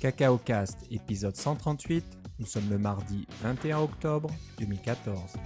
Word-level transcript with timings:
Cacao 0.00 0.38
Cast, 0.38 0.86
épisode 0.92 1.34
138. 1.34 2.04
Nous 2.38 2.46
sommes 2.46 2.70
le 2.70 2.78
mardi 2.78 3.26
21 3.42 3.80
octobre 3.80 4.30
2014. 4.60 5.36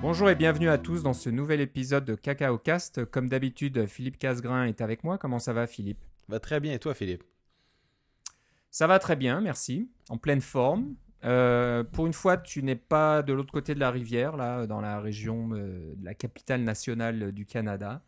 Bonjour 0.00 0.30
et 0.30 0.36
bienvenue 0.36 0.68
à 0.68 0.78
tous 0.78 1.02
dans 1.02 1.12
ce 1.12 1.30
nouvel 1.30 1.60
épisode 1.60 2.04
de 2.04 2.14
Cacao 2.14 2.58
Cast. 2.58 3.04
Comme 3.06 3.28
d'habitude, 3.28 3.86
Philippe 3.86 4.18
Casgrain 4.18 4.66
est 4.66 4.80
avec 4.80 5.02
moi. 5.02 5.18
Comment 5.18 5.40
ça 5.40 5.52
va, 5.52 5.66
Philippe? 5.66 5.98
Va 6.28 6.38
très 6.38 6.60
bien, 6.60 6.74
et 6.74 6.78
toi, 6.78 6.94
Philippe? 6.94 7.24
Ça 8.70 8.86
va 8.86 9.00
très 9.00 9.16
bien, 9.16 9.40
merci. 9.40 9.90
En 10.10 10.16
pleine 10.16 10.40
forme. 10.40 10.94
Euh, 11.26 11.82
pour 11.84 12.06
une 12.06 12.12
fois, 12.12 12.36
tu 12.36 12.62
n'es 12.62 12.76
pas 12.76 13.22
de 13.22 13.32
l'autre 13.32 13.52
côté 13.52 13.74
de 13.74 13.80
la 13.80 13.90
rivière, 13.90 14.36
là, 14.36 14.66
dans 14.66 14.80
la 14.80 15.00
région 15.00 15.50
euh, 15.54 15.94
de 15.96 16.04
la 16.04 16.14
capitale 16.14 16.62
nationale 16.62 17.32
du 17.32 17.46
Canada, 17.46 18.00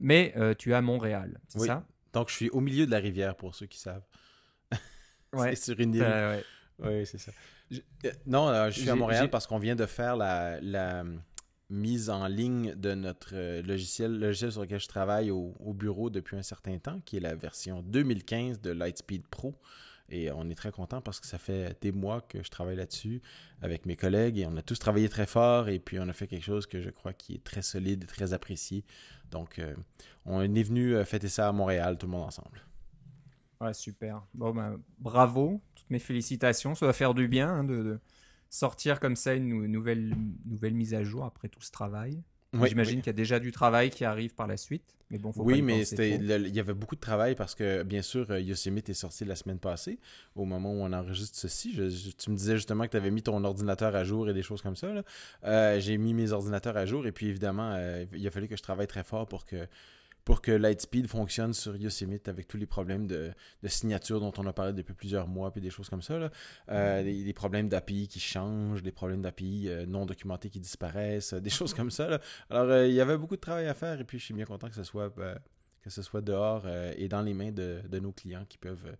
mais 0.00 0.32
euh, 0.36 0.54
tu 0.54 0.70
es 0.70 0.74
à 0.74 0.80
Montréal, 0.82 1.38
c'est 1.48 1.60
Oui. 1.60 1.66
ça? 1.66 1.84
Donc, 2.12 2.30
je 2.30 2.34
suis 2.34 2.50
au 2.50 2.60
milieu 2.60 2.86
de 2.86 2.90
la 2.90 2.98
rivière, 2.98 3.36
pour 3.36 3.54
ceux 3.54 3.66
qui 3.66 3.78
savent. 3.78 4.04
Ouais. 5.32 5.54
c'est 5.54 5.72
sur 5.72 5.80
une 5.80 5.94
île. 5.94 6.02
Ouais. 6.02 6.44
Oui, 6.78 7.06
c'est 7.06 7.18
ça. 7.18 7.32
Je- 7.70 7.80
non, 8.26 8.70
je 8.70 8.80
suis 8.80 8.88
à 8.90 8.94
Montréal 8.94 9.28
parce 9.28 9.46
qu'on 9.46 9.58
vient 9.58 9.76
de 9.76 9.86
faire 9.86 10.16
la, 10.16 10.58
la, 10.60 11.00
euh, 11.02 11.16
mise 11.68 12.08
en 12.10 12.26
ligne 12.26 12.74
de 12.76 12.94
notre 12.94 13.34
logiciel, 13.60 14.12
le 14.12 14.26
logiciel 14.28 14.52
sur 14.52 14.62
lequel 14.62 14.78
je 14.80 14.86
travaille 14.88 15.30
au, 15.30 15.54
au 15.58 15.74
bureau 15.74 16.08
depuis 16.10 16.36
un 16.36 16.42
certain 16.42 16.78
temps, 16.78 17.00
qui 17.04 17.16
est 17.16 17.20
la 17.20 17.34
version 17.34 17.82
2015 17.82 18.60
de 18.60 18.70
Lightspeed 18.70 19.26
Pro. 19.26 19.54
Et 20.08 20.30
on 20.30 20.48
est 20.48 20.54
très 20.54 20.70
content 20.70 21.00
parce 21.00 21.20
que 21.20 21.26
ça 21.26 21.38
fait 21.38 21.76
des 21.80 21.92
mois 21.92 22.20
que 22.20 22.42
je 22.42 22.50
travaille 22.50 22.76
là-dessus 22.76 23.20
avec 23.60 23.86
mes 23.86 23.96
collègues 23.96 24.38
et 24.38 24.46
on 24.46 24.56
a 24.56 24.62
tous 24.62 24.78
travaillé 24.78 25.08
très 25.08 25.26
fort 25.26 25.68
et 25.68 25.78
puis 25.78 25.98
on 25.98 26.08
a 26.08 26.12
fait 26.12 26.28
quelque 26.28 26.44
chose 26.44 26.66
que 26.66 26.80
je 26.80 26.90
crois 26.90 27.12
qui 27.12 27.34
est 27.34 27.42
très 27.42 27.62
solide 27.62 28.04
et 28.04 28.06
très 28.06 28.32
apprécié. 28.32 28.84
Donc, 29.30 29.58
euh, 29.58 29.74
on 30.24 30.42
est 30.42 30.62
venu 30.62 30.94
euh, 30.94 31.04
fêter 31.04 31.28
ça 31.28 31.48
à 31.48 31.52
Montréal, 31.52 31.98
tout 31.98 32.06
le 32.06 32.12
monde 32.12 32.24
ensemble. 32.24 32.60
Ouais, 33.60 33.74
super. 33.74 34.22
Bon, 34.34 34.54
ben, 34.54 34.78
bravo, 34.98 35.60
toutes 35.74 35.90
mes 35.90 35.98
félicitations. 35.98 36.74
Ça 36.74 36.86
va 36.86 36.92
faire 36.92 37.14
du 37.14 37.26
bien 37.26 37.48
hein, 37.48 37.64
de, 37.64 37.98
sortir 38.50 39.00
comme 39.00 39.16
ça 39.16 39.34
une 39.34 39.48
nou- 39.48 39.66
nouvelle, 39.66 40.14
nouvelle 40.44 40.74
mise 40.74 40.94
à 40.94 41.02
jour 41.02 41.24
après 41.24 41.48
tout 41.48 41.60
ce 41.60 41.70
travail. 41.70 42.22
Oui, 42.52 42.68
J'imagine 42.68 42.96
oui. 42.96 43.02
qu'il 43.02 43.08
y 43.08 43.10
a 43.10 43.12
déjà 43.12 43.38
du 43.38 43.52
travail 43.52 43.90
qui 43.90 44.04
arrive 44.04 44.34
par 44.34 44.46
la 44.46 44.56
suite, 44.56 44.94
mais 45.10 45.18
bon, 45.18 45.32
faut 45.32 45.42
Oui, 45.42 45.62
mais 45.62 45.82
il 45.82 46.54
y 46.54 46.60
avait 46.60 46.74
beaucoup 46.74 46.94
de 46.94 47.00
travail 47.00 47.34
parce 47.34 47.54
que, 47.54 47.82
bien 47.82 48.02
sûr, 48.02 48.30
euh, 48.30 48.40
Yosemite 48.40 48.88
est 48.88 48.94
sorti 48.94 49.24
la 49.24 49.36
semaine 49.36 49.58
passée, 49.58 49.98
au 50.36 50.44
moment 50.44 50.72
où 50.72 50.78
on 50.80 50.92
enregistre 50.92 51.36
ceci. 51.36 51.74
Je- 51.74 51.90
je- 51.90 52.10
tu 52.12 52.30
me 52.30 52.36
disais 52.36 52.54
justement 52.56 52.84
que 52.84 52.90
tu 52.92 52.96
avais 52.96 53.10
mis 53.10 53.22
ton 53.22 53.42
ordinateur 53.44 53.94
à 53.94 54.04
jour 54.04 54.28
et 54.30 54.32
des 54.32 54.42
choses 54.42 54.62
comme 54.62 54.76
ça. 54.76 54.88
Euh, 55.44 55.80
j'ai 55.80 55.98
mis 55.98 56.14
mes 56.14 56.32
ordinateurs 56.32 56.76
à 56.76 56.86
jour 56.86 57.06
et 57.06 57.12
puis, 57.12 57.26
évidemment, 57.26 57.72
euh, 57.74 58.06
il 58.14 58.26
a 58.26 58.30
fallu 58.30 58.48
que 58.48 58.56
je 58.56 58.62
travaille 58.62 58.86
très 58.86 59.04
fort 59.04 59.26
pour 59.26 59.44
que, 59.44 59.66
pour 60.26 60.42
que 60.42 60.50
Lightspeed 60.50 61.06
fonctionne 61.06 61.54
sur 61.54 61.76
Yosemite 61.76 62.28
avec 62.28 62.48
tous 62.48 62.56
les 62.56 62.66
problèmes 62.66 63.06
de, 63.06 63.30
de 63.62 63.68
signature 63.68 64.18
dont 64.18 64.32
on 64.38 64.46
a 64.46 64.52
parlé 64.52 64.72
depuis 64.72 64.92
plusieurs 64.92 65.28
mois 65.28 65.52
puis 65.52 65.60
des 65.60 65.70
choses 65.70 65.88
comme 65.88 66.02
ça. 66.02 66.18
là. 66.18 66.30
Euh, 66.68 67.04
des, 67.04 67.22
des 67.22 67.32
problèmes 67.32 67.68
d'API 67.68 68.08
qui 68.08 68.18
changent, 68.18 68.82
des 68.82 68.90
problèmes 68.90 69.22
d'API 69.22 69.68
euh, 69.68 69.86
non 69.86 70.04
documentés 70.04 70.50
qui 70.50 70.58
disparaissent, 70.58 71.32
euh, 71.34 71.40
des 71.40 71.48
choses 71.48 71.72
comme 71.74 71.92
ça. 71.92 72.08
là. 72.08 72.20
Alors, 72.50 72.68
euh, 72.68 72.88
il 72.88 72.94
y 72.94 73.00
avait 73.00 73.16
beaucoup 73.16 73.36
de 73.36 73.40
travail 73.40 73.68
à 73.68 73.74
faire 73.74 74.00
et 74.00 74.04
puis 74.04 74.18
je 74.18 74.24
suis 74.24 74.34
bien 74.34 74.46
content 74.46 74.68
que 74.68 74.74
ce 74.74 74.82
soit, 74.82 75.14
que 75.80 75.90
ce 75.90 76.02
soit 76.02 76.22
dehors 76.22 76.66
et 76.96 77.06
dans 77.06 77.22
les 77.22 77.32
mains 77.32 77.52
de, 77.52 77.80
de 77.88 77.98
nos 78.00 78.10
clients 78.10 78.44
qui 78.48 78.58
peuvent 78.58 78.96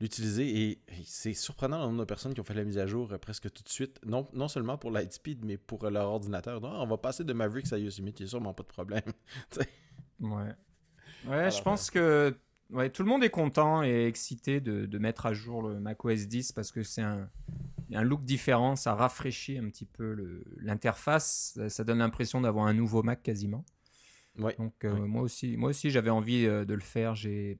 l'utiliser. 0.00 0.48
Et, 0.48 0.70
et 0.88 1.04
c'est 1.04 1.34
surprenant 1.34 1.78
le 1.78 1.84
nombre 1.86 2.00
de 2.00 2.04
personnes 2.04 2.34
qui 2.34 2.40
ont 2.40 2.44
fait 2.44 2.54
la 2.54 2.64
mise 2.64 2.78
à 2.78 2.86
jour 2.86 3.12
euh, 3.12 3.18
presque 3.18 3.50
tout 3.50 3.62
de 3.62 3.68
suite, 3.68 3.98
non, 4.04 4.26
non 4.32 4.48
seulement 4.48 4.78
pour 4.78 4.90
Lightspeed, 4.90 5.44
mais 5.44 5.56
pour 5.56 5.84
euh, 5.84 5.90
leur 5.90 6.08
ordinateur. 6.08 6.60
Non, 6.60 6.82
on 6.82 6.86
va 6.86 6.98
passer 6.98 7.24
de 7.24 7.32
Mavericks 7.32 7.72
à 7.72 7.78
Yosemite, 7.78 8.20
il 8.20 8.24
n'y 8.24 8.28
a 8.28 8.30
sûrement 8.30 8.54
pas 8.54 8.62
de 8.62 8.68
problème. 8.68 9.02
Ouais. 10.20 10.54
Ouais, 11.26 11.50
je 11.50 11.62
pense 11.62 11.90
que 11.90 12.36
ouais, 12.70 12.90
tout 12.90 13.02
le 13.02 13.08
monde 13.08 13.24
est 13.24 13.30
content 13.30 13.82
et 13.82 14.06
excité 14.06 14.60
de, 14.60 14.86
de 14.86 14.98
mettre 14.98 15.26
à 15.26 15.32
jour 15.32 15.62
le 15.62 15.80
macOS 15.80 16.26
10 16.28 16.52
parce 16.52 16.70
que 16.70 16.82
c'est 16.82 17.02
un, 17.02 17.28
un 17.92 18.02
look 18.02 18.24
différent, 18.24 18.76
ça 18.76 18.94
rafraîchit 18.94 19.58
un 19.58 19.68
petit 19.68 19.86
peu 19.86 20.42
l'interface, 20.58 21.52
ça, 21.56 21.68
ça 21.68 21.84
donne 21.84 21.98
l'impression 21.98 22.40
d'avoir 22.40 22.66
un 22.66 22.74
nouveau 22.74 23.02
Mac 23.02 23.22
quasiment. 23.22 23.64
Ouais. 24.38 24.54
Donc 24.58 24.84
euh, 24.84 24.92
Ouais. 24.92 25.00
moi 25.08 25.22
aussi, 25.22 25.56
moi 25.56 25.70
aussi 25.70 25.90
j'avais 25.90 26.10
envie 26.10 26.46
euh, 26.46 26.64
de 26.64 26.74
le 26.74 26.80
faire. 26.80 27.14
J'ai, 27.14 27.58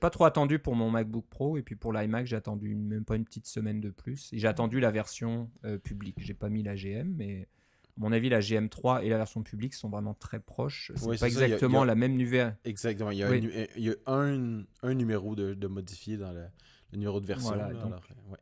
pas 0.00 0.10
trop 0.10 0.24
attendu 0.24 0.58
pour 0.58 0.74
mon 0.74 0.90
MacBook 0.90 1.26
Pro 1.28 1.56
et 1.56 1.62
puis 1.62 1.76
pour 1.76 1.92
l'iMac 1.92 2.26
j'ai 2.26 2.36
attendu 2.36 2.74
même 2.74 3.04
pas 3.04 3.16
une 3.16 3.24
petite 3.24 3.46
semaine 3.46 3.80
de 3.80 3.90
plus. 3.90 4.32
Et 4.32 4.38
j'ai 4.38 4.48
attendu 4.48 4.80
la 4.80 4.90
version 4.90 5.50
euh, 5.64 5.78
publique. 5.78 6.16
J'ai 6.18 6.34
pas 6.34 6.48
mis 6.48 6.62
la 6.62 6.74
GM, 6.74 7.14
mais 7.16 7.48
mon 7.98 8.12
avis 8.12 8.28
la 8.30 8.40
GM3 8.40 9.02
et 9.04 9.08
la 9.10 9.18
version 9.18 9.42
publique 9.42 9.74
sont 9.74 9.90
vraiment 9.90 10.14
très 10.14 10.40
proches. 10.40 10.92
C'est 10.96 11.04
Ouais, 11.06 11.16
pas 11.18 11.28
ça, 11.30 11.40
a- 11.40 11.44
exactement 11.46 11.84
la 11.84 11.94
même 11.94 12.16
nouvelle. 12.16 12.56
Exactement. 12.64 13.10
Il 13.10 13.18
y 13.18 13.22
a, 13.22 13.28
Oui. 13.30 13.36
un, 13.38 13.40
nu- 13.40 13.66
il 13.76 13.84
y 13.84 13.90
a 13.90 13.94
un, 14.06 14.62
un 14.82 14.94
numéro 14.94 15.34
de, 15.36 15.52
de 15.54 15.66
modifié 15.66 16.16
dans 16.16 16.32
le, 16.32 16.44
le 16.92 16.98
numéro 16.98 17.20
de 17.20 17.26
version. 17.26 17.48
Voilà, 17.48 17.68
là, 17.68 17.74
donc- 17.74 17.86
alors, 17.92 18.02
euh, 18.10 18.32
ouais. 18.32 18.38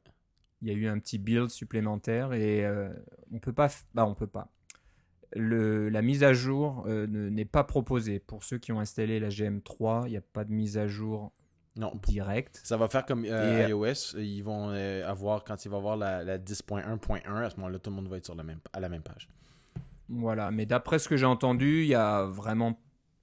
il 0.63 0.69
y 0.69 0.71
a 0.71 0.75
eu 0.75 0.87
un 0.87 0.99
petit 0.99 1.19
build 1.19 1.51
supplémentaire 1.51 2.33
et 2.33 2.65
euh, 2.65 2.91
on 3.33 3.39
peut 3.39 3.53
pas, 3.53 3.69
bah 3.95 4.07
on 4.07 4.15
peut 4.15 4.27
pas. 4.27 4.53
Le, 5.35 5.89
la 5.89 6.03
mise 6.03 6.23
à 6.23 6.33
jour 6.33 6.85
euh, 6.87 7.07
ne- 7.09 7.29
n'est 7.29 7.45
pas 7.45 7.65
proposée 7.65 8.21
pour 8.21 8.45
ceux 8.45 8.59
qui 8.59 8.73
ont 8.73 8.81
installé 8.81 9.19
la 9.21 9.29
GM3. 9.29 10.05
Il 10.07 10.11
n'y 10.11 10.17
a 10.17 10.21
pas 10.23 10.45
de 10.45 10.53
mise 10.53 10.79
à 10.79 10.87
jour 10.87 11.33
Non, 11.77 11.93
directe. 12.07 12.61
Ça 12.65 12.77
va 12.77 12.89
faire 12.89 13.05
comme 13.05 13.25
euh, 13.27 13.67
Et- 13.67 13.71
iOS. 13.71 14.17
Ils 14.19 14.43
vont 14.43 14.71
euh, 14.71 15.07
avoir, 15.07 15.45
quand 15.45 15.65
il 15.65 15.69
va 15.71 15.77
avoir 15.79 15.97
la, 15.97 16.23
la 16.25 16.39
10.1.1, 16.39 17.27
à 17.45 17.51
ce 17.51 17.57
moment-là, 17.57 17.79
tout 17.79 17.91
le 17.91 17.97
monde 17.97 18.09
va 18.09 18.17
être 18.19 18.25
sur 18.25 18.35
la 18.37 18.45
même, 18.45 18.61
à 18.73 18.81
la 18.81 18.89
même 18.89 19.03
page. 19.03 19.29
Voilà, 20.09 20.51
mais 20.51 20.67
d'après 20.67 20.99
ce 20.99 21.09
que 21.09 21.17
j'ai 21.17 21.27
entendu, 21.27 21.83
il 21.83 21.89
y 21.89 21.95
a 21.95 22.25
vraiment, 22.27 22.81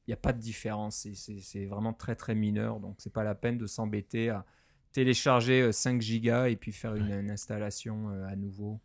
il 0.08 0.12
y 0.12 0.14
a 0.14 0.18
pas 0.18 0.34
de 0.34 0.40
différence. 0.40 1.08
C'est- 1.14 1.66
vraiment 1.66 1.94
très 1.94 2.16
très 2.16 2.36
mineur, 2.36 2.80
donc 2.80 2.96
c'est 3.00 3.14
pas 3.14 3.24
la 3.24 3.36
peine 3.36 3.58
de 3.58 3.66
s'embêter 3.68 4.30
à 4.30 4.46
télécharger 4.92 5.62
euh, 5.62 5.72
5 5.72 6.02
gigas 6.02 6.48
et 6.50 6.56
puis 6.56 6.72
faire 6.72 6.96
une, 6.96 7.12
une 7.12 7.32
installation 7.32 8.10
euh, 8.10 8.26
à 8.28 8.36
nouveau. 8.36 8.80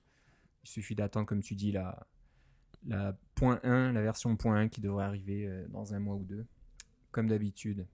Il 0.65 0.69
suffit 0.69 0.95
d'attendre, 0.95 1.27
comme 1.27 1.43
tu 1.43 1.55
dis, 1.55 1.73
la, 1.73 2.07
la 2.87 3.17
point 3.35 3.61
1, 3.65 3.93
la 3.93 4.03
version 4.03 4.35
point 4.37 4.57
1 4.57 4.69
qui 4.69 4.81
devrait 4.81 5.05
arriver 5.05 5.47
euh, 5.47 5.67
dans 5.69 5.93
un 5.95 5.99
mois 5.99 6.15
ou 6.15 6.25
deux, 6.25 6.47
comme 7.11 7.27
d'habitude. 7.29 7.87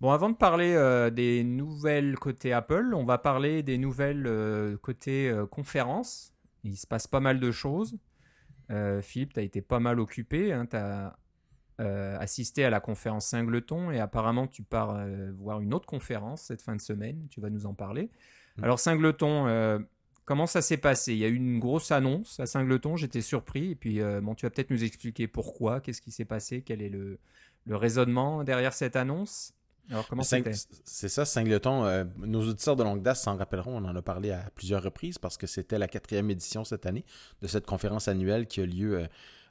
Bon, 0.00 0.10
avant 0.10 0.30
de 0.30 0.36
parler 0.36 0.74
euh, 0.74 1.10
des 1.10 1.44
nouvelles 1.44 2.18
côté 2.18 2.52
Apple, 2.52 2.92
on 2.94 3.04
va 3.04 3.18
parler 3.18 3.62
des 3.62 3.78
nouvelles 3.78 4.26
euh, 4.26 4.76
côté 4.76 5.28
euh, 5.30 5.46
conférence. 5.46 6.34
Il 6.64 6.76
se 6.76 6.86
passe 6.86 7.06
pas 7.06 7.20
mal 7.20 7.38
de 7.40 7.50
choses. 7.52 7.96
Euh, 8.70 9.02
Philippe, 9.02 9.34
tu 9.34 9.40
as 9.40 9.42
été 9.42 9.60
pas 9.60 9.80
mal 9.80 10.00
occupé. 10.00 10.56
tu 10.70 10.76
as 10.76 11.16
assisté 11.78 12.64
à 12.64 12.70
la 12.70 12.80
conférence 12.80 13.26
Singleton 13.26 13.90
et 13.90 13.98
apparemment 13.98 14.46
tu 14.46 14.62
pars 14.62 14.94
euh, 14.94 15.32
voir 15.36 15.60
une 15.60 15.74
autre 15.74 15.86
conférence 15.86 16.42
cette 16.42 16.62
fin 16.62 16.76
de 16.76 16.80
semaine. 16.80 17.26
Tu 17.28 17.40
vas 17.40 17.50
nous 17.50 17.66
en 17.66 17.74
parler. 17.74 18.10
Mm. 18.56 18.64
Alors 18.64 18.78
Singleton, 18.78 19.46
euh, 19.48 19.78
comment 20.24 20.46
ça 20.46 20.62
s'est 20.62 20.76
passé? 20.76 21.12
Il 21.12 21.18
y 21.18 21.24
a 21.24 21.28
eu 21.28 21.34
une 21.34 21.58
grosse 21.58 21.90
annonce 21.90 22.38
à 22.40 22.46
Singleton, 22.46 22.96
j'étais 22.96 23.20
surpris. 23.20 23.72
Et 23.72 23.74
puis 23.74 24.00
euh, 24.00 24.20
bon, 24.20 24.34
tu 24.34 24.46
vas 24.46 24.50
peut-être 24.50 24.70
nous 24.70 24.84
expliquer 24.84 25.26
pourquoi, 25.26 25.80
qu'est-ce 25.80 26.00
qui 26.00 26.12
s'est 26.12 26.24
passé, 26.24 26.62
quel 26.62 26.82
est 26.82 26.88
le, 26.88 27.18
le 27.66 27.76
raisonnement 27.76 28.44
derrière 28.44 28.72
cette 28.72 28.96
annonce? 28.96 29.54
Alors 29.90 30.06
comment 30.08 30.22
Sing- 30.22 30.44
c'était? 30.44 30.78
C'est 30.84 31.08
ça, 31.08 31.24
Singleton. 31.24 31.84
euh, 31.84 32.04
nos 32.18 32.42
auditeurs 32.48 32.76
de 32.76 32.82
longue 32.82 33.02
date 33.02 33.16
s'en 33.16 33.36
rappelleront, 33.36 33.76
on 33.82 33.84
en 33.84 33.94
a 33.96 34.02
parlé 34.02 34.30
à 34.30 34.48
plusieurs 34.54 34.82
reprises 34.82 35.18
parce 35.18 35.36
que 35.36 35.46
c'était 35.46 35.78
la 35.78 35.88
quatrième 35.88 36.30
édition 36.30 36.64
cette 36.64 36.86
année 36.86 37.04
de 37.42 37.46
cette 37.48 37.66
conférence 37.66 38.08
annuelle 38.08 38.46
qui 38.46 38.60
a 38.60 38.66
lieu 38.66 38.98
euh, 39.00 39.06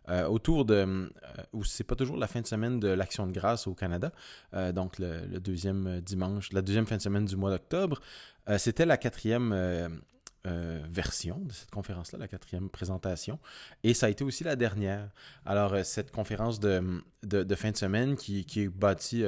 euh, 0.09 0.25
autour 0.27 0.65
de. 0.65 0.73
euh, 0.75 1.61
c'est 1.63 1.83
pas 1.83 1.95
toujours 1.95 2.17
la 2.17 2.27
fin 2.27 2.41
de 2.41 2.47
semaine 2.47 2.79
de 2.79 2.87
l'Action 2.87 3.27
de 3.27 3.31
grâce 3.31 3.67
au 3.67 3.73
Canada, 3.75 4.11
euh, 4.53 4.71
donc 4.71 4.97
le, 4.99 5.25
le 5.27 5.39
deuxième 5.39 6.01
dimanche, 6.01 6.51
la 6.53 6.61
deuxième 6.61 6.87
fin 6.87 6.97
de 6.97 7.01
semaine 7.01 7.25
du 7.25 7.35
mois 7.35 7.51
d'octobre. 7.51 8.01
C'était 8.57 8.85
la 8.87 8.97
quatrième. 8.97 9.53
version 10.43 11.37
de 11.45 11.53
cette 11.53 11.69
conférence-là, 11.69 12.17
la 12.17 12.27
quatrième 12.27 12.67
présentation. 12.67 13.37
Et 13.83 13.93
ça 13.93 14.07
a 14.07 14.09
été 14.09 14.23
aussi 14.23 14.43
la 14.43 14.55
dernière. 14.55 15.07
Alors, 15.45 15.75
cette 15.85 16.09
conférence 16.11 16.59
de, 16.59 16.81
de, 17.21 17.43
de 17.43 17.55
fin 17.55 17.69
de 17.69 17.77
semaine 17.77 18.15
qui, 18.15 18.43
qui 18.45 18.61
est 18.61 18.67
bâtie 18.67 19.23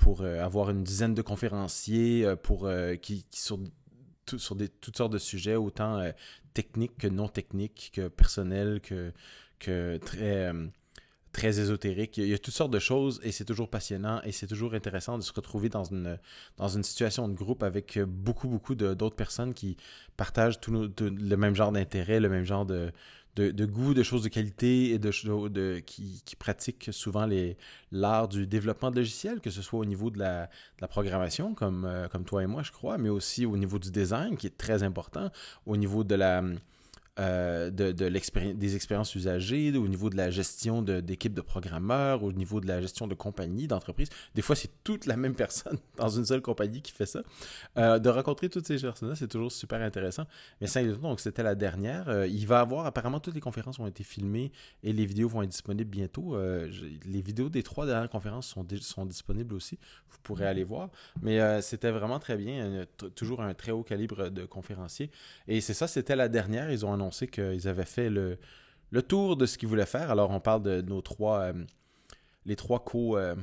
pour 0.00 0.22
euh, 0.22 0.42
avoir 0.42 0.70
une 0.70 0.82
dizaine 0.82 1.14
de 1.14 1.22
conférenciers 1.22 2.24
euh, 2.24 2.34
pour, 2.34 2.66
euh, 2.66 2.96
qui, 2.96 3.26
sur, 3.30 3.58
des, 4.56 4.68
toutes 4.68 4.96
sortes 4.96 5.12
de 5.12 5.18
sujets, 5.18 5.56
autant 5.56 6.02
techniques 6.54 6.96
que 6.98 7.06
non 7.06 7.28
techniques, 7.28 7.92
que 7.94 8.08
personnels, 8.08 8.80
que, 8.80 9.12
que 9.58 9.98
très, 9.98 10.52
très. 11.32 11.56
Il 12.16 12.26
y 12.28 12.34
a 12.34 12.38
toutes 12.38 12.54
sortes 12.54 12.72
de 12.72 12.78
choses 12.78 13.20
et 13.22 13.32
c'est 13.32 13.44
toujours 13.44 13.68
passionnant 13.68 14.20
et 14.22 14.32
c'est 14.32 14.46
toujours 14.46 14.74
intéressant 14.74 15.18
de 15.18 15.22
se 15.22 15.32
retrouver 15.32 15.68
dans 15.68 15.84
une, 15.84 16.18
dans 16.56 16.68
une 16.68 16.82
situation 16.82 17.28
de 17.28 17.34
groupe 17.34 17.62
avec 17.62 17.98
beaucoup, 18.00 18.48
beaucoup 18.48 18.74
d'autres 18.74 19.16
personnes 19.16 19.52
qui 19.52 19.76
partagent 20.16 20.60
tout 20.60 20.72
le 21.00 21.36
même 21.36 21.54
genre 21.54 21.72
d'intérêt, 21.72 22.20
le 22.20 22.28
même 22.28 22.44
genre 22.44 22.66
de, 22.66 22.92
de, 23.36 23.64
goût, 23.64 23.94
de 23.94 24.02
choses 24.02 24.22
de 24.22 24.28
qualité 24.28 24.90
et 24.90 24.98
de, 24.98 25.48
de 25.48 25.78
qui, 25.80 26.22
qui 26.24 26.36
pratiquent 26.36 26.90
souvent 26.92 27.28
l'art 27.92 28.28
du 28.28 28.46
développement 28.46 28.90
de 28.90 28.96
logiciels, 28.96 29.40
que 29.40 29.50
ce 29.50 29.62
soit 29.62 29.78
au 29.78 29.84
niveau 29.84 30.10
de 30.10 30.18
la, 30.18 30.48
programmation, 30.88 31.54
euh, 31.62 32.08
comme 32.08 32.24
toi 32.24 32.42
et 32.42 32.46
moi, 32.46 32.62
je 32.62 32.72
crois, 32.72 32.98
mais 32.98 33.08
aussi 33.08 33.46
au 33.46 33.56
niveau 33.56 33.78
du 33.78 33.90
design, 33.90 34.36
qui 34.36 34.46
est 34.46 34.56
très 34.56 34.82
important, 34.82 35.30
au 35.66 35.76
niveau 35.76 36.04
de 36.04 36.14
la, 36.14 36.42
euh, 37.20 37.70
de, 37.70 37.92
des 37.92 38.76
expériences 38.76 39.14
usagées, 39.14 39.76
au 39.76 39.88
niveau 39.88 40.08
de 40.08 40.16
la 40.16 40.30
gestion 40.30 40.80
d'équipes 40.80 41.34
de, 41.34 41.42
programmeurs, 41.42 42.22
au 42.22 42.32
niveau 42.32 42.62
de 42.62 42.66
la 42.66 42.80
gestion 42.80 43.06
de 43.06 43.14
compagnies, 43.14 43.66
d'entreprises. 43.66 44.08
Des 44.34 44.40
fois, 44.40 44.56
c'est 44.56 44.70
toute 44.84 45.04
la 45.04 45.18
même 45.18 45.34
personne 45.44 45.76
dans 45.98 46.08
une 46.08 46.24
seule 46.24 46.40
compagnie 46.40 46.80
qui 46.80 46.92
fait 46.92 47.04
ça. 47.04 47.20
Euh, 47.76 47.98
de 47.98 48.08
rencontrer 48.08 48.48
toutes 48.48 48.66
ces 48.66 48.78
personnes-là, 48.78 49.16
c'est 49.16 49.28
toujours 49.28 49.52
super 49.52 49.82
intéressant. 49.82 50.24
Mais 50.62 50.68
donc 51.02 51.20
c'était 51.20 51.42
la 51.42 51.54
dernière. 51.54 52.08
Euh, 52.08 52.26
il 52.26 52.46
va 52.46 52.60
avoir, 52.60 52.86
apparemment, 52.86 53.20
toutes 53.20 53.34
les 53.34 53.40
conférences 53.40 53.78
ont 53.78 53.86
été 53.86 54.02
filmées 54.02 54.50
et 54.82 54.94
les 54.94 55.04
vidéos 55.04 55.28
vont 55.28 55.42
être 55.42 55.50
disponibles 55.50 55.90
bientôt. 55.90 56.38
les 56.38 57.20
vidéos 57.20 57.50
des 57.50 57.62
trois 57.62 57.84
dernières 57.84 58.08
conférences 58.08 58.46
sont, 58.46 58.66
sont 58.80 59.04
disponibles 59.04 59.54
aussi. 59.54 59.78
Vous 60.08 60.18
pourrez 60.22 60.46
aller 60.46 60.64
voir. 60.64 60.88
Mais 61.20 61.60
c'était 61.60 61.90
vraiment 61.90 62.18
très 62.18 62.38
bien. 62.38 62.86
toujours 63.14 63.42
un 63.42 63.52
très 63.52 63.72
haut 63.72 63.82
calibre 63.82 64.30
de 64.30 64.46
conférenciers. 64.46 65.10
Et 65.48 65.60
c'est 65.60 65.74
ça, 65.74 65.86
c'était 65.86 66.16
la 66.16 66.28
dernière. 66.28 66.70
Ils 66.70 66.86
ont 66.86 66.92
annoncé 66.94 67.09
sait 67.10 67.26
qu'ils 67.26 67.68
avaient 67.68 67.84
fait 67.84 68.10
le, 68.10 68.38
tour 69.02 69.36
de 69.36 69.46
ce 69.46 69.58
qu'ils 69.58 69.68
voulaient 69.68 69.86
faire. 69.86 70.10
Alors, 70.10 70.30
on 70.30 70.40
parle 70.40 70.62
de 70.62 70.80
nos 70.80 71.00
trois, 71.00 71.40
euh, 71.40 71.52
les 72.44 72.56
trois 72.56 72.84
co, 72.84 73.16
euh, 73.16 73.36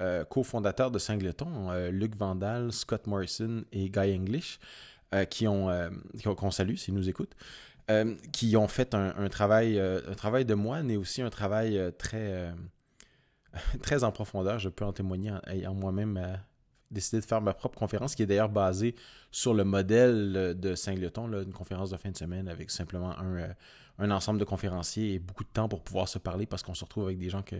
euh, 0.00 0.24
fondateurs 0.42 0.90
de 0.90 0.98
Singleton, 0.98 1.88
Luc 1.90 2.16
Vandal, 2.16 2.72
Scott 2.72 3.06
Morrison 3.06 3.64
et 3.72 3.90
Guy 3.90 4.14
English, 4.14 4.58
qui 5.30 5.48
ont, 5.48 5.70
qu'on 6.36 6.50
salue 6.50 6.76
s'ils 6.76 6.94
nous 6.94 7.08
écoutent. 7.08 7.34
qui 8.32 8.56
ont 8.56 8.68
fait 8.68 8.94
un, 8.94 9.28
travail, 9.28 9.80
un 9.80 10.14
travail 10.14 10.44
de 10.44 10.54
moine 10.54 10.86
mais 10.86 10.96
aussi 10.96 11.22
un 11.22 11.30
travail 11.30 11.80
très, 11.98 12.54
très 13.82 14.04
en 14.04 14.12
profondeur. 14.12 14.58
Je 14.58 14.68
peux 14.68 14.84
en 14.84 14.92
témoigner 14.92 15.32
en, 15.66 15.74
moi-même 15.74 16.38
décidé 16.90 17.20
de 17.20 17.26
faire 17.26 17.40
ma 17.40 17.54
propre 17.54 17.78
conférence, 17.78 18.14
qui 18.14 18.22
est 18.22 18.26
d'ailleurs 18.26 18.48
basée 18.48 18.94
sur 19.30 19.54
le 19.54 19.64
modèle 19.64 20.56
de 20.58 20.74
Singleton, 20.74 21.42
une 21.44 21.52
conférence 21.52 21.90
de 21.90 21.96
fin 21.96 22.10
de 22.10 22.16
semaine 22.16 22.48
avec 22.48 22.70
simplement 22.70 23.18
un, 23.18 23.36
euh, 23.36 23.48
un, 23.98 24.10
ensemble 24.10 24.38
de 24.38 24.44
conférenciers 24.44 25.14
et 25.14 25.18
beaucoup 25.18 25.44
de 25.44 25.50
temps 25.52 25.68
pour 25.68 25.82
pouvoir 25.82 26.08
se 26.08 26.18
parler 26.18 26.46
parce 26.46 26.62
qu'on 26.62 26.74
se 26.74 26.84
retrouve 26.84 27.06
avec 27.06 27.18
des 27.18 27.28
gens 27.28 27.42
que, 27.42 27.56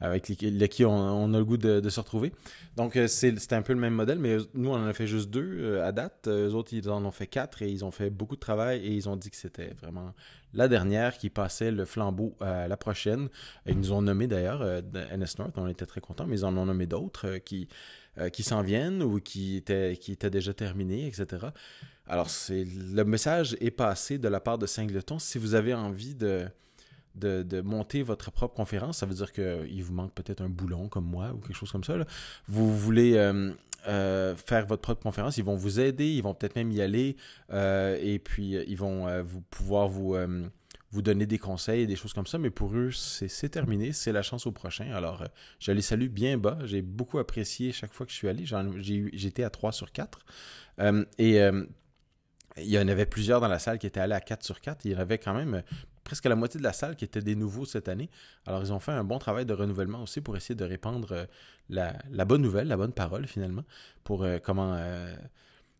avec 0.00 0.28
lesquels 0.28 0.86
on, 0.86 1.32
a 1.34 1.38
le 1.38 1.44
goût 1.44 1.56
de, 1.56 1.88
se 1.88 2.00
retrouver. 2.00 2.32
Donc, 2.76 2.96
euh, 2.96 3.06
c'est 3.06 3.52
un 3.52 3.62
peu 3.62 3.72
le 3.72 3.78
même 3.78 3.94
modèle, 3.94 4.18
mais 4.18 4.38
nous, 4.54 4.70
on 4.70 4.74
en 4.74 4.86
a 4.86 4.92
fait 4.92 5.06
juste 5.06 5.30
deux 5.30 5.58
euh, 5.60 5.86
à 5.86 5.92
date. 5.92 6.26
Eux 6.26 6.54
autres, 6.54 6.72
ils 6.74 6.88
en 6.90 7.04
ont 7.04 7.10
fait 7.10 7.26
quatre 7.26 7.62
et 7.62 7.70
ils 7.70 7.84
ont 7.84 7.90
fait 7.90 8.10
beaucoup 8.10 8.34
de 8.34 8.40
travail 8.40 8.84
et 8.84 8.92
ils 8.92 9.08
ont 9.08 9.16
dit 9.16 9.30
que 9.30 9.36
c'était 9.36 9.72
vraiment 9.80 10.12
la 10.52 10.68
dernière 10.68 11.16
qui 11.16 11.30
passait 11.30 11.70
le 11.70 11.84
flambeau 11.84 12.34
à 12.40 12.66
la 12.66 12.76
prochaine. 12.76 13.28
Ils 13.66 13.78
nous 13.78 13.92
ont 13.92 14.02
nommé 14.02 14.26
d'ailleurs 14.26 14.62
NS 14.62 15.38
North, 15.38 15.52
on 15.56 15.68
était 15.68 15.86
très 15.86 16.00
contents, 16.00 16.26
mais 16.26 16.40
ils 16.40 16.44
en 16.44 16.56
ont 16.56 16.66
nommé 16.66 16.86
d'autres 16.86 17.38
qui 17.38 17.68
euh, 18.18 18.28
qui 18.28 18.42
s'en 18.42 18.62
viennent 18.62 19.02
ou 19.02 19.18
qui 19.20 19.56
étaient, 19.56 19.96
qui 19.96 20.16
déjà 20.16 20.54
terminés, 20.54 21.06
etc. 21.06 21.46
Alors, 22.06 22.30
c'est 22.30 22.64
le 22.64 23.04
message 23.04 23.56
est 23.60 23.70
passé 23.70 24.18
de 24.18 24.28
la 24.28 24.40
part 24.40 24.58
de 24.58 24.66
Singleton. 24.66 25.18
Si 25.18 25.38
vous 25.38 25.54
avez 25.54 25.74
envie 25.74 26.14
de, 26.14 26.46
de, 27.16 27.60
monter 27.60 28.02
votre 28.02 28.30
propre 28.30 28.54
conférence, 28.54 28.98
ça 28.98 29.06
veut 29.06 29.14
dire 29.14 29.32
qu'il 29.32 29.82
vous 29.82 29.92
manque 29.92 30.14
peut-être 30.14 30.42
un 30.42 30.48
boulon 30.48 30.88
comme 30.88 31.06
moi 31.06 31.32
ou 31.32 31.38
quelque 31.38 31.56
chose 31.56 31.72
comme 31.72 31.82
ça. 31.82 31.96
Vous 32.46 32.76
voulez 32.76 33.16
euh, 33.16 33.52
euh, 33.88 34.36
faire 34.36 34.66
votre 34.66 34.82
propre 34.82 35.02
conférence, 35.02 35.36
ils 35.38 35.44
vont 35.44 35.56
vous 35.56 35.80
aider, 35.80 36.06
ils 36.06 36.22
vont 36.22 36.34
peut-être 36.34 36.56
même 36.56 36.70
y 36.70 36.80
aller 36.80 37.16
et 37.52 38.20
puis 38.22 38.52
ils 38.52 38.76
vont 38.76 39.22
vous 39.24 39.40
pouvoir 39.40 39.88
vous 39.88 40.16
vous 40.94 41.02
donner 41.02 41.26
des 41.26 41.38
conseils, 41.38 41.88
des 41.88 41.96
choses 41.96 42.12
comme 42.12 42.26
ça, 42.26 42.38
mais 42.38 42.50
pour 42.50 42.72
eux, 42.74 42.92
c'est 42.92 43.48
terminé, 43.48 43.92
c'est 43.92 44.12
la 44.12 44.22
chance 44.22 44.46
au 44.46 44.52
prochain. 44.52 44.92
Alors, 44.92 45.22
euh, 45.22 45.26
je 45.58 45.72
les 45.72 45.82
salue 45.82 46.06
bien 46.06 46.38
bas. 46.38 46.58
J'ai 46.64 46.82
beaucoup 46.82 47.18
apprécié 47.18 47.72
chaque 47.72 47.92
fois 47.92 48.06
que 48.06 48.12
je 48.12 48.16
suis 48.16 48.28
allé. 48.28 48.44
J'étais 49.12 49.42
à 49.42 49.50
3 49.50 49.72
sur 49.72 49.90
4. 49.90 50.20
Euh, 50.78 51.04
et 51.18 51.40
euh, 51.40 51.64
il 52.58 52.70
y 52.70 52.78
en 52.78 52.86
avait 52.86 53.06
plusieurs 53.06 53.40
dans 53.40 53.48
la 53.48 53.58
salle 53.58 53.78
qui 53.80 53.88
étaient 53.88 53.98
allés 53.98 54.14
à 54.14 54.20
4 54.20 54.44
sur 54.44 54.60
4. 54.60 54.84
Il 54.84 54.92
y 54.92 54.96
en 54.96 55.00
avait 55.00 55.18
quand 55.18 55.34
même 55.34 55.64
presque 56.04 56.26
la 56.26 56.36
moitié 56.36 56.58
de 56.58 56.64
la 56.64 56.72
salle 56.72 56.94
qui 56.94 57.04
étaient 57.04 57.22
des 57.22 57.34
nouveaux 57.34 57.64
cette 57.64 57.88
année. 57.88 58.08
Alors, 58.46 58.62
ils 58.62 58.72
ont 58.72 58.78
fait 58.78 58.92
un 58.92 59.04
bon 59.04 59.18
travail 59.18 59.46
de 59.46 59.52
renouvellement 59.52 60.00
aussi 60.00 60.20
pour 60.20 60.36
essayer 60.36 60.54
de 60.54 60.64
répandre 60.64 61.26
la, 61.70 62.24
bonne 62.24 62.42
nouvelle, 62.42 62.68
la 62.68 62.76
bonne 62.76 62.92
parole 62.92 63.26
finalement, 63.26 63.64
pour 64.04 64.24
comment 64.44 64.78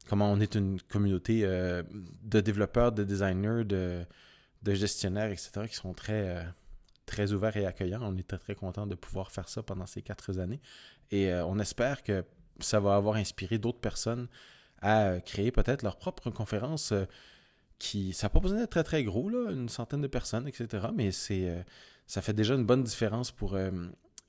comment 0.08 0.30
on 0.30 0.40
est 0.40 0.54
une 0.54 0.80
communauté 0.80 1.42
de 1.42 2.40
développeurs, 2.40 2.92
de 2.92 3.04
designers, 3.04 3.64
de, 3.64 4.04
de 4.64 4.74
gestionnaires, 4.74 5.30
etc., 5.30 5.68
qui 5.68 5.76
sont 5.76 5.92
très, 5.92 6.28
euh, 6.28 6.42
très 7.06 7.32
ouverts 7.32 7.56
et 7.56 7.66
accueillants. 7.66 8.00
On 8.02 8.16
est 8.16 8.26
très, 8.26 8.38
très 8.38 8.54
content 8.54 8.86
de 8.86 8.94
pouvoir 8.94 9.30
faire 9.30 9.48
ça 9.48 9.62
pendant 9.62 9.86
ces 9.86 10.02
quatre 10.02 10.38
années. 10.40 10.60
Et 11.10 11.30
euh, 11.30 11.44
on 11.44 11.58
espère 11.58 12.02
que 12.02 12.24
ça 12.60 12.80
va 12.80 12.96
avoir 12.96 13.16
inspiré 13.16 13.58
d'autres 13.58 13.80
personnes 13.80 14.26
à 14.80 15.06
euh, 15.06 15.20
créer 15.20 15.52
peut-être 15.52 15.82
leur 15.82 15.96
propre 15.96 16.30
conférence 16.30 16.94
qui, 17.78 18.12
ça 18.14 18.26
n'a 18.26 18.30
pas 18.30 18.40
besoin 18.40 18.58
d'être 18.58 18.70
très 18.70 18.84
très 18.84 19.04
gros, 19.04 19.28
une 19.50 19.68
centaine 19.68 20.00
de 20.00 20.06
personnes, 20.06 20.48
etc. 20.48 20.86
Mais 20.94 21.10
ça 21.10 22.22
fait 22.22 22.32
déjà 22.32 22.54
une 22.54 22.64
bonne 22.64 22.82
différence 22.84 23.30
pour 23.30 23.58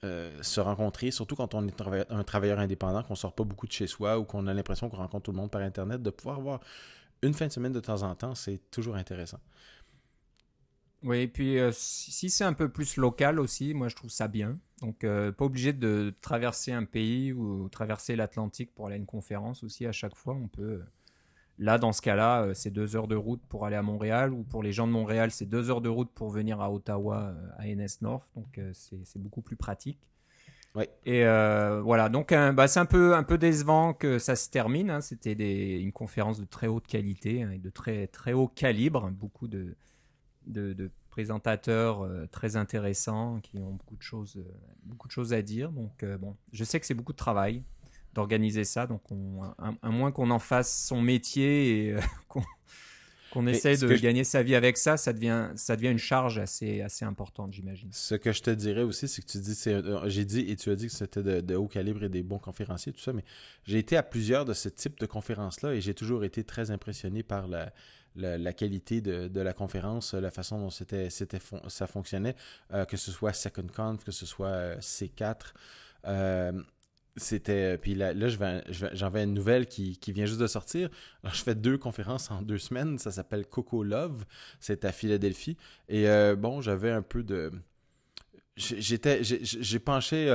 se 0.01 0.59
rencontrer, 0.59 1.11
surtout 1.11 1.35
quand 1.35 1.53
on 1.53 1.67
est 1.67 1.81
un 2.09 2.23
travailleur 2.23 2.59
indépendant, 2.59 3.03
qu'on 3.03 3.15
sort 3.15 3.33
pas 3.33 3.43
beaucoup 3.43 3.67
de 3.67 3.71
chez 3.71 3.87
soi 3.87 4.19
ou 4.19 4.25
qu'on 4.25 4.47
a 4.47 4.53
l'impression 4.53 4.89
qu'on 4.89 4.97
rencontre 4.97 5.23
tout 5.23 5.31
le 5.31 5.37
monde 5.37 5.51
par 5.51 5.61
Internet, 5.61 6.01
de 6.01 6.09
pouvoir 6.09 6.37
avoir 6.37 6.59
une 7.21 7.33
fin 7.33 7.47
de 7.47 7.51
semaine 7.51 7.71
de 7.71 7.79
temps 7.79 8.03
en 8.03 8.13
temps, 8.15 8.35
c'est 8.35 8.59
toujours 8.71 8.95
intéressant. 8.95 9.39
Oui, 11.05 11.19
et 11.19 11.27
puis 11.27 11.59
euh, 11.59 11.69
si 11.71 12.31
c'est 12.31 12.43
un 12.43 12.53
peu 12.53 12.67
plus 12.67 12.97
local 12.97 13.39
aussi, 13.39 13.75
moi 13.75 13.89
je 13.89 13.95
trouve 13.95 14.09
ça 14.09 14.27
bien. 14.27 14.57
Donc 14.81 15.03
euh, 15.03 15.31
pas 15.31 15.45
obligé 15.45 15.71
de 15.71 16.15
traverser 16.21 16.71
un 16.71 16.83
pays 16.83 17.31
ou 17.31 17.69
traverser 17.69 18.15
l'Atlantique 18.15 18.73
pour 18.73 18.87
aller 18.87 18.95
à 18.95 18.97
une 18.97 19.05
conférence 19.05 19.63
aussi 19.63 19.85
à 19.85 19.91
chaque 19.91 20.15
fois. 20.15 20.33
On 20.33 20.47
peut. 20.47 20.81
Là, 21.59 21.77
dans 21.77 21.93
ce 21.93 22.01
cas-là, 22.01 22.41
euh, 22.41 22.53
c'est 22.55 22.71
deux 22.71 22.95
heures 22.95 23.07
de 23.07 23.15
route 23.15 23.41
pour 23.47 23.65
aller 23.65 23.75
à 23.75 23.83
Montréal, 23.83 24.33
ou 24.33 24.43
pour 24.43 24.63
les 24.63 24.73
gens 24.73 24.87
de 24.87 24.91
Montréal, 24.91 25.29
c'est 25.31 25.45
deux 25.45 25.69
heures 25.69 25.79
de 25.79 25.89
route 25.89 26.09
pour 26.11 26.31
venir 26.31 26.59
à 26.59 26.71
Ottawa, 26.71 27.35
à 27.57 27.67
NS 27.67 28.01
North. 28.01 28.27
Donc 28.35 28.59
c'est 28.73 29.21
beaucoup 29.21 29.41
plus 29.41 29.55
pratique. 29.55 29.99
Oui. 30.73 30.85
Et 31.05 31.23
voilà, 31.23 32.09
donc 32.09 32.33
bah, 32.33 32.67
c'est 32.67 32.79
un 32.81 32.85
peu, 32.85 33.15
un 33.15 33.23
peu 33.23 33.37
décevant 33.37 33.93
que 33.93 34.17
ça 34.19 34.35
se 34.35 34.49
termine. 34.49 34.89
Hein. 34.89 35.01
C'était 35.01 35.79
une 35.79 35.93
conférence 35.93 36.39
de 36.39 36.45
très 36.45 36.67
haute 36.67 36.87
qualité 36.87 37.43
hein, 37.43 37.51
et 37.51 37.59
de 37.59 37.69
très, 37.69 38.07
très 38.07 38.33
haut 38.33 38.49
calibre. 38.49 39.09
Beaucoup 39.11 39.47
de, 39.47 39.77
de, 40.47 40.91
présentateurs 41.09 42.03
euh, 42.03 42.27
très 42.29 42.57
intéressants 42.57 43.39
qui 43.41 43.57
ont 43.57 43.71
beaucoup 43.71 43.95
de 43.95 44.01
choses, 44.01 44.35
euh, 44.35 44.51
beaucoup 44.83 45.07
de 45.07 45.13
choses 45.13 45.31
à 45.31 45.41
dire. 45.41 45.71
Donc, 45.71 46.03
euh, 46.03 46.17
bon, 46.17 46.35
je 46.51 46.65
sais 46.65 46.77
que 46.77 46.85
c'est 46.85 46.93
beaucoup 46.93 47.13
de 47.13 47.17
travail 47.17 47.63
d'organiser 48.13 48.65
ça. 48.65 48.85
Donc, 48.85 49.01
on, 49.11 49.41
à, 49.43 49.89
moins 49.89 50.11
qu'on 50.11 50.29
en 50.29 50.39
fasse 50.39 50.87
son 50.87 51.01
métier 51.01 51.87
et 51.87 51.95
qu'on 53.31 53.47
essaie 53.47 53.77
de 53.77 53.93
gagner 53.95 54.25
sa 54.25 54.43
vie 54.43 54.55
avec 54.55 54.77
ça, 54.77 54.97
ça 54.97 55.13
devient, 55.13 55.51
ça 55.55 55.77
devient 55.77 55.89
une 55.89 55.97
charge 55.97 56.37
assez, 56.37 56.81
assez 56.81 57.05
importante, 57.05 57.53
j'imagine. 57.53 57.89
Ce 57.93 58.15
que 58.15 58.33
je 58.33 58.41
te 58.41 58.49
dirais 58.49 58.83
aussi, 58.83 59.07
c'est 59.07 59.21
que 59.21 59.27
tu 59.27 59.39
dis, 59.39 59.57
j'ai 60.05 60.25
dit 60.25 60.49
et 60.49 60.55
tu 60.55 60.69
as 60.69 60.75
dit 60.75 60.87
que 60.87 60.93
c'était 60.93 61.23
de, 61.23 61.41
de, 61.41 61.55
haut 61.55 61.67
calibre 61.67 62.03
et 62.03 62.09
des 62.09 62.23
bons 62.23 62.39
conférenciers, 62.39 62.93
tout 62.93 63.01
ça, 63.01 63.11
mais 63.11 63.23
j'ai 63.65 63.79
été 63.79 63.97
à 63.97 64.03
plusieurs 64.03 64.45
de 64.45 64.53
ce 64.53 64.69
type 64.69 64.99
de 64.99 65.05
conférences-là 65.05 65.73
et 65.73 65.81
j'ai 65.81 65.93
toujours 65.93 66.23
été 66.23 66.45
très 66.45 66.71
impressionné 66.71 67.23
par 67.23 67.47
la, 67.47 67.73
la, 68.15 68.53
qualité 68.53 69.01
de, 69.01 69.41
la 69.41 69.53
conférence, 69.53 70.13
la 70.13 70.31
façon 70.31 70.59
dont 70.59 70.69
c'était, 70.69 71.09
c'était 71.09 71.39
ça 71.67 71.87
fonctionnait, 71.87 72.35
euh, 72.73 72.85
que 72.85 72.97
ce 72.97 73.11
soit 73.11 73.33
Second 73.33 73.67
Conf, 73.73 74.03
que 74.03 74.11
ce 74.11 74.25
soit 74.25 74.47
euh, 74.47 74.77
C4. 74.77 75.53
Euh, 76.07 76.51
c'était 77.17 77.77
puis 77.77 77.95
là, 77.95 78.13
là 78.13 78.27
j'en 78.69 79.09
vais 79.09 79.23
une 79.23 79.33
nouvelle 79.33 79.67
qui, 79.67 79.97
vient 80.07 80.25
juste 80.25 80.39
de 80.39 80.47
sortir. 80.47 80.89
Alors 81.23 81.33
je 81.33 81.43
fais 81.43 81.55
deux 81.55 81.77
conférences 81.77 82.29
en 82.29 82.41
deux 82.41 82.57
semaines. 82.57 82.97
Ça 82.97 83.11
s'appelle 83.11 83.45
Coco 83.45 83.83
Love. 83.83 84.25
C'est 84.59 84.83
à 84.83 84.91
Philadelphie. 84.91 85.55
Et 85.87 86.05
bon 86.35 86.59
j'avais 86.59 86.91
un 86.91 87.01
peu 87.01 87.23
de 87.23 87.53
j'étais 88.57 89.23
j'ai 89.23 89.79
penché 89.79 90.25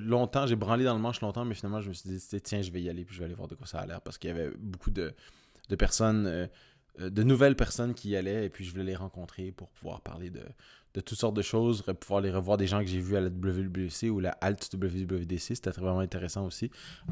longtemps. 0.00 0.46
J'ai 0.46 0.56
branlé 0.56 0.84
dans 0.84 0.94
le 0.94 1.00
manche 1.00 1.20
longtemps 1.20 1.44
mais 1.44 1.54
finalement 1.54 1.82
je 1.82 1.90
me 1.90 1.92
suis 1.92 2.08
dit 2.08 2.40
tiens 2.40 2.62
je 2.62 2.70
vais 2.70 2.80
y 2.80 2.88
aller 2.88 3.04
puis 3.04 3.14
je 3.14 3.18
vais 3.18 3.26
aller 3.26 3.34
voir 3.34 3.48
de 3.48 3.54
quoi 3.54 3.66
ça 3.66 3.80
a 3.80 3.86
l'air 3.86 4.00
parce 4.00 4.16
qu'il 4.16 4.28
y 4.28 4.32
avait 4.32 4.52
beaucoup 4.56 4.90
de, 4.90 5.12
de 5.68 5.76
personnes 5.76 6.48
de 6.98 7.22
nouvelles 7.22 7.56
personnes 7.56 7.94
qui 7.94 8.10
y 8.10 8.16
allaient 8.16 8.46
et 8.46 8.48
puis 8.50 8.64
je 8.64 8.70
voulais 8.70 8.84
les 8.84 8.96
rencontrer 8.96 9.50
pour 9.52 9.68
pouvoir 9.70 10.00
parler 10.02 10.30
de, 10.30 10.42
de 10.94 11.00
toutes 11.00 11.18
sortes 11.18 11.34
de 11.34 11.42
choses, 11.42 11.82
pouvoir 12.00 12.20
les 12.20 12.30
revoir 12.30 12.58
des 12.58 12.66
gens 12.66 12.80
que 12.80 12.86
j'ai 12.86 13.00
vus 13.00 13.16
à 13.16 13.20
la 13.20 13.28
WWC 13.28 14.10
ou 14.10 14.20
la 14.20 14.30
Alt 14.40 14.68
WWDC, 14.74 15.38
c'était 15.38 15.70
vraiment 15.70 16.00
intéressant 16.00 16.44
aussi. 16.46 16.70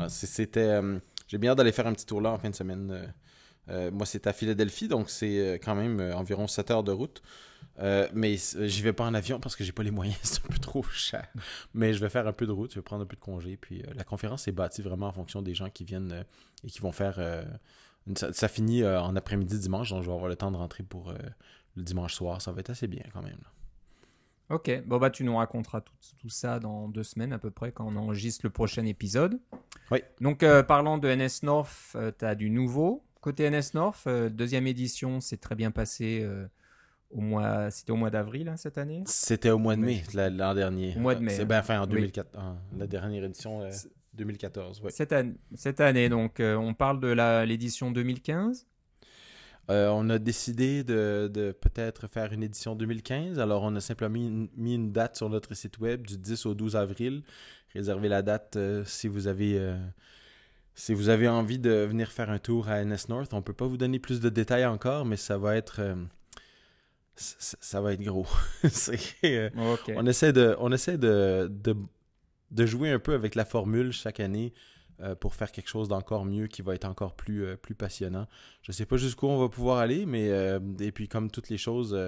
C'était, 0.09 0.61
euh, 0.61 0.99
j'ai 1.29 1.39
bien 1.39 1.53
hâte 1.53 1.59
d'aller 1.59 1.73
faire 1.73 1.87
un 1.87 1.95
petit 1.95 2.07
tour 2.07 2.21
là 2.21 2.31
en 2.31 2.39
fin 2.39 2.51
de 2.51 2.55
semaine. 2.55 3.13
Euh, 3.69 3.91
moi, 3.91 4.05
c'est 4.05 4.27
à 4.27 4.33
Philadelphie, 4.33 4.89
donc 4.89 5.09
c'est 5.09 5.61
quand 5.65 5.75
même 5.75 6.01
environ 6.15 6.47
7 6.47 6.71
heures 6.71 6.85
de 6.85 6.93
route. 6.93 7.23
mais 8.13 8.37
j'y 8.37 8.83
vais 8.83 8.93
pas 8.93 9.05
en 9.05 9.15
avion 9.15 9.41
parce 9.41 9.57
que 9.57 9.65
j'ai 9.65 9.73
pas 9.73 9.83
les 9.83 9.91
moyens, 9.91 10.19
c'est 10.23 10.45
un 10.45 10.49
peu 10.49 10.59
trop 10.59 10.83
cher. 10.83 11.27
Mais 11.73 11.95
je 11.95 12.01
vais 12.01 12.11
faire 12.11 12.27
un 12.27 12.33
peu 12.33 12.47
de 12.47 12.53
route, 12.53 12.71
je 12.73 12.77
vais 12.77 12.83
prendre 12.83 13.03
un 13.03 13.07
peu 13.07 13.17
de 13.17 13.21
congé. 13.21 13.57
Puis 13.57 13.83
la 13.95 14.05
conférence 14.05 14.47
est 14.47 14.53
bâtie 14.53 14.83
vraiment 14.83 15.07
en 15.07 15.13
fonction 15.13 15.41
des 15.41 15.55
gens 15.55 15.71
qui 15.71 15.85
viennent 15.85 16.25
et 16.65 16.69
qui 16.69 16.81
vont 16.81 16.93
faire 16.93 17.19
ça, 18.15 18.49
finit 18.49 18.83
euh, 18.83 19.01
en 19.01 19.15
après-midi 19.17 19.59
dimanche, 19.59 19.91
donc 19.91 20.03
je 20.03 20.09
vais 20.09 20.15
avoir 20.15 20.29
le 20.29 20.37
temps 20.37 20.51
de 20.51 20.57
rentrer 20.57 20.83
pour 20.83 21.11
euh, 21.11 21.17
le 21.77 21.83
dimanche 21.83 22.15
soir. 22.15 22.41
Ça 22.41 22.53
va 22.53 22.61
être 22.61 22.71
assez 22.71 22.87
bien 22.87 23.05
quand 23.13 23.23
même. 23.23 23.41
Ok, 24.49 24.83
bon 24.85 24.99
bah 24.99 25.11
tu 25.11 25.23
nous 25.23 25.37
raconteras 25.37 25.81
tout, 25.81 26.29
ça 26.29 26.59
dans 26.59 26.89
deux 26.89 27.05
semaines 27.05 27.33
à 27.33 27.39
peu 27.39 27.53
près 27.53 27.71
quand 27.71 27.87
on 27.87 27.95
enregistre 27.95 28.45
le 28.45 28.51
prochain 28.51 28.85
épisode. 28.85 29.39
Oui. 29.93 30.01
Donc 30.21 30.43
euh, 30.43 30.65
parlant 30.65 30.99
de 30.99 31.09
NS 31.09 31.45
North, 31.45 31.97
tu 32.19 32.25
as 32.25 32.35
du 32.35 32.51
nouveau. 32.51 33.05
Côté 33.21 33.49
NS 33.49 33.75
North, 33.75 34.09
deuxième 34.09 34.67
édition, 34.67 35.21
c'est 35.21 35.37
très 35.37 35.55
bien 35.55 35.71
passé. 35.71 36.27
au 37.11 37.21
mois, 37.21 37.71
c'était 37.71 37.93
au 37.93 37.97
mois 37.97 38.11
d'avril 38.11 38.49
hein, 38.49 38.57
cette 38.57 38.79
année? 38.79 39.05
C'était 39.07 39.51
au 39.51 39.59
mois 39.59 39.77
de 39.77 39.83
mai 39.83 40.03
l'an 40.15 40.55
dernier. 40.55 40.97
Au 40.97 41.01
mois 41.01 41.15
de 41.15 41.21
mai. 41.21 41.31
C'est 41.31 41.43
hein. 41.43 41.47
ben, 41.47 41.61
enfin 41.61 41.81
en 41.81 41.87
2004, 41.87 42.37
la 42.77 42.87
dernière 42.89 43.23
édition. 43.23 43.69
2014, 44.15 44.83
oui. 44.85 44.91
Cette 44.93 45.13
année, 45.13 45.35
cette 45.55 45.81
année 45.81 46.09
donc, 46.09 46.41
on 46.41 46.75
parle 46.75 47.01
de 47.01 47.45
l'édition 47.45 47.91
2015 47.91 48.67
euh, 49.71 49.89
on 49.89 50.11
a 50.11 50.19
décidé 50.19 50.83
de, 50.83 51.55
peut-être 51.61 52.09
faire 52.09 52.33
une 52.33 52.43
édition 52.43 52.75
2015. 52.75 53.39
Alors, 53.39 53.63
on 53.63 53.77
a 53.77 53.81
simplement 53.81 54.19
mis 54.57 54.75
une, 54.75 54.93
date 54.93 55.17
sur 55.17 55.29
notre 55.31 55.55
site 55.55 55.79
web 55.79 56.07
du 56.07 56.19
10 56.19 56.47
au 56.47 56.55
12 56.55 56.75
avril. 56.75 57.23
Réservez 57.73 58.09
la 58.09 58.23
date 58.23 58.57
euh, 58.57 58.83
si 58.85 59.07
vous 59.07 59.29
avez 59.29 59.57
euh, 59.57 59.77
si 60.75 60.93
vous 60.93 61.09
avez 61.09 61.29
envie 61.29 61.61
de 61.61 61.71
venir 61.71 62.11
faire 62.11 62.31
un 62.31 62.41
tour 62.41 62.69
à 62.69 62.85
NS 62.85 63.09
North. 63.09 63.33
On 63.33 63.37
ne 63.37 63.43
peut 63.43 63.53
pas 63.53 63.67
vous 63.67 63.77
donner 63.77 64.01
plus 64.01 64.19
de 64.21 64.29
détails 64.29 64.67
encore, 64.67 65.05
mais 65.05 65.17
ça 65.17 65.39
va 65.39 65.57
être 65.57 65.81
ça 67.15 67.81
va 67.81 67.93
être 67.93 68.03
gros. 68.03 68.27
On 68.65 70.07
essaie 70.07 70.33
de 70.33 70.57
on 70.59 70.73
essaie 70.73 70.99
de, 70.99 71.49
de 71.51 71.77
jouer 72.59 72.91
un 72.91 72.99
peu 72.99 73.15
avec 73.15 73.35
la 73.35 73.45
formule 73.45 73.93
chaque 73.93 74.21
année 74.21 74.53
euh, 75.03 75.15
pour 75.15 75.35
faire 75.35 75.51
quelque 75.51 75.69
chose 75.69 75.89
d'encore 75.89 76.27
mieux 76.27 76.47
qui 76.47 76.61
va 76.61 76.75
être 76.75 76.85
encore 76.85 77.15
plus, 77.15 77.45
euh, 77.45 77.57
plus 77.57 77.75
passionnant. 77.75 78.27
Je 78.61 78.71
ne 78.71 78.75
sais 78.75 78.85
pas 78.85 78.99
jusqu'où 78.99 79.29
on 79.29 79.39
va 79.39 79.49
pouvoir 79.49 79.79
aller, 79.79 80.05
mais 80.05 80.29
euh, 80.29 80.61
et 80.79 80.93
puis 80.93 81.09
comme 81.09 81.31
toutes 81.31 81.49
les 81.49 81.57
choses, 81.57 81.99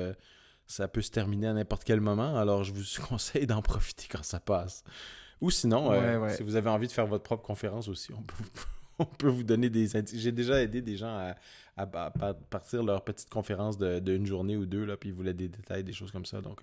ça 0.66 0.88
peut 0.88 1.00
se 1.00 1.10
terminer 1.10 1.46
à 1.46 1.54
n'importe 1.54 1.84
quel 1.84 2.02
moment. 2.02 2.36
Alors 2.36 2.64
je 2.64 2.72
vous 2.72 2.84
conseille 3.08 3.46
d'en 3.46 3.62
profiter 3.62 4.08
quand 4.10 4.22
ça 4.22 4.40
passe. 4.40 4.84
Ou 5.40 5.50
sinon, 5.50 5.90
si 6.36 6.42
vous 6.42 6.54
avez 6.54 6.68
envie 6.68 6.86
de 6.86 6.92
faire 6.92 7.06
votre 7.06 7.24
propre 7.24 7.42
conférence 7.42 7.88
aussi, 7.88 8.12
on 8.12 8.22
peut, 8.22 8.44
on 8.98 9.06
peut 9.06 9.28
vous 9.28 9.42
donner 9.42 9.70
des 9.70 9.88
J'ai 10.12 10.32
déjà 10.32 10.60
aidé 10.60 10.82
des 10.82 10.98
gens 10.98 11.16
à, 11.16 11.34
à, 11.78 11.86
partir 11.86 12.82
leur 12.82 13.02
petite 13.02 13.30
conférence 13.30 13.78
d'une 13.78 14.26
journée 14.26 14.56
ou 14.58 14.66
deux, 14.66 14.84
là, 14.84 14.98
puis 14.98 15.08
ils 15.08 15.14
voulaient 15.14 15.32
des 15.32 15.48
détails, 15.48 15.82
des 15.82 15.94
choses 15.94 16.12
comme 16.12 16.26
ça. 16.26 16.42
Donc, 16.42 16.60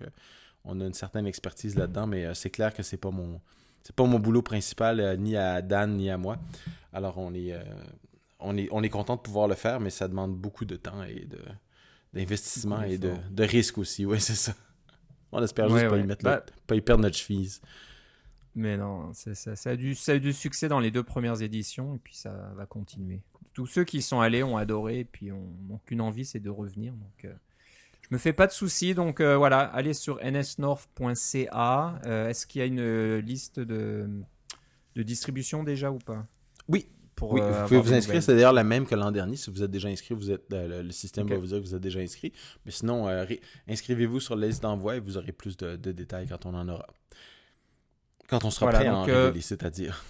on 0.64 0.80
a 0.80 0.86
une 0.86 0.94
certaine 0.94 1.26
expertise 1.26 1.76
là-dedans, 1.76 2.06
mais 2.06 2.32
c'est 2.34 2.50
clair 2.50 2.72
que 2.72 2.84
c'est 2.84 2.96
pas 2.96 3.10
mon 3.10 3.40
c'est 3.82 3.94
pas 3.94 4.04
mon 4.04 4.18
boulot 4.18 4.42
principal, 4.42 5.00
euh, 5.00 5.16
ni 5.16 5.36
à 5.36 5.62
Dan, 5.62 5.96
ni 5.96 6.10
à 6.10 6.18
moi. 6.18 6.38
Alors, 6.92 7.18
on 7.18 7.34
est, 7.34 7.52
euh, 7.52 7.62
on 8.38 8.56
est, 8.56 8.68
on 8.70 8.82
est 8.82 8.88
content 8.88 9.16
de 9.16 9.20
pouvoir 9.20 9.48
le 9.48 9.54
faire, 9.54 9.80
mais 9.80 9.90
ça 9.90 10.08
demande 10.08 10.34
beaucoup 10.36 10.64
de 10.64 10.76
temps 10.76 11.02
et 11.02 11.26
de, 11.26 11.38
d'investissement 12.12 12.82
et 12.82 12.98
de, 12.98 13.12
de 13.30 13.44
risque 13.44 13.78
aussi. 13.78 14.04
Oui, 14.04 14.20
c'est 14.20 14.34
ça. 14.34 14.54
On 15.32 15.40
espère 15.42 15.68
juste 15.68 15.88
pas, 15.88 15.96
y 15.96 16.02
mettre 16.02 16.24
bah 16.24 16.44
pas 16.66 16.74
y 16.74 16.80
perdre 16.80 17.04
notre 17.04 17.16
cheville. 17.16 17.48
Mais 18.56 18.76
non, 18.76 19.12
ça, 19.14 19.32
ça, 19.34 19.70
a 19.70 19.76
du, 19.76 19.94
ça 19.94 20.10
a 20.10 20.14
eu 20.16 20.20
du 20.20 20.32
succès 20.32 20.66
dans 20.66 20.80
les 20.80 20.90
deux 20.90 21.04
premières 21.04 21.40
éditions 21.40 21.94
et 21.94 21.98
puis 21.98 22.16
ça 22.16 22.52
va 22.56 22.66
continuer. 22.66 23.20
Tous 23.54 23.66
ceux 23.66 23.84
qui 23.84 24.02
sont 24.02 24.20
allés 24.20 24.42
ont 24.42 24.56
adoré 24.56 25.00
et 25.00 25.04
puis 25.04 25.30
ont, 25.30 25.52
ont 25.70 25.78
qu'une 25.86 26.00
envie, 26.00 26.24
c'est 26.24 26.40
de 26.40 26.50
revenir. 26.50 26.94
Donc, 26.94 27.24
euh, 27.26 27.32
me 28.10 28.18
fais 28.18 28.32
pas 28.32 28.46
de 28.46 28.52
soucis. 28.52 28.94
Donc 28.94 29.20
euh, 29.20 29.36
voilà, 29.36 29.60
allez 29.60 29.94
sur 29.94 30.20
nsnorth.ca. 30.22 32.00
Euh, 32.06 32.28
est-ce 32.28 32.46
qu'il 32.46 32.60
y 32.60 32.62
a 32.62 32.66
une 32.66 32.80
euh, 32.80 33.20
liste 33.20 33.60
de, 33.60 34.08
de 34.96 35.02
distribution 35.02 35.62
déjà 35.64 35.90
ou 35.90 35.98
pas? 35.98 36.26
Oui. 36.68 36.88
Pour, 37.14 37.32
oui, 37.32 37.40
vous 37.42 37.68
pouvez 37.68 37.80
vous 37.80 37.92
inscrire. 37.92 38.22
C'est 38.22 38.32
d'ailleurs 38.34 38.54
la 38.54 38.64
même 38.64 38.86
que 38.86 38.94
l'an 38.94 39.10
dernier. 39.10 39.36
Si 39.36 39.50
vous 39.50 39.62
êtes 39.62 39.70
déjà 39.70 39.88
inscrit, 39.88 40.14
vous 40.14 40.30
êtes, 40.30 40.44
le, 40.50 40.90
système 40.90 41.26
va 41.26 41.36
vous 41.36 41.48
dire 41.48 41.58
que 41.58 41.64
vous 41.64 41.74
êtes 41.74 41.82
déjà 41.82 42.00
inscrit. 42.00 42.32
Mais 42.64 42.70
sinon, 42.70 43.08
inscrivez-vous 43.68 44.20
sur 44.20 44.36
la 44.36 44.46
liste 44.46 44.62
d'envoi 44.62 44.96
et 44.96 45.00
vous 45.00 45.18
aurez 45.18 45.32
plus 45.32 45.58
de, 45.58 45.76
détails 45.76 46.28
quand 46.28 46.46
on 46.46 46.54
en 46.54 46.66
aura. 46.66 46.86
Quand 48.26 48.46
on 48.46 48.50
sera 48.50 48.70
prêt 48.70 48.86
à 48.86 48.96
en 48.96 49.02
révéler, 49.02 49.42
c'est-à-dire. 49.42 50.02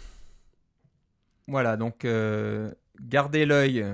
Voilà, 1.48 1.76
donc 1.76 2.06
gardez 3.00 3.44
l'œil 3.44 3.84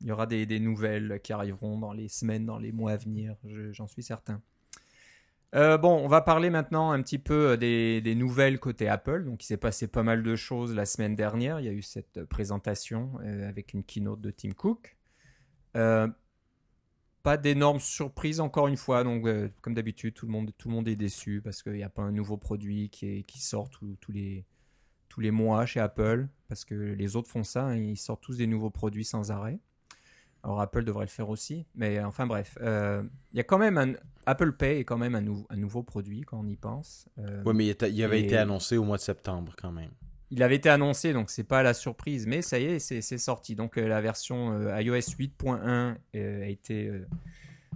il 0.00 0.06
y 0.06 0.12
aura 0.12 0.26
des, 0.26 0.60
nouvelles 0.60 1.20
qui 1.22 1.32
arriveront 1.32 1.78
dans 1.78 1.92
les 1.92 2.08
semaines, 2.08 2.46
dans 2.46 2.58
les 2.58 2.72
mois 2.72 2.92
à 2.92 2.96
venir, 2.96 3.36
j'en 3.72 3.86
suis 3.86 4.02
certain. 4.02 4.40
Euh, 5.54 5.78
bon, 5.78 5.96
on 5.96 6.06
va 6.06 6.20
parler 6.20 6.48
maintenant 6.48 6.92
un 6.92 7.02
petit 7.02 7.18
peu 7.18 7.56
des, 7.56 8.14
nouvelles 8.14 8.60
côté 8.60 8.88
Apple. 8.88 9.24
Donc, 9.24 9.42
il 9.42 9.46
s'est 9.46 9.56
passé 9.56 9.88
pas 9.88 10.02
mal 10.02 10.22
de 10.22 10.36
choses 10.36 10.74
la 10.74 10.86
semaine 10.86 11.16
dernière. 11.16 11.60
Il 11.60 11.66
y 11.66 11.68
a 11.68 11.72
eu 11.72 11.82
cette 11.82 12.24
présentation 12.24 13.12
euh, 13.24 13.48
avec 13.48 13.74
une 13.74 13.82
keynote 13.82 14.20
de 14.20 14.30
Tim 14.30 14.52
Cook. 14.52 14.96
Euh, 15.76 16.08
pas 17.22 17.36
d'énormes 17.36 17.80
surprises 17.80 18.40
encore 18.40 18.68
une 18.68 18.76
fois. 18.76 19.02
Donc, 19.04 19.26
comme 19.60 19.74
d'habitude, 19.74 20.14
tout 20.14 20.26
le 20.26 20.32
monde, 20.32 20.52
tout 20.56 20.68
le 20.68 20.74
monde 20.74 20.88
est 20.88 20.96
déçu 20.96 21.42
parce 21.42 21.62
qu'il 21.62 21.74
n'y 21.74 21.82
a 21.82 21.90
pas 21.90 22.02
un 22.02 22.12
nouveau 22.12 22.36
produit 22.36 22.88
qui, 22.88 23.24
qui 23.24 23.40
sort 23.40 23.68
tous 23.68 23.96
les 24.08 24.46
tous 25.10 25.20
les 25.20 25.32
mois 25.32 25.66
chez 25.66 25.80
Apple 25.80 26.28
parce 26.48 26.64
que 26.64 26.74
les 26.74 27.16
autres 27.16 27.28
font 27.28 27.44
ça. 27.44 27.64
Hein. 27.64 27.76
ils 27.76 27.98
sortent 27.98 28.22
tous 28.22 28.38
des 28.38 28.46
nouveaux 28.46 28.70
produits 28.70 29.04
sans 29.04 29.30
arrêt. 29.30 29.58
Alors 30.42 30.60
Apple 30.60 30.84
devrait 30.84 31.04
le 31.04 31.10
faire 31.10 31.28
aussi, 31.28 31.66
mais 31.74 31.98
euh, 31.98 32.06
enfin 32.06 32.26
bref, 32.26 32.56
euh, 32.62 33.02
il 33.32 33.36
y 33.36 33.40
a 33.40 33.44
quand 33.44 33.58
même 33.58 33.76
un 33.76 33.92
Apple 34.26 34.52
Pay 34.52 34.80
est 34.80 34.84
quand 34.84 34.98
même 34.98 35.14
un, 35.14 35.24
un 35.50 35.56
nouveau 35.56 35.82
produit 35.82 36.22
quand 36.22 36.40
on 36.40 36.46
y 36.46 36.56
pense. 36.56 37.08
Euh, 37.18 37.42
oui, 37.44 37.54
mais 37.54 37.66
il, 37.66 38.04
avait 38.04 38.22
été 38.22 38.36
annoncé 38.36 38.76
au 38.76 38.84
mois 38.84 38.96
de 38.96 39.02
septembre 39.02 39.54
quand 39.60 39.72
même. 39.72 39.90
Il 40.30 40.42
avait 40.42 40.56
été 40.56 40.68
annoncé, 40.68 41.12
donc 41.12 41.30
c'est 41.30 41.44
pas 41.44 41.62
la 41.62 41.74
surprise, 41.74 42.26
mais 42.26 42.40
ça 42.40 42.58
y 42.58 42.64
est, 42.64 42.78
c'est 42.78 43.18
sorti. 43.18 43.56
Donc 43.56 43.76
la 43.76 44.00
version 44.00 44.52
iOS 44.78 45.16
8.1 45.18 45.96
a 46.14 46.46
été 46.46 46.92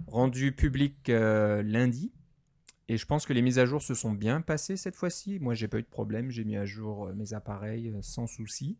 rendue 0.07 0.53
publique 0.53 1.09
lundi. 1.09 2.13
Et 2.87 2.97
je 2.97 3.05
pense 3.05 3.25
que 3.25 3.33
les 3.33 3.41
mises 3.41 3.59
à 3.59 3.65
jour 3.65 3.81
se 3.81 3.93
sont 3.93 4.11
bien 4.11 4.39
passées 4.41 4.77
cette 4.77 4.95
fois-ci. 4.95 5.39
Moi, 5.39 5.55
j'ai 5.55 5.67
pas 5.67 5.79
eu 5.79 5.81
de 5.81 5.87
problème. 5.87 6.29
J'ai 6.29 6.45
mis 6.45 6.55
à 6.55 6.65
jour 6.65 7.09
mes 7.13 7.33
appareils 7.33 7.93
sans 8.01 8.27
souci. 8.27 8.77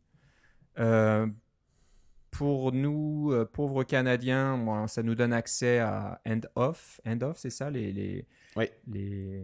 Euh, 0.79 1.27
pour 2.37 2.73
nous, 2.73 3.31
euh, 3.31 3.45
pauvres 3.45 3.83
Canadiens, 3.83 4.87
ça 4.87 5.03
nous 5.03 5.15
donne 5.15 5.31
accès 5.31 5.79
à 5.79 6.19
End-Off. 6.27 6.99
End-Off, 7.05 7.37
c'est 7.37 7.49
ça, 7.49 7.69
les, 7.69 7.93
les, 7.93 8.25
les 8.87 9.43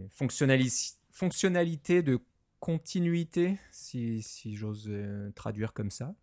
fonctionnalités 1.12 2.02
de 2.02 2.20
continuité, 2.60 3.58
si, 3.72 4.22
si 4.22 4.56
j'ose 4.56 4.88
euh, 4.90 5.32
traduire 5.36 5.74
comme 5.74 5.90
ça. 5.90 6.14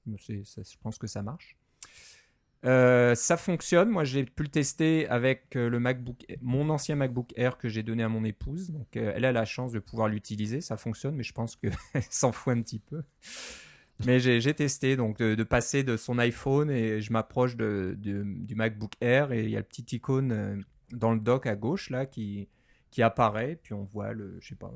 ça. 0.44 0.62
Je 0.62 0.76
pense 0.82 0.98
que 0.98 1.06
ça 1.06 1.22
marche. 1.22 1.56
Euh, 2.66 3.14
ça 3.14 3.38
fonctionne. 3.38 3.88
Moi, 3.88 4.04
j'ai 4.04 4.24
pu 4.24 4.42
le 4.42 4.50
tester 4.50 5.08
avec 5.08 5.54
le 5.54 5.80
MacBook, 5.80 6.26
mon 6.42 6.68
ancien 6.68 6.96
MacBook 6.96 7.32
Air 7.36 7.56
que 7.56 7.68
j'ai 7.68 7.82
donné 7.82 8.02
à 8.02 8.10
mon 8.10 8.24
épouse. 8.24 8.72
Donc, 8.72 8.94
elle 8.94 9.24
a 9.24 9.32
la 9.32 9.46
chance 9.46 9.72
de 9.72 9.78
pouvoir 9.78 10.08
l'utiliser. 10.08 10.60
Ça 10.60 10.76
fonctionne, 10.76 11.14
mais 11.14 11.22
je 11.22 11.32
pense 11.32 11.56
qu'elle 11.56 11.72
s'en 12.10 12.32
fout 12.32 12.52
un 12.54 12.60
petit 12.60 12.80
peu. 12.80 13.02
Mais 14.06 14.20
j'ai 14.20 14.54
testé 14.54 14.96
donc 14.96 15.18
de, 15.18 15.42
passer 15.42 15.82
de 15.82 15.96
son 15.96 16.18
iPhone 16.18 16.70
et 16.70 17.00
je 17.00 17.12
m'approche 17.12 17.56
de, 17.56 17.96
du 17.98 18.54
MacBook 18.54 18.92
Air 19.00 19.32
et 19.32 19.44
il 19.44 19.50
y 19.50 19.56
a 19.56 19.60
le 19.60 19.64
petit 19.64 19.96
icône 19.96 20.32
euh, 20.32 20.56
dans 20.92 21.12
le 21.12 21.20
dock 21.20 21.46
à 21.46 21.56
gauche 21.56 21.90
là 21.90 22.06
qui, 22.06 22.48
qui 22.90 23.02
apparaît. 23.02 23.58
Puis 23.62 23.74
on 23.74 23.84
voit 23.84 24.12
le, 24.12 24.38
je 24.40 24.48
sais 24.48 24.54
pas, 24.54 24.72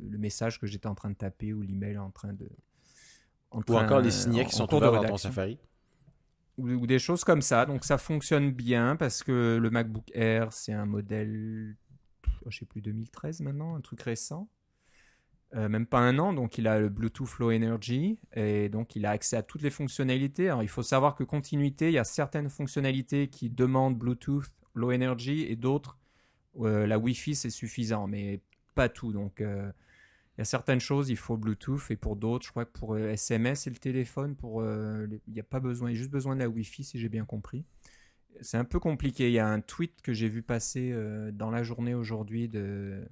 le, 0.00 0.18
message 0.18 0.58
que 0.58 0.66
j'étais 0.66 0.86
en 0.86 0.94
train 0.94 1.10
de 1.10 1.14
taper 1.14 1.52
ou 1.52 1.62
l'email 1.62 1.98
en 1.98 2.10
train 2.10 2.32
de. 2.32 2.48
En 3.50 3.60
ou 3.68 3.76
encore 3.76 4.00
les 4.00 4.10
signets 4.10 4.46
qui 4.46 4.54
sont 4.54 4.72
ouverts 4.72 5.02
dans 5.02 5.16
Safari. 5.18 5.58
Ou, 6.58 6.86
des 6.86 6.98
choses 6.98 7.24
comme 7.24 7.42
ça. 7.42 7.66
Donc 7.66 7.84
ça 7.84 7.98
fonctionne 7.98 8.52
bien 8.52 8.96
parce 8.96 9.22
que 9.22 9.58
le 9.60 9.70
MacBook 9.70 10.10
Air 10.14 10.52
c'est 10.52 10.72
un 10.72 10.86
modèle, 10.86 11.76
je 12.46 12.58
sais 12.58 12.66
plus 12.66 12.80
2013 12.80 13.40
maintenant, 13.40 13.74
un 13.74 13.80
truc 13.80 14.00
récent. 14.02 14.48
Euh, 15.54 15.68
même 15.68 15.84
pas 15.84 15.98
un 15.98 16.18
an, 16.18 16.32
donc 16.32 16.56
il 16.56 16.66
a 16.66 16.80
le 16.80 16.88
Bluetooth 16.88 17.38
Low 17.38 17.52
Energy 17.52 18.18
et 18.32 18.70
donc 18.70 18.96
il 18.96 19.04
a 19.04 19.10
accès 19.10 19.36
à 19.36 19.42
toutes 19.42 19.60
les 19.60 19.70
fonctionnalités. 19.70 20.48
Alors 20.48 20.62
il 20.62 20.68
faut 20.68 20.82
savoir 20.82 21.14
que 21.14 21.24
continuité, 21.24 21.88
il 21.88 21.92
y 21.92 21.98
a 21.98 22.04
certaines 22.04 22.48
fonctionnalités 22.48 23.28
qui 23.28 23.50
demandent 23.50 23.98
Bluetooth 23.98 24.46
Low 24.74 24.92
Energy 24.92 25.42
et 25.42 25.56
d'autres 25.56 25.98
euh, 26.58 26.86
la 26.86 26.98
Wi-Fi 26.98 27.34
c'est 27.34 27.50
suffisant, 27.50 28.06
mais 28.06 28.40
pas 28.74 28.88
tout. 28.88 29.12
Donc 29.12 29.42
euh, 29.42 29.70
il 30.36 30.40
y 30.40 30.42
a 30.42 30.46
certaines 30.46 30.80
choses, 30.80 31.10
il 31.10 31.18
faut 31.18 31.36
Bluetooth 31.36 31.82
et 31.90 31.96
pour 31.96 32.16
d'autres, 32.16 32.46
je 32.46 32.50
crois 32.50 32.64
que 32.64 32.72
pour 32.72 32.96
SMS 32.96 33.66
et 33.66 33.70
le 33.70 33.76
téléphone, 33.76 34.36
pour 34.36 34.64
il 34.64 35.20
n'y 35.28 35.40
a 35.40 35.44
pas 35.44 35.60
besoin, 35.60 35.90
il 35.90 35.92
y 35.92 35.96
a 35.96 35.98
juste 35.98 36.10
besoin 36.10 36.34
de 36.34 36.40
la 36.40 36.48
Wi-Fi 36.48 36.82
si 36.82 36.98
j'ai 36.98 37.10
bien 37.10 37.26
compris. 37.26 37.66
C'est 38.40 38.56
un 38.56 38.64
peu 38.64 38.80
compliqué. 38.80 39.28
Il 39.28 39.34
y 39.34 39.38
a 39.38 39.46
un 39.46 39.60
tweet 39.60 40.00
que 40.00 40.14
j'ai 40.14 40.30
vu 40.30 40.42
passer 40.42 40.96
dans 41.34 41.50
la 41.50 41.62
journée 41.62 41.94
aujourd'hui 41.94 42.48
de 42.48 43.06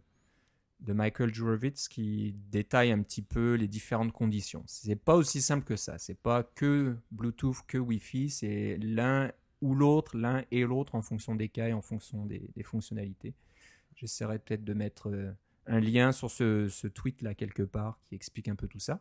de 0.81 0.93
Michael 0.93 1.35
Jurovitz 1.35 1.89
qui 1.89 2.35
détaille 2.51 2.91
un 2.91 3.03
petit 3.03 3.23
peu 3.23 3.55
les 3.55 3.69
différentes 3.69 4.13
conditions. 4.13 4.63
C'est 4.67 4.97
pas 4.97 5.15
aussi 5.15 5.43
simple 5.43 5.65
que 5.65 5.77
ça. 5.77 5.99
C'est 5.99 6.19
pas 6.19 6.43
que 6.43 6.97
Bluetooth, 7.11 7.59
que 7.67 7.79
Wi-Fi. 7.79 8.31
C'est 8.31 8.79
l'un 8.81 9.31
ou 9.61 9.75
l'autre, 9.75 10.17
l'un 10.17 10.45
et 10.51 10.65
l'autre 10.65 10.95
en 10.95 11.03
fonction 11.03 11.35
des 11.35 11.49
cas 11.49 11.69
et 11.69 11.73
en 11.73 11.83
fonction 11.83 12.25
des, 12.25 12.51
fonctionnalités. 12.63 13.35
J'essaierai 13.95 14.39
peut-être 14.39 14.65
de 14.65 14.73
mettre 14.73 15.11
euh, 15.11 15.33
un 15.67 15.81
lien 15.81 16.13
sur 16.13 16.31
ce, 16.31 16.87
tweet 16.87 17.21
là 17.21 17.35
quelque 17.35 17.63
part 17.63 17.99
qui 18.09 18.15
explique 18.15 18.49
un 18.49 18.55
peu 18.55 18.67
tout 18.67 18.79
ça. 18.79 19.01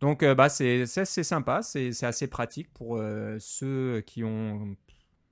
Donc 0.00 0.22
euh, 0.22 0.34
bah, 0.34 0.48
c'est 0.48 0.86
sympa, 0.86 1.62
c'est 1.62 2.04
assez 2.04 2.28
pratique 2.28 2.72
pour 2.72 2.96
euh, 2.96 3.36
ceux 3.40 4.02
qui 4.06 4.22
ont... 4.22 4.76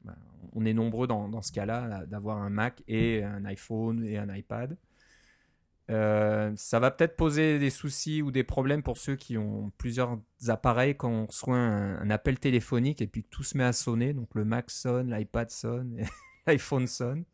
Bah, 0.02 0.16
on 0.54 0.64
est 0.64 0.72
nombreux 0.72 1.06
dans, 1.06 1.28
dans 1.28 1.42
ce 1.42 1.52
cas-là 1.52 2.06
d'avoir 2.06 2.38
un 2.38 2.48
Mac 2.48 2.82
et 2.88 3.22
un 3.22 3.44
iPhone 3.44 4.02
et 4.02 4.16
un 4.16 4.34
iPad. 4.34 4.76
Euh, 5.90 6.52
ça 6.56 6.78
va 6.78 6.90
peut-être 6.90 7.16
poser 7.16 7.58
des 7.58 7.70
soucis 7.70 8.22
ou 8.22 8.30
des 8.30 8.44
problèmes 8.44 8.82
pour 8.82 8.96
ceux 8.96 9.16
qui 9.16 9.36
ont 9.36 9.72
plusieurs 9.76 10.18
appareils 10.46 10.96
quand 10.96 11.10
on 11.10 11.26
reçoit 11.26 11.56
un, 11.56 12.10
appel 12.10 12.38
téléphonique 12.38 13.02
et 13.02 13.06
puis 13.06 13.24
tout 13.24 13.42
se 13.42 13.58
met 13.58 13.64
à 13.64 13.72
sonner. 13.72 14.12
Donc 14.12 14.28
le 14.34 14.44
Mac 14.44 14.70
sonne, 14.70 15.10
l'iPad 15.10 15.50
sonne, 15.50 16.04
l'iPhone 16.46 16.86
sonne. 16.86 17.24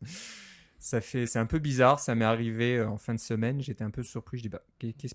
Ça 0.79 1.01
fait, 1.01 1.25
c'est 1.25 1.39
un 1.39 1.45
peu 1.45 1.59
bizarre. 1.59 1.99
Ça 1.99 2.15
m'est 2.15 2.25
arrivé 2.25 2.81
en 2.81 2.97
fin 2.97 3.13
de 3.13 3.19
semaine. 3.19 3.61
J'étais 3.61 3.83
un 3.83 3.89
peu 3.89 4.03
surpris. 4.03 4.37
Je 4.37 4.43
dis, 4.43 4.49
bah, 4.49 4.61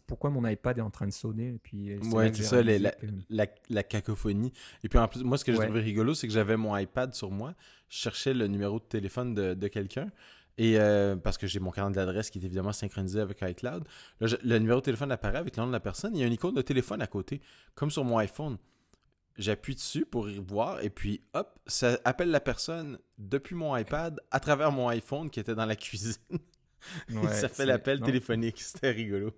pourquoi 0.07 0.31
mon 0.31 0.47
iPad 0.47 0.79
est 0.79 0.83
en 0.83 0.91
train 0.91 1.07
de 1.07 1.13
sonner 1.13 1.55
Et 1.55 1.59
puis, 1.63 1.97
ouais, 1.97 2.33
c'est 2.35 2.43
ça, 2.43 2.63
la, 2.63 3.47
la, 3.69 3.83
cacophonie. 3.83 4.53
Et 4.83 4.89
puis 4.89 4.99
en 4.99 5.07
plus, 5.07 5.23
moi, 5.23 5.39
ce 5.39 5.45
que 5.45 5.53
je 5.53 5.59
trouvais 5.59 5.81
rigolo, 5.81 6.15
c'est 6.15 6.27
que 6.27 6.33
j'avais 6.33 6.57
mon 6.57 6.77
iPad 6.77 7.15
sur 7.15 7.31
moi. 7.31 7.55
Je 7.89 7.97
cherchais 7.99 8.35
le 8.35 8.49
numéro 8.49 8.81
de 8.81 8.85
téléphone 8.85 9.35
de, 9.35 9.55
de 9.55 9.69
quelqu'un. 9.69 10.11
Et 10.59 10.79
euh, 10.79 11.17
parce 11.17 11.39
que 11.39 11.47
j'ai 11.47 11.61
mon 11.61 11.71
carnet 11.71 11.95
d'adresse 11.95 12.31
qui 12.31 12.39
est 12.39 12.45
évidemment 12.45 12.73
synchronisé 12.73 13.21
avec 13.21 13.41
iCloud. 13.43 13.85
le 14.21 14.59
numéro 14.59 14.81
de 14.81 14.85
téléphone 14.85 15.11
apparaît 15.11 15.39
avec 15.39 15.57
le 15.57 15.63
nom 15.63 15.69
de 15.69 15.73
la 15.73 15.81
personne. 15.81 16.15
Il 16.15 16.21
y 16.21 16.25
a 16.25 16.27
une 16.27 16.33
icône 16.33 16.55
de 16.55 16.63
téléphone 16.63 17.01
à 17.01 17.07
côté, 17.07 17.41
comme 17.75 17.91
sur 17.91 18.05
mon 18.05 18.19
iPhone. 18.19 18.59
J'appuie 19.39 19.75
dessus 19.75 20.05
pour 20.05 20.29
y 20.29 20.39
voir 20.39 20.83
et 20.83 20.91
puis 20.91 21.23
hop, 21.33 21.59
ça 21.67 21.99
appelle 22.05 22.31
la 22.31 22.41
personne 22.41 22.99
depuis 23.17 23.55
mon 23.55 23.75
iPad 23.75 24.21
à 24.31 24.41
travers 24.41 24.73
mon 24.73 24.89
iPhone 24.89 25.31
qui 25.31 25.41
était 25.41 25.55
dans 25.55 25.65
la 25.65 25.77
cuisine. 25.77 26.17
ça 27.31 27.49
fait 27.49 27.65
l'appel 27.65 28.01
téléphonique. 28.01 28.61
C'était 28.61 28.91
rigolo. 28.91 29.33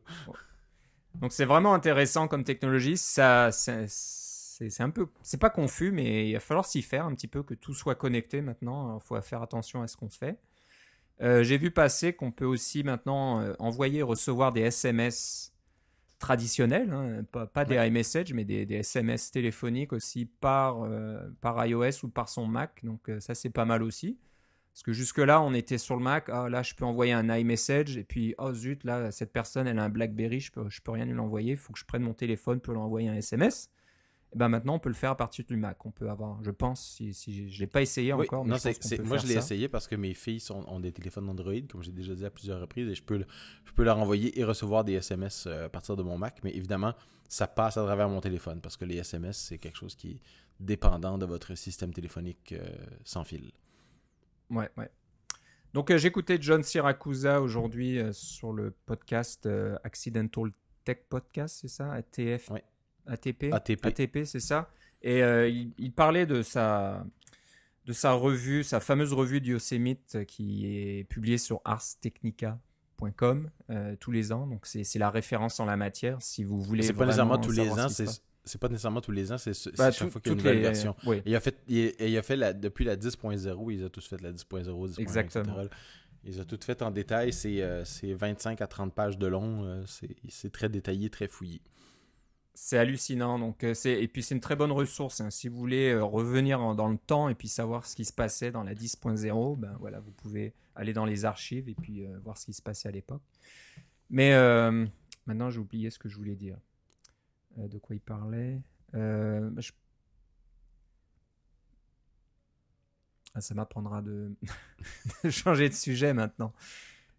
Donc 1.15 1.33
c'est 1.33 1.45
vraiment 1.45 1.75
intéressant 1.75 2.27
comme 2.27 2.43
technologie. 2.43 2.97
Ça, 2.97 3.53
c'est 3.53 4.81
un 4.81 4.91
peu, 4.91 5.07
c'est 5.23 5.41
pas 5.41 5.51
confus, 5.51 5.93
mais 5.93 6.29
il 6.29 6.33
va 6.33 6.41
falloir 6.41 6.65
s'y 6.65 6.83
faire 6.83 7.07
un 7.07 7.15
petit 7.15 7.29
peu 7.29 7.45
que 7.45 7.55
tout 7.55 7.75
soit 7.75 7.95
connecté 7.95 8.41
maintenant. 8.41 8.99
Il 8.99 9.07
faut 9.07 9.21
faire 9.23 9.43
attention 9.43 9.81
à 9.83 9.87
ce 9.87 9.97
qu'on 9.97 10.11
fait. 10.11 10.39
Euh, 11.21 11.43
j'ai 11.43 11.59
vu 11.59 11.71
passer 11.71 12.13
qu'on 12.13 12.33
peut 12.33 12.45
aussi 12.45 12.83
maintenant 12.83 13.41
euh, 13.41 13.55
envoyer 13.59 14.01
et 14.01 14.03
recevoir 14.03 14.53
des 14.53 14.63
SMS 14.63 15.53
traditionnels, 16.19 16.91
hein, 16.91 17.23
pas, 17.53 17.65
des 17.65 17.77
iMessage, 17.77 18.33
mais 18.33 18.45
des, 18.45 18.63
SMS 18.75 19.31
téléphoniques 19.31 19.93
aussi 19.93 20.27
par, 20.27 20.83
euh, 20.83 21.21
par 21.41 21.65
iOS 21.67 22.05
ou 22.05 22.09
par 22.09 22.29
son 22.29 22.47
Mac. 22.47 22.81
Donc 22.83 23.11
ça, 23.21 23.35
c'est 23.35 23.51
pas 23.51 23.65
mal 23.65 23.83
aussi. 23.83 24.19
Parce 24.73 24.83
que 24.83 24.93
jusque-là, 24.93 25.41
on 25.41 25.55
était 25.55 25.79
sur 25.79 25.95
le 25.95 26.03
Mac, 26.03 26.29
ah, 26.33 26.49
là, 26.49 26.65
je 26.65 26.75
peux 26.75 26.85
envoyer 26.85 27.13
un 27.13 27.29
iMessage, 27.33 27.97
et 27.97 28.03
puis, 28.03 28.35
oh 28.39 28.53
zut, 28.53 28.83
là, 28.83 29.13
cette 29.13 29.33
personne, 29.33 29.69
elle 29.69 29.79
a 29.79 29.85
un 29.85 29.89
BlackBerry, 29.89 30.41
je 30.41 30.51
peux, 30.51 30.69
je 30.69 30.81
peux 30.81 30.91
rien 30.91 31.05
lui 31.05 31.13
l'envoyer, 31.13 31.53
il 31.53 31.57
faut 31.57 31.73
que 31.73 31.79
je 31.79 31.85
prenne 31.85 32.03
mon 32.03 32.13
téléphone 32.13 32.59
pour 32.59 32.75
lui 32.75 32.81
envoyer 32.81 33.09
un 33.09 33.15
SMS. 33.15 33.71
Eh 34.35 34.37
ben 34.37 34.49
maintenant 34.49 34.75
on 34.75 34.79
peut 34.81 34.89
le 34.89 34.97
faire 34.97 35.13
à 35.13 35.17
partir 35.17 35.45
du 35.45 35.57
Mac. 35.57 35.87
On 35.87 35.93
peut 35.93 36.11
avoir, 36.11 36.43
je 36.43 36.51
pense, 36.51 36.85
si, 36.85 37.15
si 37.15 37.49
je 37.49 37.61
l'ai 37.61 37.69
pas 37.69 37.83
essayé 37.83 38.13
encore. 38.13 38.45
moi 38.45 38.59
je 38.59 39.27
l'ai 39.29 39.37
essayé 39.37 39.69
parce 39.69 39.87
que 39.87 39.95
mes 39.95 40.13
filles 40.13 40.41
sont, 40.41 40.65
ont 40.67 40.81
des 40.81 40.91
téléphones 40.91 41.29
Android, 41.29 41.53
comme 41.71 41.85
j'ai 41.85 41.93
déjà 41.93 42.17
dit 42.17 42.27
à 42.27 42.31
plusieurs 42.31 42.61
reprises, 42.61 42.89
et 42.89 42.97
je 42.97 43.03
peux, 43.05 43.25
je 43.65 43.73
peux 43.73 43.85
leur 43.85 43.97
envoyer 43.99 44.37
et 44.39 44.43
recevoir 44.43 44.83
des 44.83 44.95
SMS 44.95 45.47
euh, 45.47 45.67
à 45.67 45.69
partir 45.69 45.97
de 45.97 46.03
mon 46.03 46.19
Mac. 46.19 46.41
Mais 46.43 46.51
évidemment, 46.51 46.95
ça 47.29 47.47
passe 47.47 47.77
à 47.77 47.85
travers 47.85 48.09
mon 48.09 48.21
téléphone 48.21 48.61
parce 48.61 48.77
que 48.77 48.85
les 48.85 48.97
SMS, 48.97 49.39
c'est 49.39 49.59
quelque 49.59 49.79
chose 49.79 49.95
qui 49.95 50.11
est 50.11 50.21
dépendant 50.59 51.17
de 51.17 51.27
votre 51.27 51.55
système 51.55 51.93
téléphonique 51.95 52.55
euh, 52.55 52.67
sans 53.05 53.23
fil. 53.23 53.53
Ouais, 54.51 54.69
ouais. 54.77 54.91
Donc 55.73 55.93
euh, 55.93 55.99
j'écoutais 55.99 56.39
John 56.41 56.65
Siracusa 56.65 57.41
aujourd'hui 57.41 58.01
sur 58.11 58.53
le 58.53 58.73
podcast 58.73 59.49
Accidental 59.85 60.51
Tech 60.85 60.99
Podcast, 61.09 61.59
c'est 61.61 61.69
ça? 61.69 61.93
ATF 61.93 62.51
ouais. 62.51 62.65
ATP. 63.07 63.53
ATP, 63.53 64.25
c'est 64.25 64.41
ça. 64.41 64.71
Et 65.03 65.23
euh, 65.23 65.49
il, 65.49 65.93
parlait 65.93 66.25
de 66.25 66.41
sa, 66.43 67.05
de 67.85 67.93
sa 67.93 68.13
revue, 68.13 68.65
sa 68.65 68.81
fameuse 68.81 69.13
revue 69.13 69.41
du 69.43 69.53
Yosemite 69.53 70.25
qui 70.25 70.67
est 70.67 71.05
publiée 71.05 71.37
sur 71.37 71.61
arstechnica.com 71.65 73.51
euh, 73.69 73.97
tous 74.01 74.11
les 74.11 74.33
ans. 74.33 74.47
Donc 74.47 74.65
c'est 74.65 74.99
la 74.99 75.11
référence 75.11 75.61
en 75.61 75.67
la 75.67 75.77
matière. 75.77 76.23
Si 76.23 76.43
vous 76.43 76.61
voulez. 76.61 76.83
C'est 76.83 76.95
pas 76.95 77.05
nécessairement 77.05 77.39
tous 77.39 77.53
les 77.53 77.69
ans. 77.69 77.89
C'est 78.47 78.61
pas 78.61 78.69
nécessairement 78.69 79.01
tous 79.01 79.11
les 79.11 79.33
ans, 79.33 79.39
c'est 79.39 79.53
bah, 79.75 79.91
chaque 79.91 80.11
fois 80.11 80.21
qu'il 80.21 80.33
y 80.33 80.35
a 80.35 80.39
une 80.39 80.45
nouvelle 80.45 80.61
version. 80.61 80.95
Il 81.25 81.35
a 81.35 81.41
fait, 81.41 81.57
il, 81.67 82.19
a 82.19 82.23
fait 82.23 82.37
la, 82.37 82.53
depuis 82.53 82.85
la 82.85 82.95
10.0, 82.95 83.73
ils 83.73 83.85
ont 83.85 83.89
tous 83.89 84.07
fait 84.07 84.21
la 84.21 84.33
10.0, 84.33 84.65
10.1, 84.65 85.01
Exactement. 85.01 85.57
Ils 86.27 86.41
ont 86.43 86.45
tout 86.45 86.59
fait 86.63 86.83
en 86.83 86.91
détail. 86.91 87.33
C'est 87.33 87.63
25 88.15 88.61
euh, 88.61 88.65
à 88.65 88.67
30 88.67 88.95
pages 88.95 89.19
de 89.19 89.27
long. 89.27 89.83
C'est 89.87 90.53
très 90.53 90.69
détaillé, 90.69 91.09
très 91.11 91.27
fouillé. 91.27 91.63
C'est 92.57 92.79
hallucinant. 92.79 93.41
Donc, 93.41 93.65
euh, 93.65 93.75
et 93.85 94.07
puis 94.07 94.23
c'est 94.23 94.37
une 94.37 94.41
très 94.41 94.55
bonne 94.55 94.71
ressource. 94.71 95.21
Hein. 95.21 95.31
Si 95.31 95.49
vous 95.49 95.57
voulez 95.57 95.91
euh, 95.91 96.05
revenir 96.05 96.75
dans 96.77 96.89
le 96.89 96.97
temps 96.97 97.29
et 97.29 97.35
puis 97.35 97.49
savoir 97.49 97.85
ce 97.85 97.97
qui 97.97 98.05
se 98.05 98.13
passait 98.13 98.53
dans 98.53 98.63
la 98.63 98.75
10.0, 98.75 99.59
ben 99.59 99.77
voilà, 99.81 99.99
vous 99.99 100.13
pouvez 100.13 100.55
aller 100.77 100.93
dans 100.93 101.05
les 101.05 101.25
archives 101.25 101.69
et 101.69 101.75
puis 101.75 102.07
euh, 102.07 102.17
voir 102.23 102.39
ce 102.39 102.47
qui 102.47 102.53
se 102.53 102.63
passait 102.63 102.89
à 102.89 102.93
l'époque. 102.93 103.23
Mais 104.09 104.31
maintenant, 105.27 105.51
j'ai 105.51 105.59
oublié 105.59 105.91
ce 105.91 105.99
que 105.99 106.09
je 106.09 106.17
voulais 106.17 106.37
dire. 106.37 106.57
de 107.57 107.79
quoi 107.79 107.97
il 107.97 108.01
parlait? 108.01 108.61
Ah, 108.93 109.51
Ça 113.41 113.55
m'apprendra 113.55 114.01
de... 114.03 114.33
changer 115.31 115.69
de 115.69 115.75
sujet 115.75 116.15
maintenant. 116.15 116.53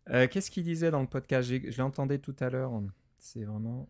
Qu'est-ce 0.07 0.49
qu'il 0.49 0.63
disait 0.63 0.91
dans 0.91 1.01
le 1.01 1.07
podcast? 1.07 1.49
Je 1.49 1.77
l'entendais 1.81 2.19
tout 2.19 2.35
à 2.39 2.49
l'heure. 2.49 2.71
C'est 3.17 3.43
vraiment 3.43 3.89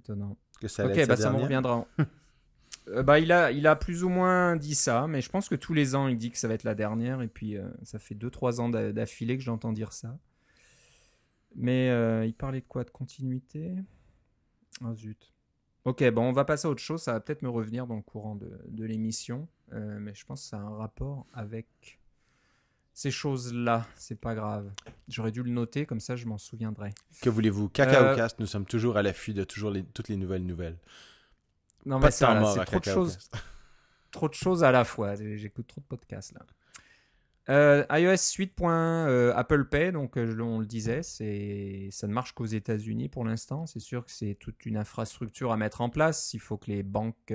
étonnant. 0.00 0.36
Que 0.60 0.68
ça 0.68 0.86
ok, 0.86 1.06
bah 1.06 1.16
ça 1.16 1.30
me 1.30 1.38
reviendra. 1.38 1.86
Euh, 2.88 3.02
bah, 3.02 3.18
il, 3.18 3.30
a, 3.30 3.52
il 3.52 3.66
a 3.66 3.76
plus 3.76 4.04
ou 4.04 4.08
moins 4.08 4.56
dit 4.56 4.74
ça, 4.74 5.06
mais 5.06 5.20
je 5.20 5.28
pense 5.28 5.48
que 5.48 5.54
tous 5.54 5.74
les 5.74 5.94
ans, 5.94 6.08
il 6.08 6.16
dit 6.16 6.30
que 6.30 6.38
ça 6.38 6.48
va 6.48 6.54
être 6.54 6.64
la 6.64 6.74
dernière, 6.74 7.22
et 7.22 7.28
puis 7.28 7.56
euh, 7.56 7.68
ça 7.82 7.98
fait 7.98 8.14
2-3 8.14 8.60
ans 8.60 8.68
d'affilée 8.68 9.36
que 9.36 9.44
j'entends 9.44 9.72
dire 9.72 9.92
ça. 9.92 10.18
Mais 11.54 11.90
euh, 11.90 12.24
il 12.24 12.34
parlait 12.34 12.60
de 12.60 12.66
quoi? 12.66 12.84
De 12.84 12.90
continuité? 12.90 13.74
Oh 14.84 14.94
zut. 14.94 15.32
Ok, 15.84 16.08
bon, 16.10 16.22
on 16.22 16.32
va 16.32 16.44
passer 16.44 16.66
à 16.68 16.70
autre 16.70 16.82
chose, 16.82 17.02
ça 17.02 17.12
va 17.12 17.20
peut-être 17.20 17.42
me 17.42 17.50
revenir 17.50 17.86
dans 17.86 17.96
le 17.96 18.02
courant 18.02 18.34
de, 18.34 18.50
de 18.68 18.84
l'émission, 18.84 19.46
mais 19.72 20.14
je 20.14 20.24
pense 20.24 20.42
que 20.42 20.48
ça 20.48 20.56
a 20.56 20.60
un 20.60 20.76
rapport 20.76 21.26
avec 21.32 21.99
ces 23.00 23.10
choses-là. 23.10 23.86
C'est 23.96 24.20
pas 24.20 24.34
grave. 24.34 24.70
J'aurais 25.08 25.30
dû 25.30 25.42
le 25.42 25.50
noter, 25.50 25.86
comme 25.86 26.00
ça 26.00 26.16
je 26.16 26.26
m'en 26.26 26.36
souviendrai. 26.36 26.92
Que 27.22 27.30
voulez-vous? 27.30 27.70
Cacaocast, 27.70 28.34
euh... 28.34 28.36
nous 28.40 28.46
sommes 28.46 28.66
toujours 28.66 28.98
à 28.98 29.02
l'affût 29.02 29.32
de 29.32 29.42
toujours 29.42 29.70
les... 29.70 29.84
toutes 29.84 30.10
les 30.10 30.18
nouvelles 30.18 30.44
nouvelles. 30.44 30.76
Non, 31.86 31.98
mais 31.98 32.10
c'est 32.10 32.26
trop 32.66 32.78
de 32.78 32.84
choses. 32.84 33.18
trop 34.10 34.28
de 34.28 34.34
choses 34.34 34.62
à 34.62 34.70
la 34.70 34.84
fois. 34.84 35.14
J'écoute 35.14 35.66
trop 35.66 35.80
de 35.80 35.86
podcasts 35.86 36.34
là. 36.34 36.44
Euh, 37.48 37.84
iOS 37.90 38.36
8. 38.36 38.52
Euh, 38.60 39.32
Apple 39.34 39.64
Pay, 39.64 39.92
donc 39.92 40.18
euh, 40.18 40.38
on 40.38 40.60
le 40.60 40.66
disait, 40.66 41.02
c'est 41.02 41.88
ça 41.90 42.06
ne 42.06 42.12
marche 42.12 42.32
qu'aux 42.32 42.44
États-Unis 42.44 43.08
pour 43.08 43.24
l'instant. 43.24 43.64
C'est 43.64 43.80
sûr 43.80 44.04
que 44.04 44.10
c'est 44.10 44.34
toute 44.38 44.66
une 44.66 44.76
infrastructure 44.76 45.52
à 45.52 45.56
mettre 45.56 45.80
en 45.80 45.88
place. 45.88 46.34
Il 46.34 46.40
faut 46.40 46.58
que 46.58 46.70
les 46.70 46.82
banques 46.82 47.32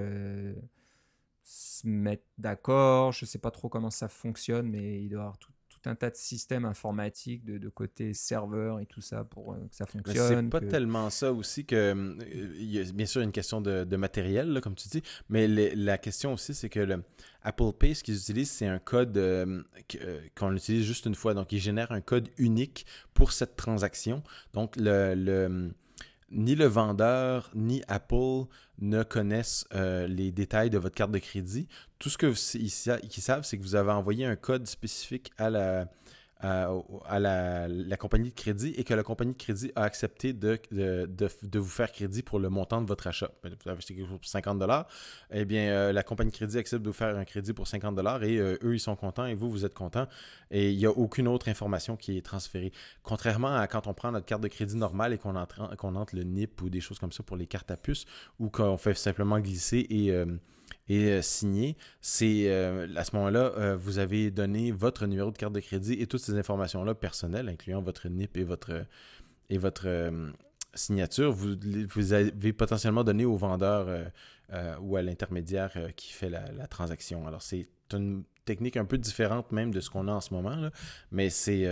se 1.42 1.88
mettent 1.88 2.28
d'accord. 2.38 3.12
Je 3.14 3.26
ne 3.26 3.28
sais 3.28 3.40
pas 3.40 3.52
trop 3.52 3.68
comment 3.68 3.90
ça 3.90 4.08
fonctionne, 4.08 4.70
mais 4.70 5.02
il 5.02 5.10
doit 5.10 5.18
y 5.18 5.22
avoir 5.22 5.38
tout, 5.40 5.52
un 5.88 5.96
tas 5.96 6.10
de 6.10 6.16
systèmes 6.16 6.66
informatiques 6.66 7.44
de, 7.46 7.70
côté 7.70 8.14
serveur 8.14 8.80
et 8.80 8.86
tout 8.86 9.02
ça 9.02 9.24
pour 9.24 9.54
euh, 9.54 9.58
que 9.70 9.76
ça 9.76 9.86
fonctionne. 9.86 10.46
C'est 10.46 10.50
pas 10.50 10.62
tellement 10.62 11.10
ça 11.10 11.34
aussi 11.34 11.66
que. 11.66 11.76
Euh, 11.76 12.16
il 12.58 12.72
y 12.72 12.80
a 12.80 12.84
bien 12.92 13.06
sûr 13.06 13.22
une 13.22 13.32
question 13.32 13.62
de, 13.62 13.96
matériel, 13.96 14.60
comme 14.62 14.76
tu 14.76 14.88
dis, 14.90 15.02
mais 15.30 15.48
la 15.48 15.98
question 15.98 16.34
aussi, 16.34 16.54
c'est 16.54 16.70
que 16.70 16.80
le 16.80 17.04
Apple 17.42 17.72
Pay, 17.78 17.96
ce 17.96 18.04
qu'ils 18.04 18.18
utilisent, 18.18 18.52
c'est 18.52 18.68
un 18.68 18.80
code 18.80 19.18
euh, 19.18 19.64
qu'on 20.36 20.56
utilise 20.56 20.86
juste 20.86 21.06
une 21.06 21.16
fois. 21.16 21.34
Donc, 21.34 21.52
ils 21.52 21.60
génèrent 21.60 21.92
un 21.92 22.02
code 22.02 22.30
unique 22.38 22.86
pour 23.14 23.32
cette 23.32 23.56
transaction. 23.56 24.24
Donc, 24.54 24.76
le 24.78 25.72
ni 26.36 26.54
le 26.54 26.66
vendeur 26.66 27.50
ni 27.56 27.82
Apple 27.88 28.44
ne 28.80 29.02
connaissent 29.04 29.66
les 29.74 30.32
détails 30.32 30.70
de 30.70 30.78
votre 30.78 30.94
carte 30.94 31.12
de 31.12 31.20
crédit. 31.20 31.68
Tout 31.98 32.10
ce 32.10 32.18
qu'ils 32.18 32.70
savent, 33.22 33.44
c'est 33.44 33.58
que 33.58 33.64
vous 33.64 33.76
avez 33.76 33.92
envoyé 33.92 34.26
un 34.26 34.36
code 34.36 34.68
spécifique 34.68 35.32
à 35.38 35.50
la, 35.50 35.88
à, 36.42 37.20
la, 37.20 37.98
compagnie 37.98 38.30
de 38.30 38.36
crédit 38.36 38.74
et 38.78 38.84
que 38.84 38.94
la 38.94 39.04
compagnie 39.04 39.34
de 39.34 39.38
crédit 39.38 39.72
a 39.76 39.84
accepté 39.84 40.34
de, 40.34 40.60
vous 41.58 41.70
faire 41.70 41.92
crédit 41.92 42.24
pour 42.24 42.40
le 42.40 42.50
montant 42.50 42.82
de 42.82 42.88
votre 42.88 43.08
achat. 43.08 43.32
Vous 43.44 43.50
avez 43.66 43.78
acheté 43.78 43.96
quelque 43.96 44.10
chose 44.10 44.20
pour 44.20 44.30
50 44.30 44.64
eh 45.32 45.46
bien, 45.46 45.70
euh, 45.70 45.94
la 45.94 46.04
compagnie 46.04 46.32
de 46.32 46.36
crédit 46.36 46.58
accepte 46.58 46.84
de 46.84 46.90
vous 46.90 46.94
faire 46.94 47.16
un 47.16 47.26
crédit 47.26 47.54
pour 47.54 47.68
50 47.68 48.00
et 48.22 48.38
euh, 48.38 48.58
eux, 48.64 48.76
ils 48.76 48.80
sont 48.80 48.96
contents 48.96 49.26
et 49.26 49.34
vous, 49.34 49.50
vous 49.50 49.66
êtes 49.66 49.74
content. 49.74 50.08
Et 50.52 50.72
il 50.72 50.78
n'y 50.78 50.86
a 50.86 50.92
aucune 50.92 51.28
autre 51.28 51.50
information 51.50 51.96
qui 51.96 52.18
est 52.18 52.26
transférée. 52.26 52.72
Contrairement 53.04 53.56
à 53.56 53.68
quand 53.68 53.88
on 53.88 53.94
prend 53.94 54.12
notre 54.12 54.26
carte 54.26 54.42
de 54.42 54.48
crédit 54.48 54.76
normale 54.76 55.14
et 55.14 55.18
qu'on 55.18 55.36
entre, 55.36 56.16
le 56.16 56.24
NIP 56.24 56.62
ou 56.62 56.70
des 56.70 56.82
choses 56.82 57.00
comme 57.00 57.12
ça 57.12 57.24
pour 57.24 57.38
les 57.38 57.48
cartes 57.48 57.72
à 57.72 57.78
puce 57.78 58.06
ou 58.40 58.50
qu'on 58.50 58.78
fait 58.78 58.94
simplement 58.96 59.40
glisser 59.40 59.86
et... 59.90 60.12
Euh, 60.12 60.26
et 60.88 61.10
euh, 61.10 61.22
signé, 61.22 61.78
c'est 62.02 62.46
euh, 62.48 62.88
à 62.96 63.04
ce 63.04 63.16
moment-là, 63.16 63.54
euh, 63.58 63.76
vous 63.76 63.98
avez 63.98 64.30
donné 64.30 64.72
votre 64.72 65.08
numéro 65.08 65.32
de 65.32 65.38
carte 65.38 65.54
de 65.54 65.60
crédit 65.60 65.94
et 65.94 66.06
toutes 66.06 66.22
ces 66.22 66.38
informations-là 66.38 66.94
personnelles, 66.94 67.50
incluant 67.50 67.82
votre 67.82 68.08
NIP 68.08 68.38
et 68.38 68.44
votre, 68.44 68.86
et 69.50 69.58
votre 69.58 69.88
signature, 70.76 71.32
vous, 71.32 71.56
vous 71.90 72.14
avez 72.14 72.54
potentiellement 72.54 73.04
donné 73.04 73.26
au 73.26 73.36
vendeur 73.36 74.12
ou 74.82 74.96
à 74.96 75.02
l'intermédiaire 75.02 75.74
qui 75.96 76.14
fait 76.14 76.30
la, 76.30 76.68
transaction. 76.68 77.28
Alors, 77.28 77.42
c'est 77.42 77.68
une 77.94 78.24
technique 78.46 78.78
un 78.78 78.86
peu 78.86 78.98
différente 78.98 79.52
même 79.52 79.72
de 79.72 79.80
ce 79.80 79.90
qu'on 79.90 80.08
a 80.08 80.12
en 80.12 80.22
ce 80.22 80.34
moment, 80.34 80.56
là, 80.56 80.72
mais 81.12 81.30
c'est 81.30 81.68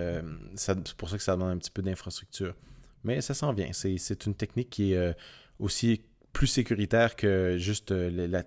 pour 0.97 1.09
ça 1.09 1.17
que 1.17 1.23
ça 1.23 1.33
demande 1.33 1.51
un 1.51 1.57
petit 1.57 1.71
peu 1.71 1.81
d'infrastructure. 1.81 2.55
Mais 3.03 3.21
ça 3.21 3.33
s'en 3.33 3.53
vient. 3.53 3.71
C'est 3.73 4.25
une 4.25 4.33
technique 4.33 4.69
qui 4.69 4.93
est 4.93 5.15
aussi 5.59 6.01
plus 6.33 6.47
sécuritaire 6.47 7.15
que 7.15 7.57
juste 7.57 7.91
euh, 7.91 8.41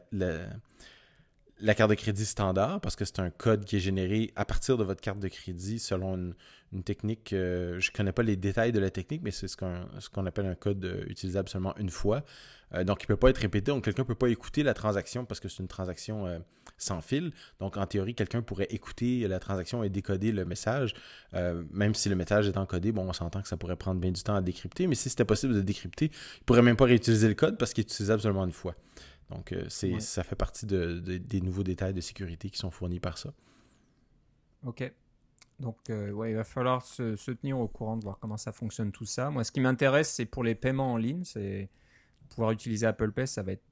la 1.61 1.75
carte 1.75 1.91
de 1.91 1.95
crédit 1.95 2.27
standard, 2.27 2.81
parce 2.81 2.97
que 2.97 3.05
c'est 3.05 3.21
un 3.21 3.31
code 3.31 3.65
qui 3.65 3.77
est 3.77 3.81
généré 3.81 4.33
à 4.37 4.45
partir 4.45 4.77
de 4.77 4.85
votre 4.85 5.01
carte 5.01 5.21
de 5.21 5.29
crédit 5.29 5.79
selon 5.79 6.17
une, 6.17 6.35
technique. 6.85 7.29
je 7.31 7.75
ne 7.77 7.97
connais 7.97 8.13
pas 8.13 8.23
les 8.23 8.37
détails 8.37 8.73
de 8.73 8.79
la 8.79 8.91
technique, 8.91 9.23
mais 9.23 9.31
c'est 9.31 9.49
ce 9.49 9.57
qu'on 9.57 10.27
appelle 10.27 10.47
un 10.47 10.55
code 10.55 11.05
utilisable 11.09 11.49
seulement 11.49 11.77
une 11.77 11.91
fois. 11.91 12.25
donc, 12.85 13.03
il 13.03 13.05
ne 13.05 13.09
peut 13.09 13.17
pas 13.17 13.31
être 13.31 13.39
répété. 13.39 13.71
Donc, 13.71 13.85
quelqu'un 13.85 14.03
ne 14.03 14.07
peut 14.07 14.15
pas 14.15 14.29
écouter 14.29 14.63
la 14.63 14.75
transaction 14.75 15.25
parce 15.25 15.41
que 15.41 15.49
c'est 15.49 15.63
une 15.63 15.69
transaction 15.69 16.43
sans 16.77 17.01
fil. 17.01 17.33
Donc, 17.61 17.77
en 17.77 17.87
théorie, 17.87 18.15
quelqu'un 18.15 18.43
pourrait 18.43 18.67
écouter 18.71 19.27
la 19.29 19.39
transaction 19.39 19.83
et 19.83 19.89
décoder 19.89 20.33
le 20.33 20.45
message. 20.45 20.95
même 21.33 21.95
si 21.95 22.09
le 22.09 22.17
message 22.17 22.49
est 22.49 22.57
encodé, 22.57 22.93
bon, 22.93 23.09
on 23.09 23.13
s'entend 23.13 23.43
que 23.43 23.49
ça 23.49 23.57
pourrait 23.57 23.77
prendre 23.77 24.01
bien 24.01 24.13
du 24.13 24.23
temps 24.23 24.35
à 24.35 24.43
décrypter. 24.43 24.87
Mais 24.87 24.95
si 24.95 25.09
c'était 25.09 25.25
possible 25.25 25.55
de 25.55 25.63
décrypter, 25.63 26.07
il 26.07 26.41
ne 26.41 26.45
pourrait 26.45 26.63
même 26.63 26.77
pas 26.77 26.87
réutiliser 26.87 27.29
le 27.29 27.35
code 27.35 27.59
parce 27.59 27.73
qu'il 27.73 27.83
est 27.83 27.91
utilisable 27.91 28.21
seulement 28.21 28.45
une 28.45 28.53
fois. 28.53 28.75
Donc, 29.31 29.53
euh, 29.53 29.69
ça 29.69 30.23
fait 30.23 30.37
partie 30.37 30.67
de, 30.67 30.99
des 31.01 31.41
nouveaux 31.41 31.65
détails 31.65 31.95
de 31.95 32.01
sécurité 32.01 32.51
qui 32.51 32.59
sont 32.59 32.71
fournis 32.71 33.01
par 33.01 33.19
ça. 33.19 33.33
OK. 34.65 34.93
Donc, 35.61 35.77
euh, 35.89 36.11
ouais, 36.11 36.33
il 36.33 36.37
va 36.37 36.45
falloir 36.45 36.85
se, 36.85 37.17
se, 37.17 37.31
tenir 37.31 37.59
au 37.59 37.67
courant 37.67 37.97
de 37.97 38.05
voir 38.05 38.19
comment 38.19 38.37
ça 38.37 38.53
fonctionne 38.53 38.93
tout 38.93 39.07
ça. 39.07 39.31
Moi, 39.31 39.43
ce 39.43 39.53
qui 39.53 39.61
m'intéresse, 39.61 40.11
c'est 40.11 40.27
pour 40.27 40.45
les 40.45 40.55
paiements 40.55 40.93
en 40.93 40.97
ligne, 40.97 41.25
c'est 41.25 41.71
pouvoir 42.29 42.51
utiliser 42.51 42.87
Apple 42.87 43.13
Pay, 43.13 43.27
ça 43.27 43.43
va 43.43 43.53
être 43.53 43.63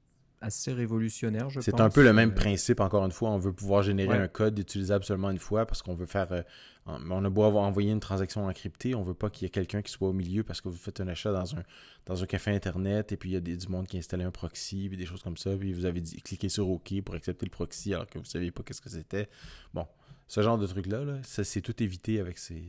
assez 0.41 0.73
révolutionnaire, 0.73 1.49
je 1.49 1.55
pense. 1.55 1.65
C'est 1.65 1.79
un 1.79 1.89
peu 1.89 2.03
le 2.03 2.13
même 2.13 2.31
euh, 2.31 2.35
principe, 2.35 2.79
encore 2.79 3.05
une 3.05 3.11
fois. 3.11 3.29
On 3.29 3.37
veut 3.37 3.53
pouvoir 3.53 3.83
générer 3.83 4.17
un 4.17 4.27
code 4.27 4.57
utilisable 4.59 5.03
seulement 5.03 5.29
une 5.29 5.39
fois 5.39 5.65
parce 5.65 5.81
qu'on 5.81 5.95
veut 5.95 6.05
faire. 6.05 6.31
Euh, 6.31 6.41
on 6.85 7.25
a 7.25 7.29
beau 7.29 7.43
avoir 7.43 7.63
envoyé 7.63 7.91
une 7.91 7.99
transaction 7.99 8.45
encryptée, 8.45 8.93
on 8.93 9.01
veut 9.01 9.15
pas 9.15 9.31
qu'il 9.31 9.43
y 9.43 9.47
ait 9.47 9.49
quelqu'un 9.49 9.81
qui 9.81 9.91
soit 9.91 10.07
au 10.07 10.13
milieu 10.13 10.43
parce 10.43 10.61
que 10.61 10.69
vous 10.69 10.77
faites 10.77 11.01
un 11.01 11.07
achat 11.07 11.31
dans 11.31 11.55
un, 11.55 11.63
dans 12.05 12.21
un 12.21 12.27
café 12.27 12.51
internet 12.51 13.11
et 13.11 13.17
puis 13.17 13.31
il 13.31 13.33
y 13.33 13.35
a 13.35 13.39
des, 13.39 13.57
du 13.57 13.67
monde 13.69 13.87
qui 13.87 13.97
a 13.97 13.99
installé 13.99 14.23
un 14.23 14.29
proxy 14.29 14.87
puis 14.87 14.95
des 14.95 15.07
choses 15.07 15.23
comme 15.23 15.37
ça. 15.37 15.55
Puis 15.55 15.73
vous 15.73 15.85
avez 15.85 15.99
dit, 15.99 16.21
cliqué 16.21 16.47
sur 16.47 16.69
OK 16.69 16.93
pour 17.03 17.15
accepter 17.15 17.47
le 17.47 17.51
proxy 17.51 17.93
alors 17.93 18.05
que 18.05 18.19
vous 18.19 18.25
ne 18.25 18.29
saviez 18.29 18.51
pas 18.51 18.61
qu'est-ce 18.61 18.81
que 18.81 18.89
c'était. 18.89 19.29
Bon, 19.73 19.87
ce 20.27 20.41
genre 20.41 20.57
de 20.57 20.67
truc-là, 20.67 21.03
-là, 21.05 21.23
ça 21.23 21.43
c'est 21.43 21.61
tout 21.61 21.81
évité 21.83 22.19
avec 22.19 22.37
ces, 22.37 22.63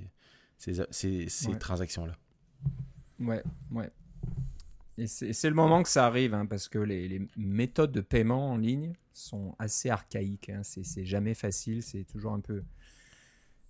ces, 0.59 1.59
transactions-là. 1.59 2.15
Ouais, 3.21 3.43
ouais. 3.71 3.91
Et 4.99 5.07
c'est 5.07 5.49
le 5.49 5.55
moment 5.55 5.83
que 5.83 5.89
ça 5.89 6.07
arrive, 6.07 6.33
hein, 6.33 6.47
parce 6.47 6.69
que 6.69 6.79
les, 6.79 7.21
méthodes 7.37 7.93
de 7.93 8.01
paiement 8.01 8.53
en 8.53 8.57
ligne 8.57 8.95
sont 9.13 9.55
assez 9.59 9.91
archaïques. 9.91 10.49
Hein. 10.49 10.63
C'est 10.63 11.05
jamais 11.05 11.35
facile, 11.35 11.83
c'est 11.83 12.05
toujours 12.05 12.33
un 12.33 12.41
peu. 12.41 12.63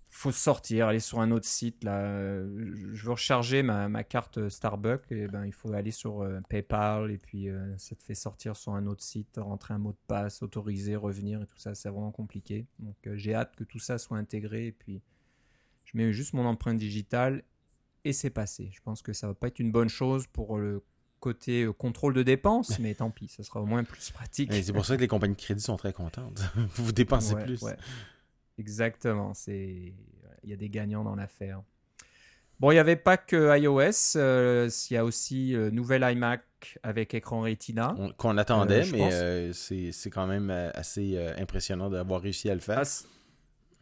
Faut 0.09 0.31
sortir, 0.31 0.87
aller 0.87 0.99
sur 0.99 1.19
un 1.19 1.31
autre 1.31 1.45
site. 1.45 1.83
Là. 1.83 2.41
Je 2.41 3.03
veux 3.03 3.11
recharger 3.11 3.61
ma, 3.61 4.03
carte 4.03 4.49
Starbucks, 4.49 5.11
et 5.11 5.27
ben, 5.27 5.45
il 5.45 5.53
faut 5.53 5.71
aller 5.73 5.91
sur 5.91 6.21
euh, 6.21 6.39
PayPal, 6.49 7.11
et 7.11 7.17
puis 7.17 7.49
euh, 7.49 7.77
ça 7.77 7.95
te 7.95 8.03
fait 8.03 8.15
sortir 8.15 8.55
sur 8.55 8.73
un 8.73 8.87
autre 8.87 9.03
site, 9.03 9.37
rentrer 9.37 9.73
un 9.73 9.79
mot 9.79 9.91
de 9.91 9.97
passe, 10.07 10.41
autoriser, 10.41 10.95
revenir, 10.95 11.41
et 11.41 11.45
tout 11.45 11.57
ça. 11.57 11.75
C'est 11.75 11.89
vraiment 11.89 12.11
compliqué. 12.11 12.65
Donc 12.79 12.95
euh, 13.05 13.15
j'ai 13.17 13.35
hâte 13.35 13.55
que 13.55 13.63
tout 13.63 13.79
ça 13.79 13.97
soit 13.97 14.17
intégré, 14.17 14.67
et 14.67 14.71
puis 14.71 15.01
je 15.83 15.91
mets 15.95 16.11
juste 16.13 16.33
mon 16.33 16.45
empreinte 16.45 16.77
digitale, 16.77 17.43
et 18.03 18.13
c'est 18.13 18.29
passé. 18.29 18.69
Je 18.73 18.79
pense 18.81 19.01
que 19.01 19.13
ça 19.13 19.27
va 19.27 19.33
pas 19.33 19.47
être 19.47 19.59
une 19.59 19.71
bonne 19.71 19.89
chose 19.89 20.25
pour 20.27 20.57
le 20.57 20.83
côté 21.19 21.67
contrôle 21.77 22.13
de 22.13 22.23
dépenses, 22.23 22.79
mais 22.79 22.93
tant 22.93 23.09
pis, 23.09 23.27
ça 23.27 23.43
sera 23.43 23.61
au 23.61 23.65
moins 23.65 23.83
plus 23.83 24.11
pratique. 24.11 24.53
C'est 24.53 24.71
pour 24.71 24.85
ça 24.85 24.95
que 24.95 25.01
les 25.01 25.07
compagnies 25.07 25.35
de 25.35 25.41
crédit 25.41 25.61
sont 25.61 25.75
très 25.75 25.91
contentes. 25.91 26.41
vous 26.75 26.91
dépensez 26.91 27.35
plus. 27.35 27.61
Exactement, 28.57 29.33
c'est 29.33 29.93
il 30.43 30.49
y 30.49 30.53
a 30.53 30.57
des 30.57 30.69
gagnants 30.69 31.03
dans 31.03 31.15
l'affaire. 31.15 31.61
Bon, 32.59 32.71
il 32.71 32.75
n'y 32.75 32.79
avait 32.79 32.95
pas 32.95 33.17
que 33.17 33.57
iOS, 33.59 34.17
euh, 34.17 34.69
il 34.89 34.93
y 34.93 34.97
a 34.97 35.05
aussi 35.05 35.55
euh, 35.55 35.69
nouvelle 35.69 36.03
iMac 36.09 36.41
avec 36.81 37.13
écran 37.13 37.41
Retina. 37.41 37.95
Qu'on 38.17 38.37
attendait, 38.37 38.83
mais 38.91 39.53
c'est 39.53 40.09
quand 40.09 40.27
même 40.27 40.49
assez 40.49 41.17
impressionnant 41.37 41.89
d'avoir 41.89 42.21
réussi 42.21 42.49
à 42.49 42.55
le 42.55 42.61
faire. 42.61 42.79
Ah, 42.79 43.07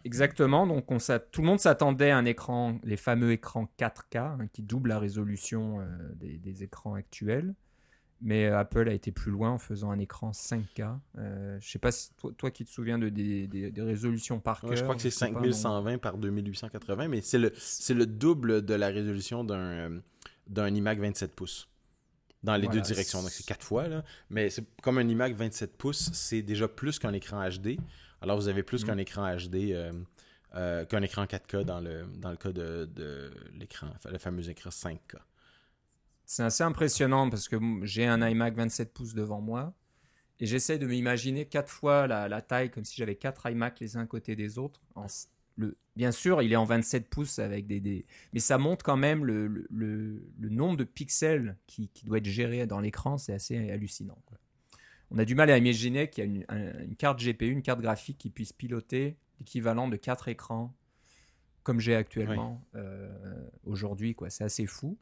Exactement. 0.05 0.67
Donc, 0.67 0.91
on 0.91 0.99
tout 1.31 1.41
le 1.41 1.47
monde 1.47 1.59
s'attendait 1.59 2.11
à 2.11 2.17
un 2.17 2.25
écran, 2.25 2.77
les 2.83 2.95
fameux 2.95 3.31
écrans 3.31 3.67
4K, 3.79 4.17
hein, 4.17 4.47
qui 4.53 4.61
doublent 4.61 4.89
la 4.89 4.99
résolution 4.99 5.81
euh, 5.81 5.85
des, 6.15 6.63
écrans 6.63 6.93
actuels. 6.93 7.55
Mais 8.25 8.47
euh, 8.47 8.57
Apple 8.57 8.89
a 8.89 8.93
été 8.93 9.11
plus 9.11 9.31
loin 9.31 9.51
en 9.51 9.57
faisant 9.59 9.91
un 9.91 9.99
écran 9.99 10.31
5K. 10.31 10.97
Euh, 11.17 11.57
je 11.61 11.69
sais 11.69 11.79
pas 11.79 11.91
si 11.91 12.09
toi, 12.37 12.49
qui 12.51 12.65
te 12.65 12.69
souviens 12.71 12.97
de 12.97 13.07
des, 13.07 13.71
résolutions 13.77 14.39
par 14.39 14.61
cœur. 14.61 14.75
je 14.75 14.83
crois 14.83 14.95
que 14.95 15.01
c'est 15.01 15.11
5120 15.11 15.99
par 15.99 16.17
2880, 16.17 17.07
mais 17.07 17.21
c'est 17.21 17.37
le, 17.37 17.53
le 17.89 18.05
double 18.05 18.65
de 18.65 18.73
la 18.73 18.87
résolution 18.87 19.43
d'un 19.43 20.01
d'un 20.47 20.73
iMac 20.73 20.99
27 20.99 21.35
pouces 21.35 21.69
dans 22.43 22.55
les 22.55 22.67
deux 22.67 22.81
directions. 22.81 23.21
Donc, 23.21 23.31
c'est 23.31 23.45
quatre 23.45 23.65
fois. 23.65 23.87
Là. 23.87 24.03
Mais 24.29 24.49
c'est 24.49 24.63
comme 24.81 24.97
un 24.97 25.07
iMac 25.07 25.33
27 25.33 25.77
pouces, 25.77 26.11
c'est 26.13 26.41
déjà 26.41 26.67
plus 26.67 26.99
qu'un 26.99 27.13
écran 27.13 27.47
HD. 27.49 27.77
Alors, 28.21 28.37
vous 28.37 28.47
avez 28.47 28.63
plus 28.63 28.83
mm. 28.83 28.87
qu'un 28.87 28.97
écran 28.97 29.35
HD, 29.35 29.55
euh, 29.71 29.91
euh, 30.55 30.85
qu'un 30.85 31.01
écran 31.01 31.25
4K 31.25 31.63
dans 31.63 31.79
le, 31.79 32.05
dans 32.17 32.31
le 32.31 32.37
cas 32.37 32.51
de, 32.51 33.31
l'écran, 33.59 33.87
le 34.09 34.17
fameux 34.17 34.49
écran 34.49 34.69
5K. 34.69 35.17
C'est 36.25 36.43
assez 36.43 36.63
impressionnant 36.63 37.29
parce 37.29 37.47
que 37.47 37.57
j'ai 37.83 38.05
un 38.05 38.27
iMac 38.27 38.55
27 38.55 38.93
pouces 38.93 39.13
devant 39.13 39.41
moi 39.41 39.73
et 40.39 40.45
j'essaie 40.45 40.77
de 40.77 40.87
m'imaginer 40.87 41.45
quatre 41.45 41.69
fois 41.69 42.07
la, 42.07 42.41
taille 42.41 42.71
comme 42.71 42.83
si 42.83 42.95
j'avais 42.95 43.15
quatre 43.15 43.49
iMac 43.49 43.79
les 43.79 43.97
uns 43.97 44.01
à 44.01 44.05
côté 44.05 44.35
des 44.35 44.57
autres. 44.57 44.81
le, 45.55 45.77
bien 45.95 46.11
sûr, 46.11 46.41
il 46.41 46.51
est 46.51 46.57
en 46.57 46.65
27 46.65 47.09
pouces 47.09 47.39
avec 47.39 47.67
des, 47.67 48.05
mais 48.33 48.39
ça 48.39 48.57
montre 48.57 48.83
quand 48.83 48.97
même 48.97 49.23
le, 49.23 49.47
le, 49.69 50.49
nombre 50.49 50.77
de 50.77 50.83
pixels 50.83 51.57
qui, 51.67 51.89
qui 51.89 52.05
doit 52.05 52.17
être 52.17 52.25
géré 52.25 52.65
dans 52.67 52.79
l'écran, 52.79 53.17
c'est 53.17 53.33
assez 53.33 53.69
hallucinant. 53.69 54.17
Quoi 54.25 54.37
on 55.11 55.17
a 55.17 55.25
du 55.25 55.35
mal 55.35 55.49
à 55.49 55.57
imaginer 55.57 56.09
qu'il 56.09 56.25
y 56.25 56.45
a 56.47 56.55
une, 56.83 56.95
carte 56.95 57.19
GPU, 57.23 57.51
une 57.51 57.61
carte 57.61 57.81
graphique 57.81 58.17
qui 58.17 58.29
puisse 58.29 58.53
piloter 58.53 59.17
l'équivalent 59.39 59.87
de 59.87 59.95
quatre 59.95 60.27
écrans 60.27 60.75
comme 61.63 61.79
j'ai 61.79 61.95
actuellement 61.95 62.61
euh, 62.75 63.09
aujourd'hui. 63.63 64.15
C'est 64.29 64.43
assez 64.43 64.67
fou. 64.67 64.97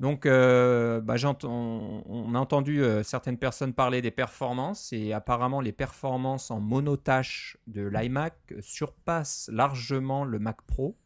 Donc, 0.00 0.26
euh, 0.26 1.00
bah, 1.00 1.14
on, 1.44 2.34
a 2.34 2.38
entendu 2.38 2.82
euh, 2.82 3.02
certaines 3.02 3.38
personnes 3.38 3.72
parler 3.72 4.02
des 4.02 4.10
performances 4.10 4.92
et 4.92 5.12
apparemment 5.12 5.60
les 5.60 5.72
performances 5.72 6.50
en 6.50 6.60
monotâche 6.60 7.56
de 7.68 7.82
l'iMac 7.82 8.54
surpassent 8.60 9.48
largement 9.52 10.24
le 10.24 10.38
Mac 10.38 10.62
Pro. 10.62 10.96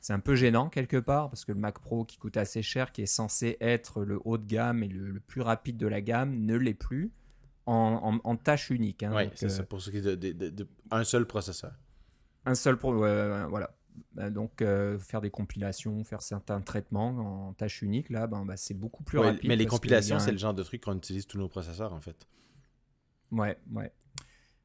C'est 0.00 0.12
un 0.12 0.20
peu 0.20 0.36
gênant 0.36 0.68
quelque 0.68 0.98
part 0.98 1.30
parce 1.30 1.44
que 1.44 1.52
le 1.52 1.58
Mac 1.58 1.80
Pro 1.80 2.04
qui 2.04 2.18
coûte 2.18 2.36
assez 2.36 2.62
cher, 2.62 2.92
qui 2.92 3.02
est 3.02 3.06
censé 3.06 3.56
être 3.60 4.04
le 4.04 4.20
haut 4.24 4.38
de 4.38 4.46
gamme 4.46 4.84
et 4.84 4.88
le 4.88 5.18
plus 5.18 5.40
rapide 5.40 5.76
de 5.76 5.86
la 5.86 6.00
gamme, 6.00 6.44
ne 6.44 6.54
l'est 6.54 6.74
plus 6.74 7.12
en, 7.66 8.36
tâche 8.36 8.70
unique. 8.70 9.02
Hein, 9.02 9.12
oui, 9.16 9.30
c'est 9.34 9.48
ça, 9.48 9.62
euh, 9.62 9.66
pour 9.66 9.80
ce 9.80 9.90
qui 9.90 9.96
est 9.96 10.16
de, 10.16 10.68
un 10.92 11.02
seul 11.02 11.26
processeur. 11.26 11.72
Un 12.44 12.54
seul, 12.54 12.76
pro, 12.76 12.92
voilà. 12.92 13.74
Bah, 14.12 14.30
donc, 14.30 14.62
euh, 14.62 14.98
faire 14.98 15.20
des 15.20 15.30
compilations, 15.30 16.02
faire 16.04 16.22
certains 16.22 16.60
traitements 16.60 17.48
en 17.48 17.52
tâche 17.52 17.82
unique, 17.82 18.10
là, 18.10 18.26
ben, 18.26 18.44
bah, 18.44 18.56
c'est 18.56 18.74
beaucoup 18.74 19.02
plus 19.02 19.18
rapide. 19.18 19.48
Mais 19.48 19.56
les 19.56 19.66
compilations, 19.66 20.18
c'est 20.18 20.32
le 20.32 20.38
genre 20.38 20.54
de 20.54 20.62
truc 20.62 20.82
qu'on 20.82 20.96
utilise 20.96 21.26
tous 21.26 21.38
nos 21.38 21.48
processeurs, 21.48 21.92
en 21.92 22.00
fait. 22.00 22.26
Ouais, 23.30 23.58
ouais. 23.72 23.92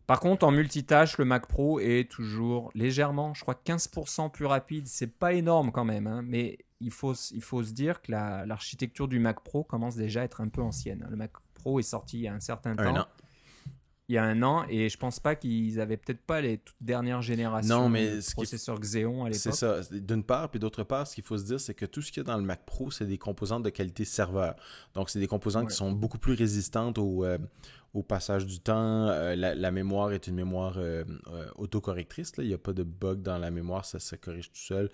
Par 0.08 0.20
contre, 0.20 0.46
en 0.46 0.52
multitâche, 0.52 1.18
le 1.18 1.26
Mac 1.26 1.48
Pro 1.48 1.80
est 1.80 2.10
toujours 2.10 2.72
légèrement, 2.76 3.34
je 3.34 3.42
crois, 3.42 3.56
15% 3.66 4.30
plus 4.30 4.46
rapide. 4.46 4.88
C'est 4.88 5.08
pas 5.08 5.34
énorme 5.34 5.72
quand 5.72 5.86
même, 5.86 6.08
hein, 6.08 6.22
mais 6.22 6.58
il 6.82 6.92
faut, 6.92 7.14
il 7.14 7.42
faut 7.42 7.64
se 7.64 7.72
dire 7.72 8.02
que 8.02 8.12
l'architecture 8.12 9.08
du 9.08 9.20
Mac 9.20 9.42
Pro 9.42 9.64
commence 9.64 9.96
déjà 9.96 10.22
à 10.22 10.24
être 10.24 10.42
un 10.42 10.50
peu 10.50 10.62
ancienne. 10.62 11.08
Le 11.10 11.16
Mac 11.16 11.32
Pro 11.54 11.80
est 11.80 11.84
sorti 11.84 12.18
il 12.18 12.22
y 12.24 12.28
a 12.28 12.34
un 12.34 12.40
certain 12.40 12.76
temps. 12.76 13.08
Il 14.12 14.16
y 14.16 14.18
a 14.18 14.26
un 14.26 14.44
an, 14.44 14.66
et 14.68 14.90
je 14.90 14.98
pense 14.98 15.22
pas 15.22 15.38
qu'ils 15.38 15.80
avaient 15.80 15.96
peut-être 15.96 16.20
pas 16.20 16.42
les 16.42 16.58
toutes 16.58 16.76
dernières 16.82 17.22
générations 17.22 17.84
non, 17.84 17.88
mais 17.88 18.18
de 18.18 18.32
processeurs 18.34 18.78
Xeon 18.78 19.24
à 19.24 19.30
l'époque. 19.30 19.42
C'est 19.42 19.54
ça. 19.54 19.80
D'une 19.90 20.26
part, 20.26 20.52
puis 20.52 20.60
d'autre 20.60 20.84
part, 20.84 21.08
ce 21.08 21.16
qu'il 21.16 21.24
faut 21.24 21.38
se 21.38 21.46
dire, 21.46 21.62
c'est 21.62 21.74
que 21.74 21.86
tout 21.86 22.02
ce 22.02 22.12
qu'il 22.12 22.22
y 22.22 22.26
a 22.26 22.30
dans 22.30 22.36
le 22.36 22.44
Mac 22.44 22.66
Pro, 22.66 22.92
c'est 22.92 23.06
des 23.06 23.18
composantes 23.18 23.64
de 23.64 23.70
qualité 23.70 24.04
serveur. 24.04 24.58
Donc, 24.96 25.10
c'est 25.10 25.20
des 25.20 25.28
composantes 25.28 25.70
qui 25.70 25.76
sont 25.78 25.94
beaucoup 25.94 26.18
plus 26.18 26.34
résistantes 26.34 26.98
au, 26.98 27.24
euh, 27.24 27.38
au 27.94 28.04
passage 28.04 28.46
du 28.46 28.60
temps. 28.60 29.08
Euh, 29.08 29.34
la, 29.38 29.72
mémoire 29.72 30.12
est 30.12 30.28
une 30.28 30.36
mémoire 30.36 30.74
euh, 30.76 31.06
autocorrectrice. 31.56 32.34
Il 32.40 32.48
n'y 32.48 32.54
a 32.54 32.58
pas 32.58 32.74
de 32.74 32.84
bug 32.84 33.22
dans 33.22 33.38
la 33.38 33.50
mémoire, 33.50 33.86
ça 33.86 34.02
se 34.02 34.18
corrige 34.18 34.52
tout 34.52 34.60
seul. 34.60 34.90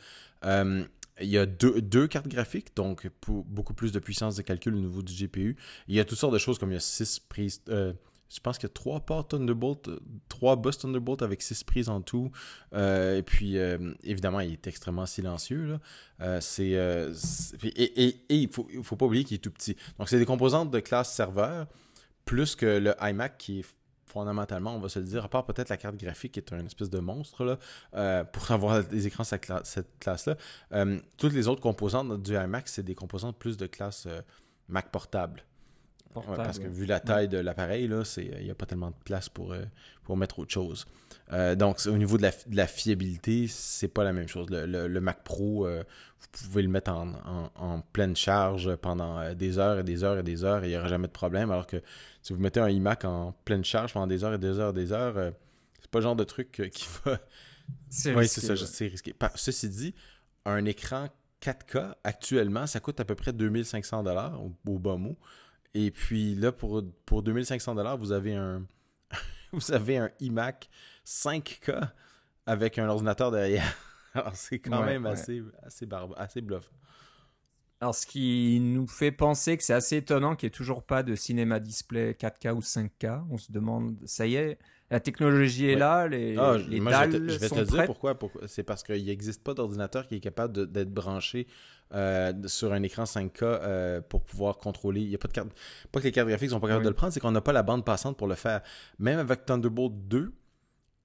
Il 1.19 1.29
y 1.29 1.37
a 1.37 1.45
deux, 1.47 2.07
cartes 2.07 2.27
graphiques, 2.27 2.75
donc 2.75 3.09
pour 3.21 3.43
beaucoup 3.45 3.73
plus 3.73 3.91
de 3.91 3.99
puissance 3.99 4.35
de 4.35 4.43
calcul 4.43 4.75
au 4.75 4.79
niveau 4.79 5.01
du 5.01 5.13
GPU. 5.13 5.57
Il 5.87 5.95
y 5.95 5.99
a 5.99 6.05
toutes 6.05 6.17
sortes 6.17 6.33
de 6.33 6.37
choses 6.37 6.59
comme 6.59 6.69
il 6.69 6.75
y 6.75 6.77
a 6.77 6.81
six 6.81 7.19
prises. 7.19 7.61
Euh, 7.69 7.93
je 8.29 8.39
pense 8.39 8.57
qu'il 8.57 8.67
y 8.67 8.71
a 8.71 8.73
trois 8.73 8.99
ports 8.99 9.27
Thunderbolt, 9.27 9.89
trois 10.29 10.55
bus 10.55 10.77
Thunderbolt 10.77 11.21
avec 11.21 11.41
six 11.41 11.63
prises 11.63 11.89
en 11.89 12.01
tout. 12.01 12.31
Euh, 12.73 13.17
et 13.17 13.23
puis, 13.23 13.57
euh, 13.57 13.93
évidemment, 14.03 14.39
il 14.39 14.53
est 14.53 14.67
extrêmement 14.67 15.05
silencieux. 15.05 15.79
c'est, 16.41 16.69
et, 16.69 18.15
il 18.29 18.49
ne 18.77 18.83
faut, 18.83 18.95
pas 18.95 19.05
oublier 19.05 19.23
qu'il 19.23 19.35
est 19.35 19.39
tout 19.39 19.51
petit. 19.51 19.75
Donc, 19.97 20.09
c'est 20.09 20.19
des 20.19 20.25
composantes 20.25 20.71
de 20.71 20.79
classe 20.79 21.13
serveur, 21.13 21.67
plus 22.25 22.55
que 22.55 22.65
le 22.65 22.93
iMac 23.01 23.37
qui 23.37 23.59
est 23.59 23.65
fondamentalement, 24.07 24.75
on 24.75 24.79
va 24.79 24.89
se 24.89 24.99
le 24.99 25.05
dire, 25.05 25.25
à 25.25 25.27
part 25.27 25.45
peut-être 25.45 25.69
la 25.69 25.77
carte 25.77 25.97
graphique 25.97 26.31
qui 26.31 26.39
est 26.39 26.53
un 26.53 26.65
espèce 26.65 26.89
de 26.89 26.99
monstre 26.99 27.43
là, 27.43 27.59
euh, 27.95 28.23
pour 28.23 28.49
avoir 28.51 28.83
des 28.87 29.05
écrans 29.05 29.23
cette, 29.23 29.51
cette 29.63 29.99
classe-là. 29.99 30.37
Euh, 30.71 30.99
toutes 31.17 31.33
les 31.33 31.47
autres 31.47 31.61
composantes 31.61 32.21
du 32.23 32.35
iMac, 32.35 32.67
c'est 32.67 32.83
des 32.83 32.95
composantes 32.95 33.37
plus 33.37 33.57
de 33.57 33.67
classe 33.67 34.05
euh, 34.07 34.21
Mac 34.69 34.91
portable. 34.91 35.43
Portable. 36.13 36.37
parce 36.37 36.59
que 36.59 36.67
vu 36.67 36.85
la 36.85 36.99
taille 36.99 37.27
de 37.27 37.37
l'appareil, 37.37 37.89
il 38.17 38.43
n'y 38.43 38.51
a 38.51 38.55
pas 38.55 38.65
tellement 38.65 38.89
de 38.89 38.95
place 39.03 39.29
pour, 39.29 39.53
euh, 39.53 39.63
pour 40.03 40.17
mettre 40.17 40.39
autre 40.39 40.51
chose. 40.51 40.85
Euh, 41.33 41.55
donc, 41.55 41.79
au 41.87 41.97
niveau 41.97 42.17
de 42.17 42.23
la, 42.23 42.31
de 42.31 42.55
la 42.55 42.67
fiabilité, 42.67 43.47
c'est 43.47 43.87
pas 43.87 44.03
la 44.03 44.13
même 44.13 44.27
chose. 44.27 44.47
Le, 44.49 44.99
Mac 44.99 45.23
Pro, 45.23 45.67
euh, 45.67 45.83
vous 46.19 46.47
pouvez 46.47 46.61
le 46.61 46.69
mettre 46.69 46.91
en, 46.91 47.81
pleine 47.93 48.15
charge 48.15 48.75
pendant 48.77 49.33
des 49.33 49.59
heures 49.59 49.79
et 49.79 49.83
des 49.83 50.03
heures 50.03 50.19
et 50.19 50.23
des 50.23 50.43
heures 50.43 50.63
et 50.63 50.67
il 50.67 50.71
n'y 50.71 50.77
aura 50.77 50.87
jamais 50.87 51.07
de 51.07 51.13
problème. 51.13 51.51
Alors 51.51 51.67
que 51.67 51.81
si 52.21 52.33
vous 52.33 52.39
mettez 52.39 52.59
un 52.59 52.69
iMac 52.69 53.05
en 53.05 53.33
pleine 53.45 53.63
charge 53.63 53.93
pendant 53.93 54.07
des 54.07 54.23
heures 54.23 54.33
et 54.33 54.37
des 54.37 54.59
heures 54.59 54.71
et 54.71 54.73
des 54.73 54.91
heures, 54.91 55.33
c'est 55.79 55.91
pas 55.91 55.99
le 55.99 56.03
genre 56.03 56.15
de 56.15 56.23
truc 56.23 56.69
qui 56.71 56.87
va. 57.05 57.19
C'est 57.89 58.15
oui, 58.15 58.27
c'est 58.27 58.41
ça, 58.41 58.55
c'est 58.55 58.87
risqué. 58.87 59.13
Ceci 59.35 59.69
dit, 59.69 59.93
un 60.45 60.63
écran 60.65 61.09
4K, 61.41 61.93
actuellement, 62.03 62.67
ça 62.67 62.79
coûte 62.79 62.99
à 62.99 63.05
peu 63.05 63.15
près 63.15 63.33
2500 63.33 64.03
dollars 64.03 64.41
au, 64.41 64.53
au 64.67 64.79
bas 64.79 64.97
mot. 64.97 65.15
Et 65.79 65.91
puis 65.91 66.33
là, 66.33 66.51
pour, 66.51 66.83
pour 67.05 67.21
2500 67.21 67.75
dollars, 67.75 67.99
vous 67.99 68.11
avez 68.11 68.33
un 68.33 68.65
vous 69.51 69.71
avez 69.71 69.97
un 69.97 70.09
iMac 70.19 70.69
5K 71.05 71.91
avec 72.47 72.79
un 72.79 72.89
ordinateur 72.89 73.29
derrière. 73.29 73.77
Alors 74.15 74.35
c'est 74.35 74.57
quand 74.57 74.83
même 74.83 75.05
assez, 75.05 75.43
assez, 75.61 75.85
barbe, 75.85 76.15
assez 76.17 76.41
bluff. 76.41 76.71
Alors, 77.79 77.93
ce 77.93 78.07
qui 78.07 78.59
nous 78.59 78.87
fait 78.87 79.11
penser 79.11 79.55
que 79.55 79.63
c'est 79.63 79.75
assez 79.75 79.97
étonnant 79.97 80.35
qu'il 80.35 80.47
n'y 80.47 80.51
ait 80.53 80.57
toujours 80.57 80.81
pas 80.81 81.03
de 81.03 81.13
cinéma 81.13 81.59
display 81.59 82.13
4K 82.13 82.53
ou 82.53 82.61
5K. 82.61 83.25
On 83.29 83.37
se 83.37 83.51
demande, 83.51 83.97
ça 84.05 84.25
y 84.25 84.33
est, 84.33 84.57
la 84.89 84.99
technologie 85.01 85.69
est 85.69 85.75
là, 85.75 86.07
les, 86.07 86.37
ah, 86.37 86.55
les 86.69 86.79
dalles 86.79 87.11
je 87.11 87.17
vais 87.17 87.25
te, 87.27 87.31
je 87.33 87.37
vais 87.39 87.49
te 87.49 87.71
dire 87.71 87.85
pourquoi. 87.85 88.17
C'est 88.47 88.63
parce 88.63 88.83
qu'il 88.83 89.05
n'existe 89.05 89.43
pas 89.43 89.53
d'ordinateur 89.53 90.07
qui 90.07 90.15
est 90.15 90.19
capable 90.19 90.71
d'être 90.71 90.93
branché 90.93 91.47
euh, 91.93 92.33
sur 92.45 92.71
un 92.71 92.81
écran 92.83 93.03
5K 93.03 93.31
euh, 93.41 94.01
pour 94.01 94.23
pouvoir 94.23 94.57
contrôler. 94.57 95.01
Il 95.01 95.09
y 95.09 95.15
a 95.15 95.17
pas 95.17 95.27
de 95.27 95.33
carte. 95.33 95.49
Pas 95.91 95.99
que 95.99 96.05
les 96.05 96.11
cartes 96.13 96.29
graphiques 96.29 96.51
sont 96.51 96.61
pas 96.61 96.67
capables 96.67 96.85
de 96.85 96.89
le 96.89 96.95
prendre, 96.95 97.11
c'est 97.11 97.19
qu'on 97.19 97.31
n'a 97.31 97.41
pas 97.41 97.51
la 97.51 97.63
bande 97.63 97.83
passante 97.83 98.15
pour 98.15 98.27
le 98.27 98.35
faire. 98.35 98.61
Même 98.97 99.19
avec 99.19 99.45
Thunderbolt 99.45 99.93
2, 100.07 100.33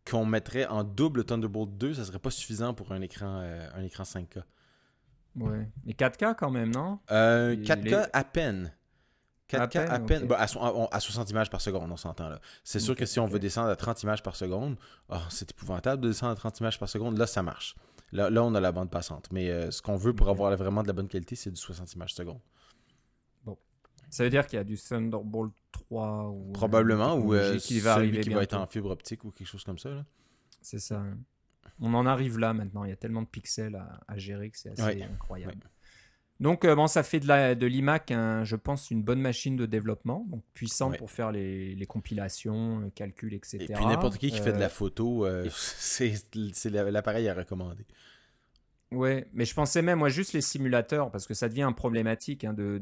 qu'on 0.09 0.27
mettrait 0.27 0.66
en 0.66 0.85
double 0.85 1.25
Thunderbolt 1.25 1.77
2, 1.77 1.95
ça 1.95 2.05
serait 2.05 2.21
pas 2.21 2.31
suffisant 2.31 2.75
pour 2.75 2.92
un 2.92 3.01
écran, 3.01 3.40
euh, 3.42 3.68
un 3.75 3.83
écran 3.83 4.05
5K. 4.05 4.42
Ouais. 5.37 5.68
Et 5.87 5.95
4K 5.95 6.37
quand 6.37 6.51
même, 6.51 6.73
non? 6.73 7.01
4K 7.09 8.11
à 8.12 8.25
peine. 8.25 8.73
4K 9.59 9.88
à 9.88 10.01
peine, 10.01 10.27
bah, 10.27 10.38
à, 10.38 11.01
60 11.01 11.31
images 11.31 11.51
par 11.51 11.61
seconde, 11.61 11.91
on 11.91 11.97
s'entend 11.97 12.29
là. 12.29 12.41
C'est 12.65 12.81
sûr 12.81 12.97
que 12.97 13.07
si 13.07 13.21
on 13.21 13.27
veut 13.27 13.38
descendre 13.38 13.69
à 13.69 13.77
30 13.77 14.03
images 14.03 14.23
par 14.23 14.37
seconde, 14.37 14.77
oh, 15.09 15.17
c'est 15.31 15.51
épouvantable 15.51 16.03
de 16.03 16.09
descendre 16.09 16.33
à 16.33 16.37
30 16.37 16.61
images 16.61 16.79
par 16.79 16.88
seconde, 16.88 17.19
là 17.19 17.27
ça 17.27 17.43
marche. 17.43 17.77
Là, 18.12 18.29
là, 18.29 18.45
on 18.45 18.55
a 18.55 18.61
la 18.61 18.73
bande 18.73 18.91
passante. 18.91 19.29
Mais 19.33 19.51
euh, 19.51 19.71
ce 19.71 19.81
qu'on 19.81 19.97
veut 19.97 20.15
pour 20.15 20.29
avoir 20.29 20.55
vraiment 20.57 20.83
de 20.83 20.87
la 20.87 20.93
bonne 20.93 21.09
qualité, 21.09 21.35
c'est 21.35 21.51
du 21.51 21.57
60 21.57 21.95
images 21.95 22.15
secondes. 22.15 22.41
Bon. 23.45 23.59
Ça 24.11 24.25
veut 24.25 24.31
dire 24.31 24.47
qu'il 24.47 24.59
y 24.59 24.61
a 24.61 24.65
du 24.65 24.77
Thunderbolt 24.77 25.53
3 25.73 26.29
ou. 26.29 26.53
Probablement, 26.53 27.15
ou 27.15 27.35
euh, 27.35 27.57
qui 27.59 27.81
va 27.81 27.95
arriver 27.95 28.21
qui 28.21 28.31
va 28.31 28.43
être 28.43 28.55
en 28.55 28.67
fibre 28.67 28.91
optique 28.91 29.25
ou 29.25 29.31
quelque 29.31 29.49
chose 29.49 29.65
comme 29.65 29.79
ça. 29.79 30.05
C'est 30.61 30.79
ça. 30.79 31.03
On 31.81 31.95
en 31.95 32.05
arrive 32.07 32.38
là 32.38 32.53
maintenant. 32.53 32.85
Il 32.85 32.91
y 32.91 32.93
a 32.93 32.97
tellement 32.97 33.23
de 33.23 33.29
pixels 33.29 33.83
à, 34.07 34.19
gérer 34.19 34.51
que 34.51 34.59
c'est 34.59 34.79
assez 34.79 35.03
incroyable. 35.03 35.71
Donc, 36.43 36.65
euh, 36.65 36.75
bon, 36.75 36.89
ça 36.89 37.05
fait 37.05 37.21
de 37.21 37.67
l'iMac, 37.67 38.09
je 38.09 38.57
pense, 38.57 38.91
une 38.91 39.05
bonne 39.05 39.21
machine 39.21 39.55
de 39.55 39.65
développement, 39.65 40.27
donc 40.29 40.43
puissante 40.55 40.99
pour 40.99 41.09
faire 41.09 41.31
les, 41.31 41.87
compilations, 41.89 42.81
euh, 42.81 42.91
calculs, 42.93 43.33
etc. 43.33 43.59
Et 43.61 43.73
puis 43.73 43.87
n'importe 43.87 44.19
qui 44.19 44.33
qui 44.33 44.41
fait 44.41 44.53
de 44.53 44.59
la 44.59 44.67
euh, 44.67 44.69
photo, 44.69 45.25
c'est 45.53 46.71
l'appareil 46.71 47.29
à 47.29 47.35
recommander. 47.35 47.87
Ouais, 48.91 49.29
mais 49.33 49.45
je 49.45 49.55
pensais 49.55 49.83
même, 49.83 50.01
moi, 50.01 50.09
juste 50.09 50.33
les 50.33 50.41
simulateurs, 50.41 51.13
parce 51.13 51.29
que 51.29 51.35
ça 51.35 51.49
devient 51.49 51.63
un 51.63 51.73
problématique 51.73 52.43
hein, 52.45 52.55
de, 52.55 52.81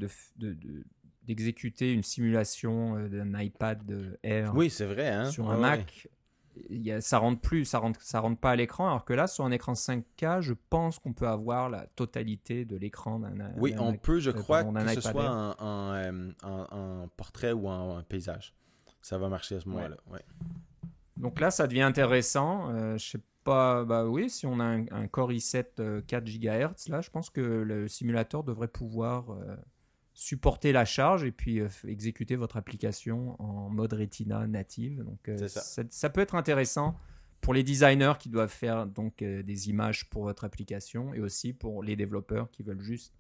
d'exécuter 1.25 1.93
une 1.93 2.03
simulation 2.03 2.99
d'un 3.09 3.39
iPad 3.39 4.17
Air 4.23 4.53
oui, 4.57 4.71
c'est 4.71 4.87
vrai, 4.87 5.09
hein? 5.09 5.31
sur 5.31 5.51
un 5.51 5.59
Mac 5.59 6.09
ça 7.01 7.19
rentre 7.19 7.41
plus, 7.41 7.65
ça 7.65 7.79
rentre, 7.79 8.01
ça 8.03 8.21
rentre 8.21 8.41
pas 8.41 8.51
à 8.51 8.57
l'écran. 8.57 8.87
Alors 8.89 9.05
que 9.05 9.13
là, 9.13 9.27
sur 9.27 9.45
un 9.45 9.51
écran 9.51 9.73
5K, 9.75 10.41
je 10.41 10.55
pense 10.71 10.99
qu'on 10.99 11.13
peut 11.13 11.29
avoir 11.29 11.69
la 11.69 11.87
totalité 11.87 12.65
de 12.65 12.77
l'écran 12.77 13.19
d'un. 13.19 13.53
Oui, 13.57 13.75
on 13.79 13.95
peut, 13.95 14.21
je 14.21 14.31
euh, 14.31 14.35
crois, 14.35 14.65
que 14.65 14.95
ce 14.95 15.01
soit 15.01 15.57
euh, 15.61 16.33
en, 16.43 17.09
portrait 17.17 17.53
ou 17.53 17.69
en, 17.69 18.03
paysage. 18.03 18.55
Ça 19.01 19.19
va 19.19 19.29
marcher 19.29 19.57
à 19.57 19.61
ce 19.61 19.69
moment-là. 19.69 19.97
Ouais. 20.11 20.25
Donc 21.17 21.41
là, 21.41 21.51
ça 21.51 21.67
devient 21.67 21.83
intéressant. 21.83 22.71
Euh, 22.71 22.99
je 22.99 23.11
sais 23.11 23.21
pas, 23.45 23.85
bah 23.85 24.07
oui, 24.07 24.29
si 24.29 24.47
on 24.47 24.61
a 24.61 24.65
un, 24.65 25.07
Core 25.09 25.33
i7 25.33 26.03
4 26.05 26.25
GHz, 26.25 26.91
là, 26.91 27.01
je 27.01 27.11
pense 27.11 27.31
que 27.31 27.41
le 27.41 27.89
simulateur 27.89 28.45
devrait 28.45 28.69
pouvoir 28.69 29.37
supporter 30.21 30.73
la 30.73 30.85
charge 30.85 31.25
et 31.25 31.33
puis 31.33 31.61
euh, 31.61 31.69
exécuter 31.89 32.37
votre 32.37 32.59
application 32.59 33.41
en 33.41 33.71
mode 33.71 33.95
Retina 33.95 34.47
native. 34.47 35.03
Donc 35.03 35.31
euh, 35.31 35.49
ça. 35.49 36.11
peut 36.11 36.21
être 36.21 36.35
intéressant 36.35 36.95
pour 37.41 37.55
les 37.55 37.63
designers 37.63 38.13
qui 38.19 38.29
doivent 38.29 38.53
faire 38.53 38.87
donc 38.87 39.23
euh, 39.23 39.43
des 39.43 39.71
images 39.71 40.11
pour 40.11 40.25
votre 40.25 40.45
application 40.45 41.15
et 41.15 41.21
aussi 41.21 41.55
pour 41.55 41.83
les 41.83 41.97
développeurs 41.97 42.51
qui 42.51 42.63
veulent 42.63 42.83
juste 42.83 43.15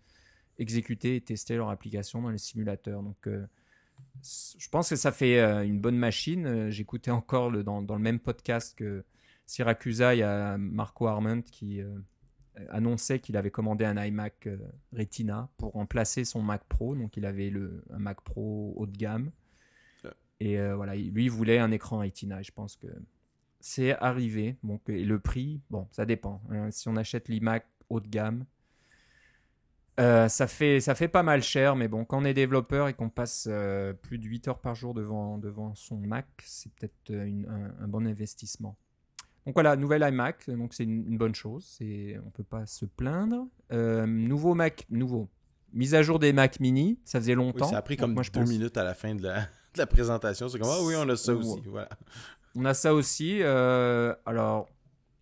exécuter 0.58 1.16
et 1.16 1.22
tester 1.22 1.56
leur 1.56 1.70
application 1.70 2.20
dans 2.20 2.28
les 2.28 2.36
simulateurs. 2.36 3.02
Donc 3.02 3.26
je 3.26 4.68
pense 4.68 4.90
que 4.90 4.96
ça 4.96 5.10
fait 5.10 5.40
une 5.64 5.80
bonne 5.80 5.96
machine. 5.96 6.68
J'écoutais 6.68 7.10
encore 7.10 7.50
le, 7.50 7.64
dans, 7.64 7.80
dans, 7.80 7.94
le 7.94 8.02
même 8.02 8.20
podcast 8.20 8.76
que 8.76 9.04
Syracusa, 9.46 10.14
il 10.14 10.18
y 10.18 10.22
a 10.22 10.58
Marco 10.58 11.06
Arment 11.06 11.40
qui 11.40 11.80
annonçait 12.70 13.18
qu'il 13.20 13.36
avait 13.36 13.50
commandé 13.50 13.84
un 13.84 14.02
iMac 14.02 14.46
euh, 14.46 14.56
Retina 14.96 15.48
pour 15.56 15.72
remplacer 15.72 16.24
son 16.24 16.42
Mac 16.42 16.64
Pro. 16.68 16.94
Donc 16.94 17.16
il 17.16 17.26
avait 17.26 17.50
le, 17.50 17.82
un 17.92 17.98
Mac 17.98 18.20
Pro 18.20 18.74
haut 18.76 18.86
de 18.86 18.96
gamme. 18.96 19.30
Et 20.42 20.58
euh, 20.58 20.74
voilà, 20.74 20.94
lui, 20.94 21.24
il 21.24 21.30
voulait 21.30 21.58
un 21.58 21.70
écran 21.70 21.98
Retina. 21.98 22.40
je 22.40 22.50
pense 22.50 22.76
que 22.76 22.86
c'est 23.60 23.92
arrivé. 23.98 24.56
Donc, 24.62 24.80
et 24.88 25.04
le 25.04 25.18
prix, 25.18 25.60
bon, 25.68 25.86
ça 25.90 26.06
dépend. 26.06 26.40
Hein. 26.50 26.70
Si 26.70 26.88
on 26.88 26.96
achète 26.96 27.28
l'iMac 27.28 27.66
haut 27.90 28.00
de 28.00 28.08
gamme, 28.08 28.46
ça, 29.98 30.46
fait, 30.46 30.80
ça 30.80 30.94
fait 30.94 31.08
pas 31.08 31.22
mal 31.22 31.42
cher, 31.42 31.76
mais 31.76 31.86
bon, 31.86 32.06
quand 32.06 32.22
on 32.22 32.24
est 32.24 32.32
développeur 32.32 32.88
et 32.88 32.94
qu'on 32.94 33.10
passe 33.10 33.50
plus 34.00 34.16
de 34.16 34.24
8 34.24 34.48
heures 34.48 34.58
par 34.58 34.74
jour 34.74 34.94
devant, 34.94 35.36
devant 35.36 35.74
son 35.74 35.98
Mac, 35.98 36.26
c'est 36.42 36.72
peut-être 36.72 37.12
un, 37.12 37.86
bon 37.86 38.06
investissement. 38.06 38.78
Donc 39.46 39.54
voilà, 39.54 39.74
nouvelle 39.76 40.06
iMac, 40.06 40.50
donc 40.50 40.74
c'est 40.74 40.84
une, 40.84 41.16
bonne 41.16 41.34
chose, 41.34 41.64
c'est, 41.66 42.18
on 42.26 42.30
peut 42.30 42.44
pas 42.44 42.66
se 42.66 42.84
plaindre. 42.84 43.46
Euh, 43.72 44.04
nouveau 44.06 44.54
Mac, 44.54 44.86
nouveau. 44.90 45.28
Mise 45.72 45.94
à 45.94 46.02
jour 46.02 46.18
des 46.18 46.32
Mac 46.32 46.60
Mini, 46.60 46.98
ça 47.04 47.20
faisait 47.20 47.34
longtemps. 47.34 47.68
ça 47.68 47.78
a 47.78 47.82
pris 47.82 47.96
comme 47.96 48.12
moi, 48.12 48.22
deux 48.32 48.44
minutes 48.44 48.76
à 48.76 48.84
la 48.84 48.94
fin 48.94 49.14
de 49.14 49.22
la, 49.22 49.86
présentation. 49.86 50.48
C'est 50.48 50.58
comme, 50.58 50.68
ah 50.70 50.82
oui, 50.82 50.94
on 50.96 51.08
a 51.08 51.16
ça 51.16 51.32
aussi. 51.32 51.60
Voilà. 51.66 51.88
On 52.54 52.64
a 52.64 52.74
ça 52.74 52.92
aussi. 52.92 53.38
Euh, 53.40 54.14
alors, 54.26 54.68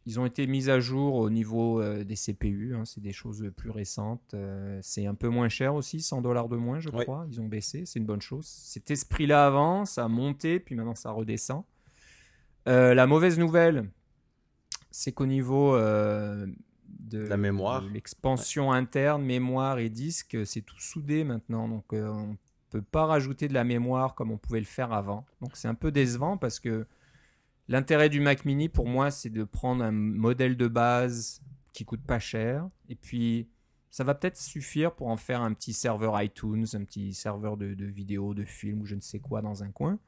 ils 0.04 0.18
ont 0.18 0.26
été 0.26 0.46
mis 0.46 0.68
à 0.68 0.80
jour 0.80 1.14
au 1.14 1.30
niveau 1.30 1.80
euh, 1.80 2.02
des 2.02 2.16
CPU, 2.16 2.74
hein, 2.74 2.84
c'est 2.86 3.02
des 3.02 3.12
choses 3.12 3.52
plus 3.56 3.70
récentes. 3.70 4.34
c'est 4.80 5.06
un 5.06 5.14
peu 5.14 5.28
moins 5.28 5.48
cher 5.48 5.76
aussi, 5.76 6.00
100 6.00 6.22
dollars 6.22 6.48
de 6.48 6.56
moins, 6.56 6.80
je 6.80 6.88
crois. 6.88 7.26
Ils 7.30 7.40
ont 7.40 7.46
baissé, 7.46 7.84
c'est 7.86 8.00
une 8.00 8.06
bonne 8.06 8.22
chose. 8.22 8.46
C'était 8.46 8.96
ce 8.96 9.06
prix-là 9.06 9.46
avant, 9.46 9.84
ça 9.84 10.06
a 10.06 10.08
monté, 10.08 10.58
puis 10.58 10.74
maintenant 10.74 10.96
ça 10.96 11.12
redescend. 11.12 11.62
la 12.66 13.06
mauvaise 13.06 13.38
nouvelle, 13.38 13.88
c'est 14.98 15.12
qu'au 15.12 15.26
niveau 15.26 15.76
euh, 15.76 16.44
de, 16.88 17.20
la 17.20 17.36
mémoire, 17.36 17.82
l'expansion 17.82 18.72
interne, 18.72 19.22
mémoire 19.22 19.78
et 19.78 19.90
disque, 19.90 20.36
c'est 20.44 20.62
tout 20.62 20.80
soudé 20.80 21.22
maintenant. 21.22 21.68
Donc 21.68 21.92
euh, 21.92 22.08
on 22.08 22.36
peut 22.70 22.82
pas 22.82 23.06
rajouter 23.06 23.46
de 23.46 23.54
la 23.54 23.62
mémoire 23.62 24.16
comme 24.16 24.32
on 24.32 24.38
pouvait 24.38 24.58
le 24.58 24.66
faire 24.66 24.92
avant. 24.92 25.24
Donc 25.40 25.52
c'est 25.54 25.68
un 25.68 25.76
peu 25.76 25.92
décevant 25.92 26.36
parce 26.36 26.58
que 26.58 26.84
l'intérêt 27.68 28.08
du 28.08 28.18
Mac 28.18 28.44
Mini 28.44 28.68
pour 28.68 28.88
moi, 28.88 29.12
c'est 29.12 29.30
de 29.30 29.44
prendre 29.44 29.84
un 29.84 29.92
modèle 29.92 30.56
de 30.56 30.66
base 30.66 31.42
qui 31.72 31.84
coûte 31.84 32.02
pas 32.02 32.18
cher 32.18 32.68
et 32.88 32.96
puis 32.96 33.46
ça 33.90 34.02
va 34.02 34.16
peut-être 34.16 34.36
suffire 34.36 34.96
pour 34.96 35.06
en 35.06 35.16
faire 35.16 35.42
un 35.42 35.52
petit 35.52 35.74
serveur 35.74 36.20
iTunes, 36.20 36.66
un 36.72 36.82
petit 36.82 37.14
serveur 37.14 37.56
de, 37.56 37.72
de 37.74 37.84
vidéos, 37.84 38.34
de 38.34 38.42
films 38.42 38.80
ou 38.80 38.84
je 38.84 38.96
ne 38.96 39.00
sais 39.00 39.20
quoi 39.20 39.42
dans 39.42 39.62
un 39.62 39.70
coin. 39.70 40.00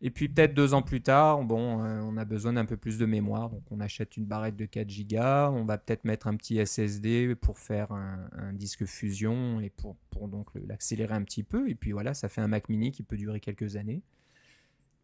Et 0.00 0.10
puis 0.10 0.28
peut-être 0.28 0.54
deux 0.54 0.74
ans 0.74 0.82
plus 0.82 1.00
tard, 1.00 1.42
bon, 1.42 1.82
euh, 1.82 2.00
on 2.02 2.16
a 2.16 2.24
besoin 2.24 2.52
d'un 2.52 2.64
peu 2.64 2.76
plus 2.76 2.98
de 2.98 3.06
mémoire, 3.06 3.50
donc 3.50 3.62
on 3.72 3.80
achète 3.80 4.16
une 4.16 4.26
barrette 4.26 4.54
de 4.54 4.64
4 4.64 4.86
Go, 5.08 5.18
on 5.56 5.64
va 5.64 5.76
peut-être 5.76 6.04
mettre 6.04 6.28
un 6.28 6.36
petit 6.36 6.64
SSD 6.64 7.34
pour 7.34 7.58
faire 7.58 7.90
un, 7.90 8.52
disque 8.52 8.84
fusion 8.86 9.60
et 9.60 9.70
pour, 9.70 10.28
donc 10.28 10.48
l'accélérer 10.54 11.14
un 11.14 11.22
petit 11.22 11.42
peu, 11.42 11.68
et 11.68 11.74
puis 11.74 11.90
voilà, 11.90 12.14
ça 12.14 12.28
fait 12.28 12.40
un 12.40 12.46
Mac 12.46 12.68
mini 12.68 12.92
qui 12.92 13.02
peut 13.02 13.16
durer 13.16 13.40
quelques 13.40 13.74
années. 13.74 14.02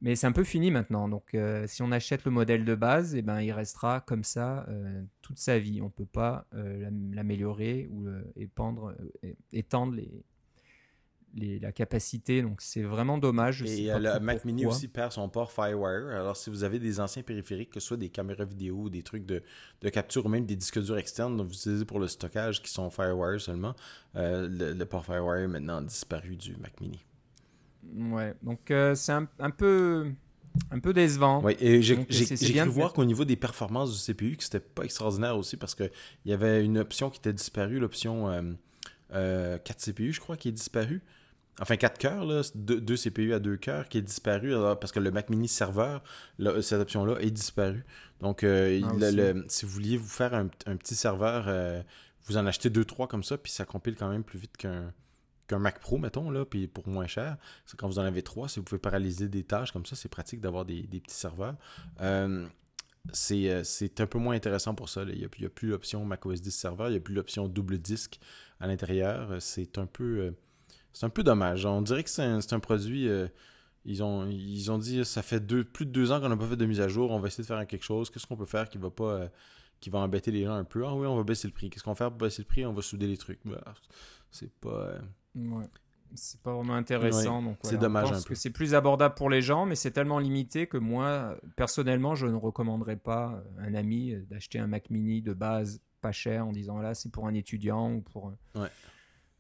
Mais 0.00 0.16
c'est 0.16 0.26
un 0.26 0.32
peu 0.32 0.44
fini 0.44 0.70
maintenant, 0.70 1.08
donc 1.08 1.34
euh, 1.34 1.66
si 1.66 1.82
on 1.82 1.90
achète 1.90 2.24
le 2.24 2.30
modèle 2.30 2.64
de 2.64 2.74
base, 2.74 3.16
eh 3.16 3.22
ben, 3.22 3.40
il 3.40 3.52
restera 3.52 4.00
comme 4.00 4.22
ça 4.22 4.64
euh, 4.68 5.02
toute 5.22 5.38
sa 5.38 5.58
vie. 5.58 5.80
On 5.80 5.86
ne 5.86 5.90
peut 5.90 6.06
pas 6.06 6.46
l'améliorer 6.52 7.88
ou 7.90 8.06
épandre, 8.36 8.94
étendre 9.52 9.94
les, 9.94 10.24
la 11.36 11.72
capacité. 11.72 12.42
Donc 12.42 12.60
c'est 12.60 12.82
vraiment 12.82 13.18
dommage. 13.18 13.62
et 13.62 13.92
euh, 13.92 13.98
le 13.98 14.20
Mac 14.20 14.44
Mini 14.44 14.66
aussi 14.66 14.88
perd 14.88 15.12
son 15.12 15.28
port 15.28 15.52
FireWire. 15.52 16.08
Alors 16.08 16.36
si 16.36 16.50
vous 16.50 16.64
avez 16.64 16.78
des 16.78 17.00
anciens 17.00 17.22
périphériques, 17.22 17.70
que 17.70 17.80
ce 17.80 17.88
soit 17.88 17.96
des 17.96 18.08
caméras 18.08 18.44
vidéo 18.44 18.76
ou 18.76 18.90
des 18.90 19.02
trucs 19.02 19.26
de, 19.26 19.42
capture 19.90 20.26
ou 20.26 20.28
même 20.28 20.46
des 20.46 20.56
disques 20.56 20.80
durs 20.82 20.98
externes 20.98 21.36
dont 21.36 21.44
vous 21.44 21.54
utilisez 21.54 21.84
pour 21.84 22.00
le 22.00 22.08
stockage 22.08 22.62
qui 22.62 22.70
sont 22.70 22.90
FireWire 22.90 23.40
seulement, 23.40 23.74
euh, 24.16 24.74
le, 24.74 24.84
port 24.84 25.04
FireWire 25.04 25.44
est 25.44 25.48
maintenant 25.48 25.80
disparu 25.82 26.36
du 26.36 26.56
Mac 26.56 26.80
Mini. 26.80 27.04
Ouais, 27.94 28.34
donc 28.42 28.70
euh, 28.70 28.94
c'est 28.94 29.12
un, 29.12 29.28
un 29.38 29.50
peu 29.50 30.10
un 30.70 30.78
peu 30.78 30.92
décevant. 30.92 31.42
Oui, 31.42 31.56
et 31.58 31.82
j'ai 31.82 31.96
cru 31.96 32.04
de- 32.06 32.70
voir 32.70 32.92
qu'au 32.92 33.04
niveau 33.04 33.24
des 33.24 33.36
performances 33.36 33.92
du 33.92 34.12
CPU, 34.12 34.36
que 34.36 34.44
c'était 34.44 34.60
pas 34.60 34.84
extraordinaire 34.84 35.36
aussi 35.36 35.56
parce 35.56 35.74
qu'il 35.74 35.90
y 36.26 36.32
avait 36.32 36.64
une 36.64 36.78
option 36.78 37.10
qui 37.10 37.18
était 37.18 37.32
disparue, 37.32 37.80
l'option 37.80 38.28
euh, 38.28 38.42
euh, 39.12 39.58
4 39.58 39.84
CPU, 39.84 40.12
je 40.12 40.20
crois, 40.20 40.36
qui 40.36 40.48
est 40.48 40.52
disparue. 40.52 41.02
Enfin, 41.60 41.76
4 41.76 41.98
cœurs, 41.98 42.24
là, 42.24 42.42
2, 42.56 42.96
CPU 42.96 43.32
à 43.32 43.38
2 43.38 43.56
cœurs 43.56 43.88
qui 43.88 43.98
est 43.98 44.02
disparu 44.02 44.54
alors, 44.54 44.78
parce 44.78 44.92
que 44.92 44.98
le 45.00 45.10
Mac 45.12 45.30
Mini 45.30 45.46
serveur, 45.46 46.02
là, 46.38 46.60
cette 46.62 46.80
option-là, 46.80 47.18
est 47.20 47.30
disparue. 47.30 47.84
Donc, 48.20 48.42
euh, 48.42 48.80
Ah, 48.84 48.92
le- 49.34 49.44
si 49.48 49.64
vous 49.64 49.70
vouliez 49.72 49.96
vous 49.96 50.08
faire 50.08 50.34
un, 50.34 50.48
un 50.66 50.76
petit 50.76 50.96
serveur, 50.96 51.44
euh, 51.46 51.80
vous 52.26 52.36
en 52.36 52.46
achetez 52.46 52.70
2-3 52.70 53.06
comme 53.06 53.22
ça, 53.22 53.38
puis 53.38 53.52
ça 53.52 53.64
compile 53.64 53.94
quand 53.96 54.08
même 54.08 54.24
plus 54.24 54.38
vite 54.38 54.56
qu'un 54.56 54.92
qu'un 55.46 55.58
Mac 55.58 55.78
Pro, 55.78 55.98
mettons, 55.98 56.30
là, 56.30 56.46
puis 56.46 56.66
pour 56.66 56.88
moins 56.88 57.06
cher. 57.06 57.36
C'est 57.66 57.78
quand 57.78 57.86
vous 57.86 57.98
en 57.98 58.02
avez 58.04 58.22
trois, 58.22 58.48
si 58.48 58.58
vous 58.60 58.64
pouvez 58.64 58.78
paralyser 58.78 59.28
des 59.28 59.44
tâches 59.44 59.72
comme 59.72 59.84
ça, 59.84 59.94
c'est 59.94 60.08
pratique 60.08 60.40
d'avoir 60.40 60.64
des, 60.64 60.84
des 60.84 61.00
petits 61.00 61.14
serveurs. 61.14 61.54
Euh, 62.00 62.46
c'est 63.12 64.00
un 64.00 64.06
peu 64.06 64.18
moins 64.18 64.34
intéressant 64.34 64.74
pour 64.74 64.88
ça. 64.88 65.04
là. 65.04 65.12
Il 65.12 65.18
n'y 65.18 65.24
a, 65.26 65.28
il 65.36 65.42
y 65.42 65.46
a 65.46 65.50
plus 65.50 65.68
l'option 65.68 66.04
macOS 66.04 66.40
10 66.40 66.50
serveur, 66.50 66.88
il 66.88 66.92
n'y 66.92 66.96
a 66.96 67.00
plus 67.00 67.14
l'option 67.14 67.46
double 67.46 67.76
disque 67.78 68.18
à 68.58 68.66
l'intérieur. 68.66 69.36
C'est 69.40 69.76
un 69.78 69.84
peu 69.86 70.34
c'est 70.94 71.04
un 71.04 71.10
peu 71.10 71.22
dommage. 71.22 71.66
On 71.66 71.82
dirait 71.82 72.02
que 72.04 72.08
c'est 72.10 72.22
un, 72.22 72.38
un 72.50 72.60
produit. 72.60 73.06
euh, 73.08 73.28
ils, 73.84 74.02
ont, 74.02 74.26
ils 74.26 74.70
ont 74.72 74.78
dit 74.78 75.04
ça 75.04 75.20
fait 75.20 75.40
deux, 75.40 75.62
plus 75.64 75.84
de 75.84 75.90
deux 75.90 76.10
ans 76.10 76.18
qu'on 76.20 76.30
n'a 76.30 76.36
pas 76.38 76.46
fait 76.48 76.56
de 76.56 76.64
mise 76.64 76.80
à 76.80 76.88
jour. 76.88 77.10
On 77.10 77.18
va 77.20 77.26
essayer 77.28 77.42
de 77.42 77.46
faire 77.48 77.66
quelque 77.66 77.84
chose. 77.84 78.08
Qu'est-ce 78.08 78.26
qu'on 78.26 78.36
peut 78.36 78.46
faire 78.46 78.70
qui 78.70 78.78
va 78.78 78.88
pas 78.88 79.04
euh, 79.04 79.28
qui 79.80 79.90
va 79.90 79.98
embêter 79.98 80.30
les 80.30 80.44
gens 80.44 80.54
un 80.54 80.64
peu? 80.64 80.86
Ah 80.86 80.94
oui, 80.94 81.06
on 81.06 81.16
va 81.16 81.22
baisser 81.24 81.46
le 81.48 81.52
prix. 81.52 81.68
Qu'est-ce 81.68 81.84
qu'on 81.84 81.90
va 81.90 81.96
faire 81.96 82.08
pour 82.10 82.18
baisser 82.20 82.40
le 82.40 82.46
prix 82.46 82.64
On 82.64 82.72
va 82.72 82.80
souder 82.80 83.06
les 83.06 83.18
trucs. 83.18 83.40
Bah, 83.44 83.62
c'est 84.30 84.50
pas. 84.54 84.70
euh, 84.70 84.98
Ouais. 85.36 85.64
C'est 86.16 86.40
pas 86.42 86.54
vraiment 86.54 86.74
intéressant. 86.74 87.42
donc 87.42 87.56
c'est 87.64 87.76
dommage 87.76 88.06
un 88.08 88.12
pense 88.12 88.22
peu. 88.24 88.28
que 88.34 88.34
c'est 88.40 88.50
plus 88.50 88.74
abordable 88.76 89.16
pour 89.16 89.28
les 89.28 89.42
gens, 89.42 89.66
mais 89.66 89.74
c'est 89.74 89.90
tellement 89.90 90.20
limité 90.20 90.68
que 90.68 90.76
moi, 90.78 91.36
personnellement, 91.56 92.14
je 92.14 92.28
ne 92.28 92.36
recommanderais 92.36 92.94
pas 92.96 93.42
à 93.58 93.62
un 93.64 93.74
ami 93.74 94.14
d'acheter 94.30 94.60
un 94.60 94.68
Mac 94.68 94.90
Mini 94.90 95.22
de 95.22 95.32
base 95.32 95.80
pas 96.00 96.12
cher 96.12 96.46
en 96.46 96.52
disant 96.52 96.78
là, 96.78 96.94
c'est 96.94 97.10
pour 97.10 97.26
un 97.26 97.34
étudiant 97.34 97.92
ou 97.94 98.00
pour 98.00 98.28
un- 98.28 98.60
Ouais. 98.60 98.68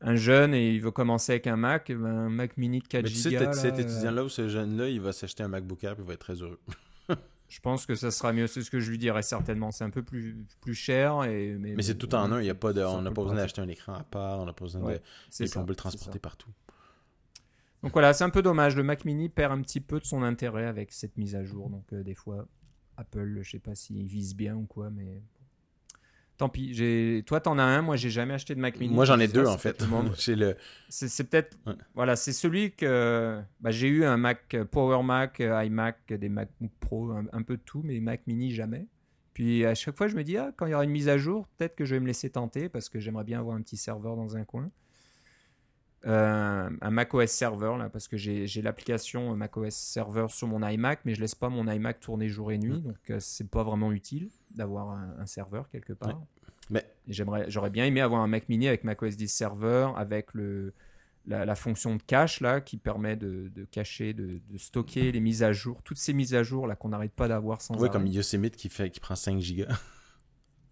Un 0.04 0.16
jeune 0.16 0.54
et 0.54 0.70
il 0.72 0.80
veut 0.80 0.90
commencer 0.90 1.32
avec 1.32 1.46
un 1.46 1.56
Mac, 1.56 1.90
ben, 1.90 2.04
un 2.06 2.28
Mac 2.28 2.56
Mini 2.56 2.78
de 2.80 2.86
4 2.86 3.02
Mais 3.04 3.08
tu 3.10 3.16
sais, 3.16 3.30
Go. 3.32 3.38
t'as- 3.38 3.52
cet 3.54 3.78
étudiant-là 3.78 4.24
ou 4.24 4.28
ce 4.28 4.48
jeune-là, 4.48 4.88
il 4.88 5.00
va 5.00 5.12
s'acheter 5.12 5.42
un 5.42 5.48
MacBook 5.48 5.82
Air 5.84 5.92
et 5.92 5.96
il 5.98 6.04
va 6.04 6.12
être 6.14 6.20
très 6.20 6.34
heureux? 6.34 6.60
Je 7.48 7.60
pense 7.60 7.86
que 7.86 7.94
ça 7.94 8.10
sera 8.10 8.32
mieux. 8.32 8.46
C'est 8.46 8.62
ce 8.62 8.70
que 8.70 8.80
je 8.80 8.90
lui 8.90 8.98
dirais 8.98 9.22
certainement. 9.22 9.70
C'est 9.70 9.84
un 9.84 9.90
peu 9.90 10.02
plus, 10.02 10.44
plus 10.60 10.74
cher. 10.74 11.22
Et, 11.24 11.56
mais 11.58 11.74
Mais 11.76 11.82
c'est 11.82 11.94
tout 11.94 12.12
en 12.14 12.32
un, 12.32 12.40
il 12.40 12.46
y 12.46 12.50
a 12.50 12.54
pas 12.54 12.72
de, 12.72 12.80
on 12.82 13.02
n'a 13.02 13.10
pas 13.12 13.22
besoin 13.22 13.36
d'acheter 13.36 13.60
un 13.60 13.68
écran 13.68 13.94
à 13.94 14.02
part, 14.02 14.40
on 14.40 14.46
n'a 14.46 14.52
pas 14.52 14.64
besoin 14.64 14.80
Ouais, 14.82 14.94
de, 14.98 15.02
C'est 15.30 15.44
de 15.44 15.48
ça, 15.48 15.52
plomber 15.60 15.68
le 15.68 15.74
c'est 15.74 15.76
transporter 15.78 16.18
partout. 16.18 16.50
Donc 17.82 17.92
voilà, 17.92 18.12
c'est 18.14 18.24
un 18.24 18.30
peu 18.30 18.42
dommage. 18.42 18.74
Le 18.76 18.82
Mac 18.82 19.04
Mini 19.04 19.28
perd 19.28 19.52
un 19.52 19.60
petit 19.60 19.80
peu 19.80 20.00
de 20.00 20.04
son 20.04 20.22
intérêt 20.22 20.64
avec 20.66 20.90
cette 20.92 21.16
mise 21.16 21.34
à 21.36 21.44
jour. 21.44 21.68
Donc 21.70 21.84
euh, 21.92 22.02
des 22.02 22.14
fois, 22.14 22.48
Apple, 22.96 23.40
je 23.42 23.50
sais 23.50 23.58
pas 23.58 23.74
s'il 23.74 24.06
vise 24.06 24.34
bien 24.34 24.56
ou 24.56 24.64
quoi, 24.64 24.90
mais 24.90 25.22
tant 26.36 26.48
pis. 26.48 26.74
J'ai... 26.74 27.22
Toi, 27.26 27.40
t'en 27.40 27.58
as 27.58 27.62
un. 27.62 27.82
Moi, 27.82 27.96
j'ai 27.96 28.10
jamais 28.10 28.34
acheté 28.34 28.54
de 28.54 28.60
Mac 28.60 28.78
Mini. 28.78 28.94
Moi, 28.94 29.04
j'en 29.04 29.18
ai 29.18 29.28
deux 29.28 29.44
c'est 29.44 29.50
en 29.50 29.58
fait. 29.58 29.76
peut-être 29.78 30.26
le 30.36 30.56
C'est, 30.88 31.08
c'est 31.08 31.24
peut-être, 31.24 31.56
Ouais. 31.66 31.74
voilà, 31.94 32.16
c'est 32.16 32.32
celui 32.32 32.72
que 32.72 33.40
bah, 33.60 33.70
j'ai 33.70 33.88
eu 33.88 34.04
un 34.04 34.16
Mac 34.16 34.54
euh, 34.54 34.64
Power 34.64 35.02
Mac, 35.02 35.40
euh, 35.40 35.64
iMac, 35.64 36.12
des 36.12 36.28
MacBook 36.28 36.70
Pro, 36.80 37.10
un, 37.12 37.26
un 37.32 37.42
peu 37.42 37.56
de 37.56 37.62
tout, 37.62 37.82
mais 37.84 37.98
Mac 38.00 38.22
Mini 38.26 38.52
jamais. 38.52 38.86
Puis 39.32 39.64
à 39.64 39.74
chaque 39.74 39.96
fois, 39.96 40.06
je 40.08 40.14
me 40.16 40.22
dis, 40.22 40.36
ah, 40.36 40.52
quand 40.56 40.66
il 40.66 40.70
y 40.70 40.74
aura 40.74 40.84
une 40.84 40.90
mise 40.92 41.08
à 41.08 41.18
jour, 41.18 41.48
peut-être 41.56 41.74
que 41.74 41.84
je 41.84 41.94
vais 41.96 42.00
me 42.00 42.06
laisser 42.06 42.30
tenter 42.30 42.68
parce 42.68 42.88
que 42.88 43.00
j'aimerais 43.00 43.24
bien 43.24 43.40
avoir 43.40 43.56
un 43.56 43.62
petit 43.62 43.76
serveur 43.76 44.14
dans 44.16 44.36
un 44.36 44.44
coin. 44.44 44.70
Euh, 46.06 46.70
un 46.80 46.90
macOS 46.90 47.30
serveur, 47.30 47.78
là, 47.78 47.88
parce 47.88 48.08
que 48.08 48.16
j'ai, 48.16 48.46
l'application 48.62 49.34
macOS 49.36 49.74
serveur 49.74 50.30
sur 50.30 50.46
mon 50.48 50.66
iMac, 50.66 51.00
mais 51.04 51.14
je 51.14 51.20
laisse 51.20 51.34
pas 51.34 51.48
mon 51.48 51.66
iMac 51.66 52.00
tourner 52.00 52.28
jour 52.28 52.52
et 52.52 52.58
nuit, 52.58 52.80
donc 52.80 52.96
euh, 53.10 53.18
c'est 53.20 53.48
pas 53.48 53.62
vraiment 53.62 53.90
utile 53.92 54.28
d'avoir 54.50 54.90
un, 54.90 55.14
un 55.18 55.26
serveur 55.26 55.68
quelque 55.70 55.92
part. 55.92 56.20
Mais 56.70 56.84
J'aimerais, 57.08 57.50
j'aurais 57.50 57.70
bien 57.70 57.84
aimé 57.84 58.00
avoir 58.00 58.22
un 58.22 58.26
Mac 58.26 58.48
Mini 58.48 58.68
avec 58.68 58.84
macOS 58.84 59.16
10 59.16 59.28
serveur, 59.28 59.98
avec 59.98 60.32
le, 60.32 60.72
la, 61.26 61.44
la 61.44 61.54
fonction 61.54 61.96
de 61.96 62.02
cache 62.02 62.40
là, 62.40 62.60
qui 62.60 62.76
permet 62.76 63.16
de, 63.16 63.50
de 63.54 63.64
cacher, 63.64 64.14
de, 64.14 64.40
de 64.48 64.58
stocker 64.58 65.12
les 65.12 65.20
mises 65.20 65.42
à 65.42 65.52
jour, 65.52 65.82
toutes 65.84 65.98
ces 65.98 66.12
mises 66.12 66.34
à 66.34 66.42
jour 66.42 66.66
là 66.66 66.76
qu'on 66.76 66.88
n'arrête 66.90 67.12
pas 67.12 67.28
d'avoir 67.28 67.60
sans 67.60 67.74
arrêt. 67.74 67.90
comme 67.90 68.06
Yosemite 68.06 68.56
qui, 68.56 68.68
fait, 68.68 68.90
qui 68.90 69.00
prend 69.00 69.16
5 69.16 69.38
gigas. 69.40 69.68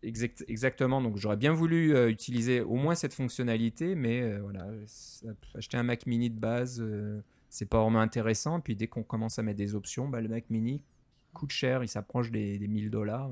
Exact- 0.03 0.45
exactement. 0.49 1.01
Donc 1.01 1.17
j'aurais 1.17 1.37
bien 1.37 1.53
voulu 1.53 1.95
euh, 1.95 2.09
utiliser 2.11 2.61
au 2.61 2.75
moins 2.75 2.95
cette 2.95 3.15
fonctionnalité, 3.15 3.95
mais 3.95 4.23
euh, 4.23 4.41
voilà, 4.43 4.67
acheter 5.55 5.77
un 5.77 5.83
Mac 5.85 6.07
Mini 6.07 6.29
de 6.31 6.38
base, 6.38 6.81
euh, 6.81 7.21
c'est 7.49 7.67
pas 7.69 7.81
vraiment 7.83 8.01
intéressant. 8.01 8.61
Puis 8.61 8.75
dès 8.77 8.88
qu'on 8.88 9.03
commence 9.03 9.38
à 9.38 9.43
mettre 9.43 9.59
des 9.59 9.75
options, 9.75 10.09
bah, 10.09 10.21
le 10.21 10.29
Mac 10.29 10.45
Mini 10.51 10.83
coûte 11.33 11.51
cher, 11.53 11.83
il 11.83 11.88
s'approche 11.88 12.31
des, 12.31 12.59
des 12.59 12.69
1000 12.69 12.91
dollars. 12.91 13.31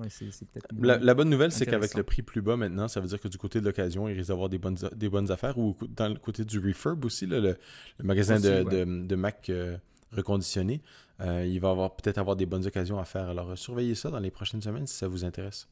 La, 0.80 0.96
la 0.96 1.14
bonne 1.14 1.28
nouvelle, 1.28 1.52
c'est 1.52 1.66
qu'avec 1.66 1.94
le 1.94 2.02
prix 2.02 2.22
plus 2.22 2.40
bas 2.40 2.56
maintenant, 2.56 2.88
ça 2.88 3.00
veut 3.00 3.08
dire 3.08 3.20
que 3.20 3.28
du 3.28 3.36
côté 3.36 3.60
de 3.60 3.66
l'occasion, 3.66 4.08
il 4.08 4.14
risque 4.16 4.28
d'avoir 4.28 4.48
des 4.48 4.58
bonnes, 4.58 4.78
des 4.96 5.08
bonnes 5.10 5.30
affaires. 5.30 5.58
Ou 5.58 5.76
dans 5.96 6.08
le 6.08 6.14
côté 6.18 6.44
du 6.46 6.58
refurb 6.60 7.04
aussi, 7.04 7.26
là, 7.26 7.40
le, 7.40 7.56
le 7.98 8.04
magasin 8.04 8.36
Aussi, 8.36 8.44
de, 8.44 8.62
ouais. 8.62 8.86
de, 8.86 9.06
de 9.06 9.16
Mac 9.16 9.50
euh, 9.50 9.76
reconditionné, 10.12 10.80
euh, 11.20 11.44
il 11.46 11.60
va 11.60 11.70
avoir 11.70 11.94
peut-être 11.94 12.16
avoir 12.18 12.36
des 12.36 12.46
bonnes 12.46 12.66
occasions 12.66 12.98
à 12.98 13.04
faire. 13.04 13.28
Alors, 13.28 13.50
euh, 13.50 13.56
surveillez 13.56 13.94
ça 13.94 14.10
dans 14.10 14.18
les 14.20 14.30
prochaines 14.30 14.62
semaines 14.62 14.86
si 14.86 14.94
ça 14.96 15.06
vous 15.06 15.24
intéresse. 15.26 15.68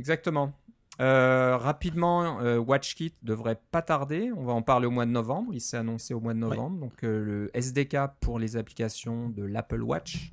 Exactement. 0.00 0.52
Euh, 1.00 1.56
rapidement, 1.58 2.40
euh, 2.40 2.58
WatchKit 2.58 3.14
devrait 3.22 3.60
pas 3.70 3.82
tarder. 3.82 4.32
On 4.36 4.44
va 4.44 4.52
en 4.54 4.62
parler 4.62 4.86
au 4.86 4.90
mois 4.90 5.06
de 5.06 5.10
novembre. 5.10 5.52
Il 5.54 5.60
s'est 5.60 5.76
annoncé 5.76 6.14
au 6.14 6.20
mois 6.20 6.34
de 6.34 6.38
novembre. 6.38 6.78
Donc 6.80 7.04
euh, 7.04 7.22
le 7.22 7.50
SDK 7.54 7.96
pour 8.20 8.38
les 8.38 8.56
applications 8.56 9.28
de 9.28 9.44
l'Apple 9.44 9.82
Watch. 9.82 10.32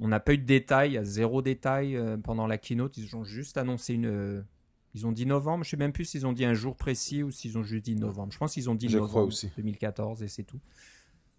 On 0.00 0.08
n'a 0.08 0.18
pas 0.20 0.32
eu 0.34 0.38
de 0.38 0.44
détails, 0.44 0.90
il 0.90 0.94
y 0.94 0.98
a 0.98 1.04
zéro 1.04 1.42
détail 1.42 1.96
euh, 1.96 2.16
pendant 2.16 2.46
la 2.46 2.56
keynote. 2.58 2.96
Ils 2.96 3.14
ont 3.16 3.24
juste 3.24 3.56
annoncé 3.56 3.94
une. 3.94 4.06
euh, 4.06 4.42
ils 4.94 5.06
ont 5.08 5.12
dit 5.12 5.26
novembre. 5.26 5.64
Je 5.64 5.70
sais 5.70 5.76
même 5.76 5.92
plus 5.92 6.04
s'ils 6.04 6.26
ont 6.26 6.32
dit 6.32 6.44
un 6.44 6.54
jour 6.54 6.76
précis 6.76 7.22
ou 7.24 7.30
s'ils 7.32 7.58
ont 7.58 7.62
juste 7.64 7.84
dit 7.84 7.96
novembre. 7.96 8.32
Je 8.32 8.38
pense 8.38 8.54
qu'ils 8.54 8.70
ont 8.70 8.74
dit 8.76 8.88
Je 8.88 8.96
novembre 8.98 9.10
crois 9.10 9.22
aussi. 9.24 9.50
2014 9.56 10.22
et 10.22 10.28
c'est 10.28 10.44
tout. 10.44 10.60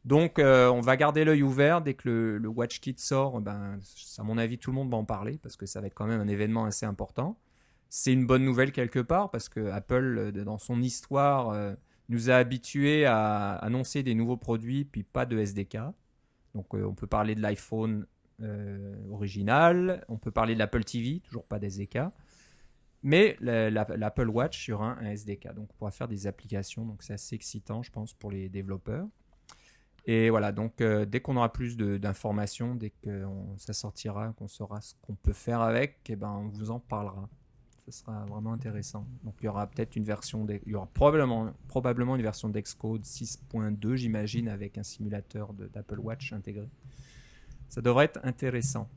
Donc, 0.06 0.38
euh, 0.40 0.70
on 0.70 0.82
va 0.82 0.96
garder 0.98 1.26
l'œil 1.26 1.42
ouvert 1.42 1.82
dès 1.82 1.96
que 1.96 2.08
le, 2.08 2.38
le 2.38 2.48
WatchKit 2.48 2.96
sort. 2.98 3.42
Ben, 3.42 3.80
à 4.18 4.24
mon 4.24 4.38
avis, 4.38 4.58
tout 4.60 4.70
le 4.72 4.76
monde 4.76 4.92
va 4.92 4.98
en 4.98 5.04
parler 5.06 5.40
parce 5.42 5.56
que 5.58 5.66
ça 5.66 5.82
va 5.82 5.88
être 5.88 5.94
quand 5.96 6.06
même 6.06 6.22
un 6.22 6.28
événement 6.28 6.66
assez 6.66 6.86
important. 6.86 7.38
C'est 7.98 8.12
une 8.12 8.26
bonne 8.26 8.44
nouvelle 8.44 8.74
quelque 8.74 9.00
part 9.00 9.32
parce 9.32 9.48
que 9.48 9.70
Apple, 9.70 10.18
euh, 10.18 10.32
dans 10.44 10.58
son 10.58 10.82
histoire, 10.82 11.52
euh, 11.52 11.74
nous 12.10 12.30
a 12.30 12.36
habitués 12.36 13.06
à 13.06 13.54
annoncer 13.54 14.04
des 14.04 14.16
nouveaux 14.16 14.36
produits 14.36 14.84
puis 14.84 15.04
pas 15.04 15.26
de 15.26 15.38
SDK. 15.38 15.78
Donc, 16.54 16.76
euh, 16.76 16.84
on 16.84 16.94
peut 16.94 17.08
parler 17.08 17.36
de 17.36 17.42
l'iPhone 17.42 18.06
original, 19.12 20.04
on 20.10 20.18
peut 20.18 20.30
parler 20.30 20.56
de 20.56 20.60
l'Apple 20.60 20.84
TV, 20.84 21.22
toujours 21.22 21.46
pas 21.46 21.58
d'SDK. 21.58 22.00
Mais 23.02 23.38
la- 23.40 23.70
la- 23.70 23.88
l'Apple 23.96 24.28
Watch 24.28 24.62
sur 24.62 24.82
un, 24.82 25.00
SDK. 25.06 25.54
Donc, 25.54 25.70
on 25.72 25.78
pourra 25.78 25.92
faire 25.92 26.10
des 26.10 26.28
applications. 26.28 26.86
Donc, 26.86 27.02
c'est 27.02 27.14
assez 27.14 27.34
excitant, 27.34 27.82
je 27.82 27.92
pense, 27.92 28.14
pour 28.14 28.30
les 28.30 28.50
développeurs. 28.50 29.08
Et 30.06 30.30
voilà, 30.30 30.52
donc 30.52 30.84
dès 30.84 31.22
qu'on 31.22 31.38
aura 31.38 31.54
plus 31.54 31.78
d'informations, 31.78 32.76
dès 32.76 32.90
que 32.90 33.24
ça 33.56 33.72
sortira, 33.72 34.34
qu'on 34.34 34.50
saura 34.50 34.82
ce 34.82 34.96
qu'on 35.02 35.16
peut 35.16 35.32
faire 35.34 35.62
avec, 35.62 36.02
eh 36.10 36.18
ben, 36.18 36.30
on 36.30 36.50
vous 36.50 36.72
en 36.72 36.82
parlera. 36.82 37.30
Ce 37.88 37.92
sera 37.92 38.26
vraiment 38.26 38.54
intéressant. 38.54 39.06
Donc 39.24 39.36
il 39.42 39.46
y 39.46 39.48
aura 39.48 39.68
peut-être 39.68 39.96
une 39.96 40.04
version, 40.06 40.46
il 40.50 40.72
y 40.72 40.76
aura 40.76 40.88
probablement, 40.88 41.54
probablement 41.68 42.16
une 42.16 42.24
version 42.24 42.50
d'Xcode 42.50 43.04
6.2, 43.04 43.96
j'imagine, 43.96 44.50
avec 44.50 44.78
un 44.80 44.84
simulateur 44.84 45.54
d'Apple 45.54 46.00
Watch 46.00 46.34
intégré. 46.34 46.68
Ça 47.70 47.82
devrait 47.82 48.06
être 48.06 48.20
intéressant. 48.24 48.90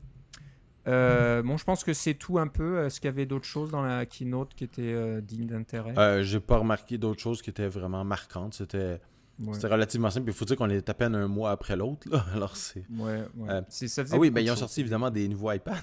Euh, 0.87 1.43
bon, 1.43 1.57
je 1.57 1.65
pense 1.65 1.83
que 1.83 1.93
c'est 1.93 2.15
tout 2.15 2.39
un 2.39 2.47
peu. 2.47 2.83
Est-ce 2.83 2.99
qu'il 2.99 3.09
y 3.09 3.13
avait 3.13 3.27
d'autres 3.27 3.45
choses 3.45 3.69
dans 3.69 3.83
la 3.83 4.07
keynote 4.07 4.55
qui 4.55 4.63
étaient 4.63 4.81
euh, 4.93 5.21
dignes 5.21 5.45
d'intérêt? 5.45 5.93
Euh, 5.99 6.23
J'ai 6.23 6.39
pas 6.39 6.57
remarqué 6.57 6.97
d'autres 6.97 7.21
choses 7.21 7.41
qui 7.43 7.51
étaient 7.51 7.67
vraiment 7.67 8.03
marquantes. 8.03 8.55
C'était 8.55 8.99
Ouais. 9.39 9.53
c'était 9.53 9.67
relativement 9.67 10.09
simple. 10.09 10.27
Il 10.29 10.33
faut 10.33 10.43
dire 10.43 10.57
qu'on 10.57 10.69
est 10.69 10.89
à 10.89 10.93
peine 10.93 11.15
un 11.15 11.27
mois 11.29 11.51
après 11.51 11.77
l'autre. 11.77 12.07
Alors, 12.33 12.57
c'est. 12.57 12.83
Ouais, 12.89 13.23
ouais. 13.37 13.49
Euh, 13.49 13.61
C'est- 13.69 13.87
ça 13.87 14.03
faisait 14.03 14.15
Ah 14.15 14.19
oui, 14.19 14.29
beaucoup 14.29 14.35
ben, 14.35 14.41
ils 14.45 14.51
ont 14.51 14.55
sorti 14.57 14.81
évidemment 14.81 15.09
des 15.09 15.27
nouveaux 15.29 15.51
iPads. 15.51 15.75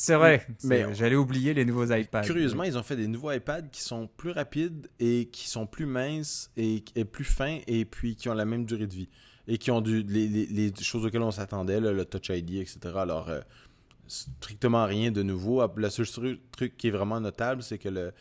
C'est 0.00 0.14
vrai. 0.14 0.46
Mais- 0.62 0.94
j'allais 0.94 1.16
oublier 1.16 1.54
les 1.54 1.64
nouveaux 1.64 1.86
iPads. 1.92 2.22
Curieusement, 2.22 2.62
ils 2.62 2.78
ont 2.78 2.84
fait 2.84 2.94
des 2.94 3.08
nouveaux 3.08 3.32
iPads 3.32 3.62
qui 3.72 3.80
sont 3.82 4.06
plus 4.06 4.30
rapides 4.30 4.88
et 5.00 5.26
qui 5.32 5.48
sont 5.48 5.66
plus 5.66 5.86
minces 5.86 6.52
et, 6.56 6.84
et 6.94 7.04
plus 7.04 7.24
fins 7.24 7.58
et 7.66 7.84
puis 7.84 8.14
qui 8.14 8.28
ont 8.28 8.34
la 8.34 8.44
même 8.44 8.64
durée 8.64 8.86
de 8.86 8.94
vie 8.94 9.08
et 9.48 9.58
qui 9.58 9.72
ont 9.72 9.80
du, 9.80 10.04
les, 10.04 10.28
les- 10.28 10.46
les 10.46 10.72
choses 10.80 11.04
auxquelles 11.04 11.22
on 11.22 11.32
s'attendait, 11.32 11.80
le 11.80 12.04
Touch 12.04 12.28
ID, 12.28 12.56
etc. 12.60 12.78
Alors, 12.96 13.28
euh, 13.28 13.40
strictement 14.06 14.84
rien 14.86 15.10
de 15.10 15.22
nouveau. 15.24 15.62
Ah, 15.62 15.72
Le 15.74 15.90
seul 15.90 16.06
tru- 16.06 16.38
truc 16.52 16.76
qui 16.76 16.88
est 16.88 16.92
vraiment 16.92 17.20
notable, 17.20 17.64
c'est 17.64 17.78
que 17.78 17.88
le, 17.88 18.12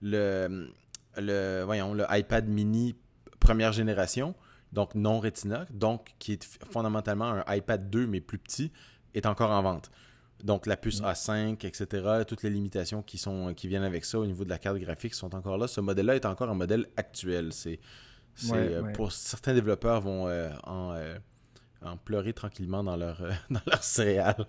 le, 0.00 0.70
le, 1.18 1.62
voyons, 1.64 1.92
le 1.92 2.04
iPad 2.10 2.48
mini 2.48 2.94
première 3.40 3.72
génération, 3.72 4.34
donc 4.72 4.94
non 4.94 5.20
Retina, 5.20 5.66
donc 5.70 6.14
qui 6.18 6.32
est 6.32 6.58
fondamentalement 6.70 7.42
un 7.46 7.54
iPad 7.54 7.90
2 7.90 8.06
mais 8.06 8.20
plus 8.20 8.38
petit, 8.38 8.72
est 9.14 9.26
encore 9.26 9.50
en 9.50 9.62
vente. 9.62 9.90
Donc 10.44 10.66
la 10.66 10.76
puce 10.76 11.00
Mm. 11.00 11.06
A5, 11.06 11.66
etc., 11.66 12.24
toutes 12.26 12.42
les 12.42 12.50
limitations 12.50 13.02
qui, 13.02 13.18
sont, 13.18 13.54
qui 13.54 13.68
viennent 13.68 13.82
avec 13.82 14.04
ça 14.04 14.18
au 14.18 14.26
niveau 14.26 14.44
de 14.44 14.50
la 14.50 14.58
carte 14.58 14.78
graphique 14.78 15.14
sont 15.14 15.34
encore 15.34 15.58
là. 15.58 15.66
Ce 15.66 15.80
modèle-là 15.80 16.16
est 16.16 16.26
encore 16.26 16.50
un 16.50 16.54
modèle 16.54 16.86
actuel. 16.96 17.52
C'est, 17.52 17.80
Pour 18.94 19.12
certains 19.12 19.54
développeurs 19.54 20.00
vont 20.00 20.28
en, 20.64 20.94
en, 21.82 21.96
pleurer 21.96 22.32
tranquillement 22.32 22.84
dans 22.84 22.96
leur, 22.96 23.22
dans 23.50 23.62
leur 23.66 23.82
céréales. 23.82 24.46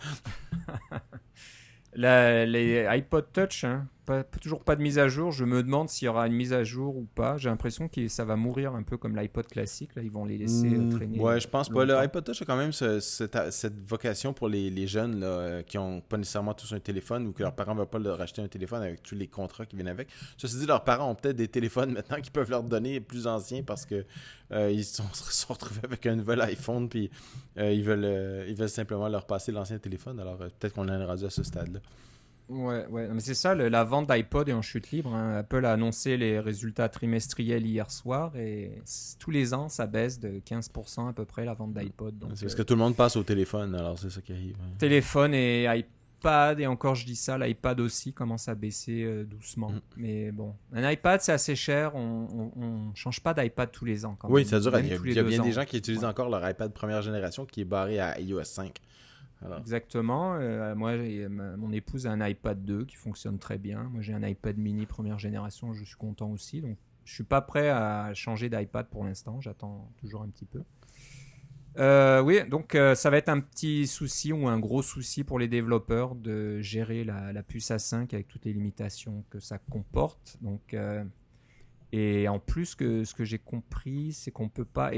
les 1.95 2.85
iPod 2.89 3.31
Touch, 3.31 3.63
hein, 3.63 3.88
toujours 4.41 4.64
pas 4.64 4.76
de 4.76 4.82
mise 4.82 4.99
à 4.99 5.08
jour. 5.08 5.32
Je 5.32 5.43
me 5.43 5.62
demande 5.64 5.89
s'il 5.89 6.05
y 6.05 6.10
aura 6.10 6.28
une 6.28 6.34
mise 6.34 6.53
à 6.53 6.64
jour 6.64 6.95
ou 6.95 7.05
pas. 7.05 7.38
J'ai 7.38 7.49
l'impression 7.49 7.88
que 7.88 8.08
ça 8.08 8.26
va 8.26 8.36
mourir 8.36 8.74
un 8.74 8.84
peu 8.84 8.97
comme 8.97 9.16
l'iPod 9.16 9.47
classique. 9.47 9.95
Là, 9.95 10.01
ils 10.01 10.12
vont 10.12 10.26
les 10.26 10.38
laisser 10.38 10.68
euh, 10.68 10.78
hmm, 10.78 10.89
traîner. 10.89 11.20
Ouais, 11.20 11.39
je 11.39 11.47
pense 11.47 11.70
pas. 11.70 11.86
Le 11.86 11.95
iPod 11.95 12.24
Touch 12.24 12.41
a 12.41 12.45
quand 12.45 12.58
même 12.58 12.72
cette, 12.72 13.88
vocation 13.88 14.34
pour 14.34 14.49
les, 14.49 14.88
jeunes 14.88 15.20
là, 15.20 15.28
euh, 15.28 15.64
qui 15.64 15.78
ont 15.78 16.01
pas 16.01 16.18
nécessairement 16.18 16.53
tous 16.53 16.74
un 16.74 16.80
téléphone 16.80 17.28
ou 17.28 17.34
que 17.34 17.43
leurs 17.43 17.55
parents 17.55 17.74
ne 17.74 17.80
veulent 17.80 17.89
pas 17.89 17.99
leur 17.99 18.22
acheter 18.22 18.41
un 18.41 18.47
téléphone 18.47 18.82
avec 18.82 19.03
tous 19.03 19.16
les 19.16 19.28
contrats 19.28 19.66
qui 19.66 19.76
viennent 19.76 19.88
avec. 19.88 20.08
Ceci 20.38 20.58
dit, 20.58 20.66
leurs 20.66 20.84
parents 20.84 21.12
ont 21.12 21.16
peut-être 21.16 21.36
des 21.36 21.49
téléphones 21.49 21.91
maintenant 21.93 22.18
qu'ils 22.22 22.32
peuvent 22.32 22.49
leur 22.49 22.64
donner 22.64 22.99
plus 23.01 23.28
anciens 23.28 23.64
parce 23.64 23.86
que 23.86 24.05
euh, 24.51 24.72
ils 24.72 24.86
sont, 24.86 25.03
sont, 25.14 25.53
retrouvés 25.53 25.82
avec 25.84 26.05
un 26.05 26.16
nouvel 26.16 26.41
iPhone 26.41 26.88
puis 26.88 27.10
ils, 27.58 27.84
veulent, 27.84 28.45
ils 28.47 28.55
veulent 28.55 28.70
simplement 28.70 29.10
leur 29.10 29.26
passer 29.26 29.51
l'ancien 29.51 29.80
téléphone. 29.80 30.20
Alors 30.20 30.38
peut-être 30.38 30.74
qu'on 30.74 30.88
en 30.88 31.01
est 31.01 31.05
rendu 31.05 31.26
à 31.26 31.30
ce 31.30 31.43
stade-là. 31.43 31.80
Ouais, 32.49 32.85
ouais. 32.87 33.09
Mais 33.11 33.19
c'est 33.19 33.33
ça, 33.33 33.53
la 33.55 33.83
vente 33.83 34.09
d'iPod 34.09 34.47
est 34.47 34.53
en 34.53 34.61
chute 34.61 34.91
libre. 34.91 35.13
Hein. 35.13 35.37
Apple 35.37 35.65
a 35.65 35.73
annoncé 35.73 36.17
les 36.17 36.39
résultats 36.39 36.87
trimestriels 36.89 37.65
hier 37.65 37.91
soir 37.91 38.35
et 38.37 38.81
tous 39.19 39.31
les 39.31 39.53
ans, 39.53 39.69
ça 39.69 39.85
baisse 39.85 40.19
de 40.19 40.39
15% 40.39 41.09
à 41.09 41.13
peu 41.13 41.25
près 41.25 41.45
la 41.45 41.53
vente 41.53 41.73
d'iPod. 41.73 42.15
C'est 42.35 42.45
parce 42.45 42.55
que 42.55 42.61
tout 42.61 42.73
le 42.73 42.79
monde 42.79 42.95
passe 42.95 43.15
au 43.17 43.23
téléphone, 43.23 43.75
alors 43.75 43.99
c'est 43.99 44.09
ça 44.09 44.21
qui 44.21 44.31
arrive. 44.31 44.55
Téléphone 44.77 45.33
et 45.33 45.65
iPad, 45.65 46.59
et 46.59 46.67
encore 46.67 46.95
je 46.95 47.05
dis 47.05 47.17
ça, 47.17 47.37
l'iPad 47.37 47.79
aussi 47.81 48.13
commence 48.13 48.47
à 48.47 48.55
baisser 48.55 49.03
euh, 49.03 49.25
doucement. 49.25 49.71
Mm. 49.71 49.81
Mais 49.97 50.31
bon, 50.31 50.55
un 50.73 50.89
iPad 50.89 51.19
c'est 51.21 51.33
assez 51.33 51.55
cher, 51.55 51.95
on, 51.95 52.51
on, 52.55 52.95
change 52.95 53.19
pas 53.19 53.33
d'iPad 53.33 53.71
tous 53.71 53.85
les 53.85 54.05
ans. 54.05 54.15
Quand 54.17 54.29
oui, 54.29 54.45
ça 54.45 54.59
dure. 54.59 54.77
Il 54.79 54.87
y 54.87 54.93
a, 54.93 54.97
il 55.03 55.13
y 55.13 55.19
a 55.19 55.23
bien 55.23 55.43
des 55.43 55.51
gens 55.51 55.65
qui 55.65 55.77
utilisent 55.77 56.05
encore 56.05 56.29
leur 56.29 56.47
iPad 56.49 56.71
première 56.71 57.01
génération 57.01 57.45
qui 57.45 57.61
est 57.61 57.65
barré 57.65 57.99
à 57.99 58.19
iOS 58.21 58.45
5. 58.45 58.79
Exactement. 59.59 60.35
Euh, 60.35 60.75
moi, 60.75 60.93
mon 61.57 61.71
épouse 61.71 62.07
a 62.07 62.11
un 62.11 62.27
iPad 62.27 62.63
2 62.63 62.85
qui 62.85 62.95
fonctionne 62.95 63.39
très 63.39 63.57
bien. 63.57 63.83
Moi, 63.83 64.01
j'ai 64.01 64.13
un 64.13 64.23
iPad 64.23 64.57
mini 64.57 64.85
première 64.85 65.19
génération. 65.19 65.73
Je 65.73 65.83
suis 65.83 65.95
content 65.95 66.31
aussi. 66.31 66.61
Donc, 66.61 66.77
je 67.05 67.13
suis 67.13 67.23
pas 67.23 67.41
prêt 67.41 67.69
à 67.69 68.13
changer 68.13 68.49
d'iPad 68.49 68.88
pour 68.88 69.03
l'instant. 69.03 69.39
J'attends 69.41 69.91
toujours 69.99 70.23
un 70.23 70.29
petit 70.29 70.45
peu. 70.45 70.63
Euh, 71.77 72.21
oui, 72.21 72.39
donc 72.49 72.73
euh, 72.73 72.95
ça 72.95 73.11
va 73.11 73.17
être 73.17 73.29
un 73.29 73.39
petit 73.39 73.85
souci 73.85 74.33
ou 74.33 74.47
un 74.47 74.57
gros 74.57 74.81
souci 74.81 75.23
pour 75.23 75.38
les 75.38 75.47
développeurs 75.47 76.15
de 76.15 76.59
gérer 76.59 77.03
la, 77.03 77.43
puce 77.43 77.69
A5 77.69 78.15
avec 78.15 78.27
toutes 78.27 78.45
les 78.45 78.53
limitations 78.53 79.23
que 79.29 79.39
ça 79.39 79.59
comporte. 79.59 80.38
Donc, 80.41 80.75
et 81.91 82.27
en 82.27 82.39
plus, 82.39 82.75
que, 82.75 83.03
ce 83.03 83.13
que 83.13 83.23
j'ai 83.23 83.39
compris, 83.39 84.11
c'est 84.11 84.31
qu'on 84.31 84.49
peut 84.49 84.65
pas 84.65 84.93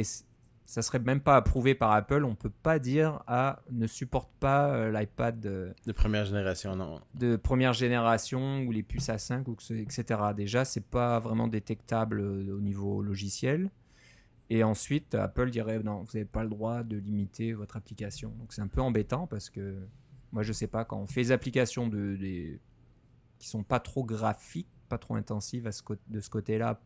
ça 0.70 0.84
serait 0.84 0.99
même 0.99 1.20
pas 1.20 1.36
approuvé 1.36 1.74
par 1.74 1.91
Apple. 1.93 2.24
On 2.24 2.36
peut 2.36 2.51
pas 2.51 2.78
dire 2.78 3.24
ah 3.26 3.63
ne 3.72 3.88
supporte 3.88 4.30
pas 4.39 4.70
euh, 4.70 4.91
l'iPad 4.91 5.39
de, 5.39 5.74
première 5.93 6.26
génération, 6.26 6.76
non. 6.76 7.01
De 7.15 7.38
première 7.38 7.74
génération 7.74 8.61
ou 8.61 8.72
les 8.72 8.84
puces 8.84 9.07
A5 9.09 9.45
ou 9.47 9.55
etc. 9.74 10.22
Déjà, 10.36 10.65
c'est 10.65 10.86
pas 10.86 11.17
vraiment 11.20 11.47
détectable 11.47 12.20
euh, 12.20 12.55
au 12.55 12.61
niveau 12.61 13.01
logiciel. 13.01 13.72
Et 14.51 14.63
ensuite, 14.63 15.15
Apple 15.15 15.49
dirait 15.49 15.80
non, 15.80 16.03
vous 16.03 16.11
n'avez 16.13 16.26
pas 16.26 16.43
le 16.43 16.49
droit 16.49 16.84
de 16.84 16.97
limiter 16.97 17.53
votre 17.53 17.76
application. 17.76 18.30
Donc 18.38 18.53
c'est 18.53 18.61
un 18.61 18.67
peu 18.67 18.82
embêtant 18.82 19.26
parce 19.26 19.49
que 19.49 19.76
moi 20.32 20.43
je 20.43 20.53
sais 20.53 20.67
pas 20.67 20.86
quand 20.86 20.99
on 20.99 21.07
fait 21.07 21.22
des 21.22 21.32
applications 21.32 21.88
de, 21.88 22.15
des, 22.15 22.61
qui 23.39 23.47
sont 23.47 23.63
pas 23.63 23.80
trop 23.80 24.03
graphiques, 24.03 24.70
pas 24.88 24.99
trop 24.99 25.15
intensives 25.15 25.65
à 25.65 25.72
ce, 25.72 25.82
de 26.09 26.20
ce 26.20 26.30
côté-là 26.30 26.80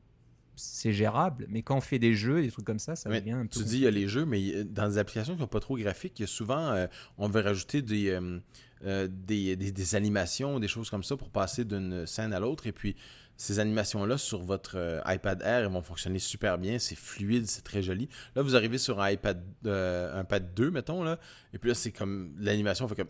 c'est 0.55 0.93
gérable, 0.93 1.45
mais 1.49 1.61
quand 1.61 1.77
on 1.77 1.81
fait 1.81 1.99
des 1.99 2.13
jeux, 2.13 2.41
des 2.41 2.51
trucs 2.51 2.65
comme 2.65 2.79
ça, 2.79 2.95
ça 2.95 3.09
devient 3.09 3.31
un 3.31 3.45
peu. 3.45 3.59
Tu 3.59 3.63
dis 3.63 3.77
il 3.77 3.83
y 3.83 3.87
a 3.87 3.91
les 3.91 4.07
jeux, 4.07 4.25
mais 4.25 4.63
dans 4.63 4.87
des 4.87 4.97
applications 4.97 5.33
qui 5.33 5.41
sont 5.41 5.47
pas 5.47 5.59
trop 5.59 5.77
graphiques, 5.77 6.19
il 6.19 6.23
y 6.23 6.25
a 6.25 6.27
souvent, 6.27 6.69
euh, 6.69 6.87
on 7.17 7.27
veut 7.27 7.41
rajouter 7.41 7.81
des, 7.81 8.09
euh, 8.09 8.39
euh, 8.85 9.07
des, 9.09 9.55
des, 9.55 9.95
animations, 9.95 10.59
des 10.59 10.67
choses 10.67 10.89
comme 10.89 11.03
ça 11.03 11.17
pour 11.17 11.29
passer 11.29 11.65
d'une 11.65 12.05
scène 12.05 12.33
à 12.33 12.39
l'autre. 12.39 12.67
Et 12.67 12.71
puis, 12.71 12.95
ces 13.35 13.59
animations-là 13.59 14.19
sur 14.19 14.43
votre 14.43 15.01
iPad 15.07 15.41
Air, 15.41 15.61
elles 15.61 15.71
vont 15.71 15.81
fonctionner 15.81 16.19
super 16.19 16.59
bien, 16.59 16.77
c'est 16.77 16.95
fluide, 16.95 17.47
c'est 17.47 17.63
très 17.63 17.81
joli. 17.81 18.07
Là, 18.35 18.43
vous 18.43 18.55
arrivez 18.55 18.77
sur 18.77 19.01
un 19.01 19.09
iPad, 19.09 19.43
un 19.65 20.21
iPad 20.21 20.53
2, 20.53 20.69
mettons, 20.69 21.03
là, 21.03 21.17
et 21.51 21.57
puis 21.57 21.69
là, 21.69 21.75
c'est 21.75 21.91
comme 21.91 22.35
l'animation 22.37 22.87
fait 22.87 22.95
comme 22.95 23.09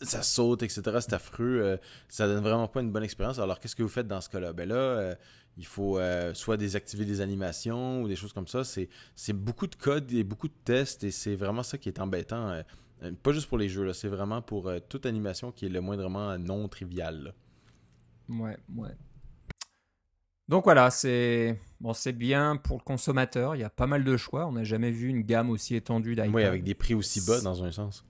ça 0.00 0.22
saute, 0.22 0.62
etc. 0.62 0.80
C'est 1.00 1.12
affreux, 1.12 1.78
ça 2.08 2.26
donne 2.26 2.42
vraiment 2.42 2.66
pas 2.66 2.80
une 2.80 2.90
bonne 2.90 3.04
expérience. 3.04 3.38
Alors, 3.38 3.60
qu'est-ce 3.60 3.76
que 3.76 3.82
vous 3.82 3.90
faites 3.90 4.08
dans 4.08 4.22
ce 4.22 4.30
cas-là? 4.30 4.54
Ben 4.54 4.66
là, 4.66 5.16
il 5.56 5.66
faut 5.66 5.98
euh, 5.98 6.32
soit 6.34 6.56
désactiver 6.56 7.04
des 7.04 7.20
animations 7.20 8.02
ou 8.02 8.08
des 8.08 8.16
choses 8.16 8.32
comme 8.32 8.46
ça. 8.46 8.62
C'est 8.64 9.32
beaucoup 9.32 9.66
de 9.66 9.74
code 9.74 10.10
et 10.12 10.24
beaucoup 10.24 10.48
de 10.48 10.54
tests 10.64 11.04
et 11.04 11.10
c'est 11.10 11.36
vraiment 11.36 11.62
ça 11.62 11.78
qui 11.78 11.88
est 11.88 12.00
embêtant. 12.00 12.48
Euh, 12.48 12.62
euh, 13.02 13.12
pas 13.22 13.32
juste 13.32 13.48
pour 13.48 13.58
les 13.58 13.68
jeux, 13.68 13.92
c'est 13.92 14.08
vraiment 14.08 14.40
pour 14.42 14.72
toute 14.88 15.06
animation 15.06 15.52
qui 15.52 15.66
est 15.66 15.68
le 15.68 15.80
moindrement 15.80 16.38
non 16.38 16.68
trivial. 16.68 17.34
Ouais, 18.28 18.56
ouais. 18.76 18.96
Donc 20.48 20.64
voilà, 20.64 20.90
c'est 20.90 21.58
bon, 21.80 21.92
c'est 21.92 22.12
bien 22.12 22.56
pour 22.56 22.78
le 22.78 22.82
consommateur. 22.82 23.56
Il 23.56 23.60
y 23.60 23.64
a 23.64 23.70
pas 23.70 23.86
mal 23.86 24.04
de 24.04 24.16
choix. 24.16 24.46
On 24.46 24.52
n'a 24.52 24.64
jamais 24.64 24.90
vu 24.90 25.08
une 25.08 25.22
gamme 25.22 25.50
aussi 25.50 25.74
étendue 25.74 26.14
d'iPad. 26.14 26.34
Oui, 26.34 26.44
avec 26.44 26.64
des 26.64 26.74
prix 26.74 26.94
aussi 26.94 27.20
bas 27.26 27.40
dans 27.40 27.64
un 27.64 27.72
sens. 27.72 28.04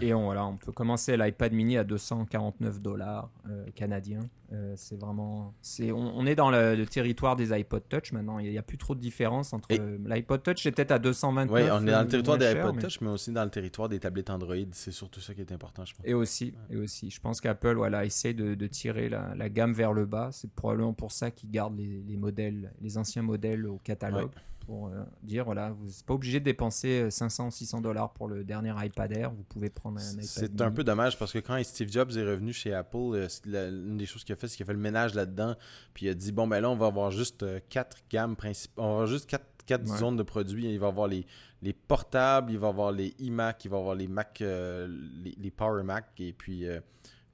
Et 0.00 0.14
on, 0.14 0.24
voilà, 0.24 0.46
on 0.46 0.56
peut 0.56 0.72
commencer 0.72 1.16
l'iPad 1.16 1.52
mini 1.52 1.76
à 1.76 1.84
249 1.84 2.80
dollars 2.80 3.30
euh, 3.48 3.66
canadiens. 3.74 4.20
Euh, 4.52 4.74
c'est 4.76 4.98
vraiment. 4.98 5.54
C'est, 5.60 5.92
on, 5.92 6.26
est 6.26 6.34
dans 6.34 6.50
le, 6.50 6.84
territoire 6.84 7.36
des 7.36 7.52
iPod 7.52 7.82
Touch 7.88 8.12
maintenant. 8.12 8.38
Il 8.38 8.50
n'y 8.50 8.58
a, 8.58 8.62
plus 8.62 8.78
trop 8.78 8.94
de 8.94 9.00
différence 9.00 9.52
entre. 9.52 9.68
L'iPod 9.72 10.42
Touch 10.42 10.66
est 10.66 10.72
peut-être 10.72 10.90
à 10.90 10.98
229. 10.98 11.54
Oui, 11.54 11.70
on 11.70 11.86
est 11.86 11.90
dans 11.90 12.02
le 12.02 12.08
territoire 12.08 12.38
des 12.38 12.46
iPod 12.46 12.78
Touch, 12.78 13.00
mais 13.00 13.10
aussi 13.10 13.32
dans 13.32 13.44
le 13.44 13.50
territoire 13.50 13.88
des 13.88 14.00
tablettes 14.00 14.30
Android. 14.30 14.56
C'est 14.72 14.92
surtout 14.92 15.20
ça 15.20 15.34
qui 15.34 15.40
est 15.40 15.52
important, 15.52 15.84
je 15.84 15.94
pense. 15.94 16.06
Et 16.06 16.14
aussi, 16.14 16.54
et 16.70 16.76
aussi. 16.76 17.10
je 17.10 17.20
pense 17.20 17.40
qu'Apple 17.40 17.76
voilà, 17.76 18.04
essaie 18.04 18.34
de, 18.34 18.66
tirer 18.66 19.08
la, 19.08 19.48
gamme 19.48 19.72
vers 19.72 19.92
le 19.92 20.06
bas. 20.06 20.30
C'est 20.32 20.50
probablement 20.50 20.94
pour 20.94 21.12
ça 21.12 21.30
qu'ils 21.30 21.50
gardent 21.50 21.78
les, 21.78 22.16
modèles, 22.16 22.72
les 22.80 22.98
anciens 22.98 23.22
modèles 23.22 23.66
au 23.66 23.78
catalogue 23.78 24.30
pour 24.70 24.86
euh, 24.86 25.02
dire 25.24 25.44
voilà, 25.44 25.70
vous 25.70 25.86
n'êtes 25.86 26.04
pas 26.04 26.14
obligé 26.14 26.38
de 26.38 26.44
dépenser 26.44 27.10
500 27.10 27.48
ou 27.48 27.50
600 27.50 27.80
dollars 27.80 28.12
pour 28.12 28.28
le 28.28 28.44
dernier 28.44 28.72
iPad 28.78 29.10
Air, 29.10 29.32
vous 29.32 29.42
pouvez 29.42 29.68
prendre 29.68 29.98
un 29.98 30.12
iPad. 30.12 30.24
C'est 30.24 30.60
un 30.60 30.70
peu 30.70 30.84
dommage 30.84 31.18
parce 31.18 31.32
que 31.32 31.40
quand 31.40 31.60
Steve 31.64 31.90
Jobs 31.90 32.12
est 32.16 32.22
revenu 32.22 32.52
chez 32.52 32.72
Apple, 32.72 32.96
euh, 33.14 33.28
une 33.46 33.96
des 33.96 34.06
choses 34.06 34.22
qu'il 34.22 34.32
a 34.32 34.36
fait, 34.36 34.46
c'est 34.46 34.56
qu'il 34.56 34.62
a 34.62 34.68
fait 34.68 34.72
le 34.72 34.78
ménage 34.78 35.14
là-dedans, 35.14 35.56
puis 35.92 36.06
il 36.06 36.10
a 36.10 36.14
dit 36.14 36.30
bon, 36.30 36.46
ben 36.46 36.60
là, 36.60 36.70
on 36.70 36.76
va 36.76 36.86
avoir 36.86 37.10
juste 37.10 37.42
euh, 37.42 37.58
quatre 37.68 37.96
gammes 38.08 38.36
principales, 38.36 38.84
on 38.84 38.86
va 38.86 38.92
avoir 38.92 39.06
juste 39.08 39.28
quatre, 39.28 39.44
quatre 39.66 39.88
zones 39.88 40.16
de 40.16 40.22
produits. 40.22 40.72
Il 40.72 40.78
va 40.78 40.86
avoir 40.86 41.08
les, 41.08 41.26
les 41.62 41.72
portables, 41.72 42.52
il 42.52 42.58
va 42.58 42.68
avoir 42.68 42.92
les 42.92 43.12
iMac, 43.18 43.64
il 43.64 43.72
va 43.72 43.78
avoir 43.78 43.96
les 43.96 44.06
Mac, 44.06 44.38
les, 44.38 45.34
les, 45.36 45.50
Power 45.50 45.82
Mac, 45.82 46.12
et 46.20 46.32
puis 46.32 46.64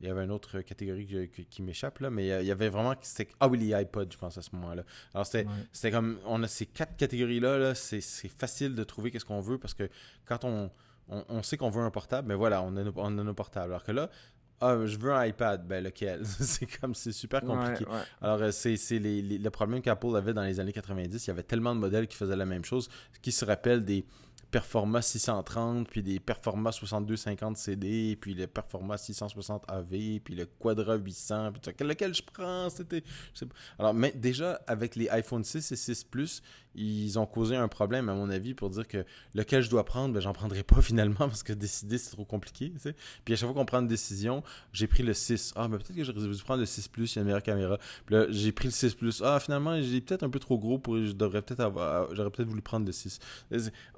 il 0.01 0.09
y 0.09 0.11
avait 0.11 0.25
une 0.25 0.31
autre 0.31 0.61
catégorie 0.61 1.31
qui, 1.51 1.63
m'échappe, 1.63 2.01
là, 2.01 2.11
mais 2.11 2.27
il 2.43 2.47
y 2.47 2.51
avait 2.51 2.69
vraiment. 2.69 2.95
Ah 3.41 3.49
oui, 3.49 3.59
les 3.59 3.81
iPods, 3.81 4.11
je 4.11 4.19
pense, 4.19 4.37
à 4.37 4.43
ce 4.43 4.51
moment-là. 4.57 4.83
Alors, 5.15 5.27
c'était 5.27 5.91
comme. 5.91 6.19
On 6.27 6.43
a 6.43 6.49
ces 6.49 6.67
quatre 6.67 6.97
catégories-là, 6.97 7.59
-là, 7.59 7.75
c'est 7.75 8.29
facile 8.29 8.75
de 8.75 8.85
trouver 8.85 9.11
qu'est-ce 9.11 9.25
qu'on 9.25 9.41
veut 9.41 9.59
parce 9.59 9.75
que 9.75 9.89
quand 10.27 10.45
on, 10.45 10.71
on, 11.09 11.43
sait 11.43 11.57
qu'on 11.57 11.71
veut 11.71 11.83
un 11.83 11.91
portable, 11.91 12.29
mais 12.29 12.35
voilà, 12.35 12.63
on 12.63 12.77
a, 12.77 12.83
nos, 12.83 12.93
on 12.97 13.19
a 13.19 13.23
nos 13.23 13.35
portables. 13.35 13.73
Alors 13.73 13.85
que 13.85 13.93
là, 13.93 14.11
ah, 14.61 14.77
je 14.87 14.97
veux 14.99 15.13
un 15.13 15.25
iPad, 15.27 15.67
ben 15.67 15.85
lequel? 15.85 16.25
C'est 16.41 16.67
comme, 16.81 16.95
c'est 16.95 17.13
super 17.13 17.43
compliqué. 17.43 17.85
Alors, 18.23 18.41
euh, 18.41 18.51
c'est 18.51 18.79
le 18.99 19.49
problème 19.51 19.83
qu'Apple 19.83 20.17
avait 20.17 20.33
dans 20.33 20.45
les 20.45 20.61
années 20.61 20.73
90. 20.73 21.25
Il 21.25 21.29
y 21.29 21.31
avait 21.31 21.43
tellement 21.43 21.75
de 21.75 21.81
modèles 21.81 22.07
qui 22.07 22.17
faisaient 22.17 22.37
la 22.37 22.47
même 22.47 22.65
chose. 22.65 22.89
Qui 23.21 23.33
se 23.33 23.45
rappellent 23.45 23.85
des 23.85 24.07
Performa 24.51 25.03
630, 25.03 25.89
puis 25.89 26.03
des 26.03 26.21
Performa 26.21 26.73
6250 26.73 27.57
CD, 27.57 28.17
puis 28.21 28.35
le 28.35 28.47
Performa 28.47 28.97
660 28.97 29.65
AV, 29.69 30.21
puis 30.21 30.35
le 30.35 30.47
Quadra 30.47 30.97
800, 30.97 31.53
puis 31.53 31.87
lequel 31.87 32.15
je 32.15 32.23
prends 32.23 32.71
C'était. 32.71 33.03
Alors, 33.79 33.95
mais 33.95 34.13
déjà, 34.13 34.61
avec 34.67 34.97
les 34.97 35.09
iPhone 35.09 35.45
6 35.45 35.73
et 35.73 35.77
6 35.77 36.05
Plus, 36.05 36.43
ils 36.77 37.19
ont 37.19 37.27
causé 37.27 37.57
un 37.57 37.69
problème, 37.69 38.09
à 38.09 38.15
mon 38.15 38.29
avis, 38.29 38.55
pour 38.55 38.71
dire 38.71 38.87
que 38.87 39.05
lequel 39.35 39.63
je 39.63 39.71
dois 39.71 39.85
prendre, 39.85 40.13
ben, 40.13 40.21
j'en 40.21 40.33
prendrai 40.33 40.63
pas 40.63 40.81
finalement 40.83 41.15
parce 41.17 41.43
que 41.43 41.53
décider, 41.53 41.99
c'est 41.99 42.11
trop 42.11 42.25
compliqué. 42.25 42.73
Puis 43.25 43.35
à 43.35 43.37
chaque 43.37 43.49
fois 43.49 43.55
qu'on 43.55 43.65
prend 43.65 43.81
une 43.81 43.89
décision, 43.89 44.43
j'ai 44.73 44.87
pris 44.87 45.03
le 45.03 45.15
6. 45.15 45.55
Ah, 45.57 45.69
mais 45.69 45.79
peut-être 45.79 45.97
que 45.97 46.05
j'aurais 46.05 46.21
dû 46.21 46.43
prendre 46.43 46.61
le 46.61 46.67
6 46.67 46.89
Plus, 46.89 47.15
il 47.15 47.17
y 47.17 47.19
a 47.19 47.23
une 47.23 47.27
meilleure 47.27 47.43
caméra. 47.43 47.79
Puis 48.05 48.15
là, 48.15 48.27
j'ai 48.29 48.53
pris 48.53 48.69
le 48.69 48.73
6 48.73 48.95
Plus. 48.95 49.23
Ah, 49.25 49.41
finalement, 49.41 49.81
j'ai 49.81 50.01
peut-être 50.01 50.23
un 50.23 50.31
peu 50.31 50.39
trop 50.39 50.59
gros 50.59 50.79
pour. 50.79 50.97
J'aurais 51.03 51.43
peut-être 51.43 52.49
voulu 52.49 52.63
prendre 52.63 52.87
le 52.87 52.93
6. 52.93 53.19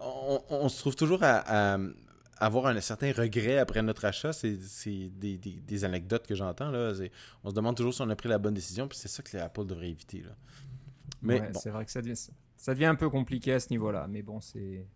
On, 0.00 0.37
se 0.68 0.78
trouve 0.78 0.96
toujours 0.96 1.20
à, 1.22 1.78
avoir 2.40 2.66
un 2.66 2.80
certain 2.80 3.12
regret 3.12 3.58
après 3.58 3.82
notre 3.82 4.04
achat, 4.04 4.32
c'est 4.32 4.58
des, 5.18 5.84
anecdotes 5.84 6.26
que 6.26 6.34
j'entends. 6.34 6.72
On 7.44 7.50
se 7.50 7.54
demande 7.54 7.76
toujours 7.76 7.94
si 7.94 8.02
on 8.02 8.10
a 8.10 8.16
pris 8.16 8.28
la 8.28 8.38
bonne 8.38 8.54
décision, 8.54 8.88
puis 8.88 8.98
c'est 8.98 9.08
ça 9.08 9.22
que 9.22 9.36
Apple 9.36 9.66
devrait 9.66 9.90
éviter. 9.90 10.22
Là. 10.22 10.36
Mais 11.22 11.42
c'est 11.54 11.70
vrai 11.70 11.84
que 11.84 11.90
ça 11.90 12.00
devient, 12.00 12.16
ça 12.56 12.74
devient 12.74 12.86
un 12.86 12.94
peu 12.94 13.10
compliqué 13.10 13.52
à 13.52 13.60
ce 13.60 13.70
niveau-là. 13.70 14.06
Mais 14.08 14.22
bon, 14.22 14.40
c'est 14.40 14.86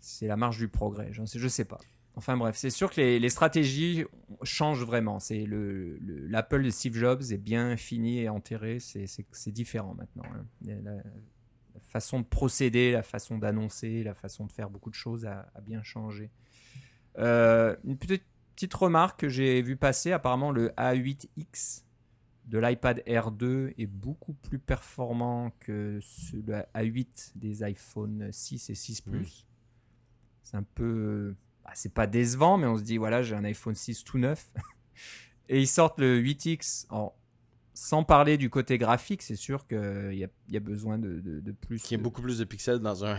c'est 0.00 0.26
la 0.26 0.36
marge 0.36 0.58
du 0.58 0.68
progrès. 0.68 1.08
Je 1.12 1.20
ne 1.20 1.26
sais, 1.26 1.38
je 1.38 1.48
sais 1.48 1.64
pas. 1.64 1.78
Enfin 2.16 2.36
bref, 2.36 2.56
c'est 2.56 2.70
sûr 2.70 2.90
que 2.90 3.00
les, 3.00 3.30
stratégies 3.30 4.04
changent 4.42 4.84
vraiment. 4.84 5.20
C'est 5.20 5.44
le, 5.44 5.98
l'Apple 6.00 6.64
de 6.64 6.70
Steve 6.70 6.96
Jobs 6.96 7.22
est 7.30 7.38
bien 7.38 7.76
fini 7.76 8.18
et 8.18 8.28
enterré. 8.28 8.78
C'est, 8.80 9.52
différent 9.52 9.94
maintenant. 9.94 10.24
Hein. 10.34 11.02
Façon 11.88 12.20
de 12.20 12.24
procéder, 12.26 12.92
la 12.92 13.02
façon 13.02 13.38
d'annoncer, 13.38 14.02
la 14.04 14.14
façon 14.14 14.46
de 14.46 14.52
faire 14.52 14.70
beaucoup 14.70 14.90
de 14.90 14.94
choses 14.94 15.26
a, 15.26 15.50
a 15.54 15.60
bien 15.60 15.82
changé. 15.82 16.30
Euh, 17.18 17.76
une 17.84 17.96
petite, 17.98 18.24
petite 18.54 18.74
remarque 18.74 19.20
que 19.20 19.28
j'ai 19.28 19.60
vu 19.62 19.76
passer, 19.76 20.12
apparemment 20.12 20.52
le 20.52 20.68
A8X 20.70 21.82
de 22.46 22.58
l'iPad 22.58 23.02
R2 23.06 23.74
est 23.76 23.86
beaucoup 23.86 24.32
plus 24.32 24.58
performant 24.58 25.50
que 25.60 26.00
le 26.32 26.62
A8 26.74 27.32
des 27.34 27.62
iPhone 27.62 28.28
6 28.32 28.70
et 28.70 28.74
6 28.74 29.06
Mm. 29.06 29.10
Plus. 29.10 29.46
C'est 30.44 30.56
un 30.56 30.62
peu. 30.62 31.34
bah, 31.64 31.72
c'est 31.74 31.92
pas 31.92 32.06
décevant, 32.06 32.56
mais 32.56 32.66
on 32.66 32.78
se 32.78 32.82
dit, 32.82 32.96
voilà, 32.96 33.22
j'ai 33.22 33.34
un 33.34 33.44
iPhone 33.44 33.74
6 33.74 34.02
tout 34.04 34.16
neuf. 34.18 34.50
et 35.50 35.60
ils 35.60 35.66
sortent 35.68 35.98
le 36.00 36.18
8X. 36.22 36.86
en- 36.90 37.14
sans 37.80 38.02
parler 38.02 38.36
du 38.38 38.50
côté 38.50 38.76
graphique, 38.76 39.22
c'est 39.22 39.36
sûr 39.36 39.64
qu'il 39.68 39.78
y 40.14 40.24
a, 40.24 40.28
il 40.48 40.54
y 40.54 40.56
a 40.56 40.60
besoin 40.60 40.98
de, 40.98 41.20
de- 41.20 41.38
de 41.40 41.52
plus. 41.52 41.80
Qui 41.80 41.94
a 41.94 41.98
de- 41.98 42.02
beaucoup 42.02 42.20
plus 42.22 42.38
de 42.38 42.44
pixels 42.44 42.80
dans 42.80 43.04
un. 43.04 43.16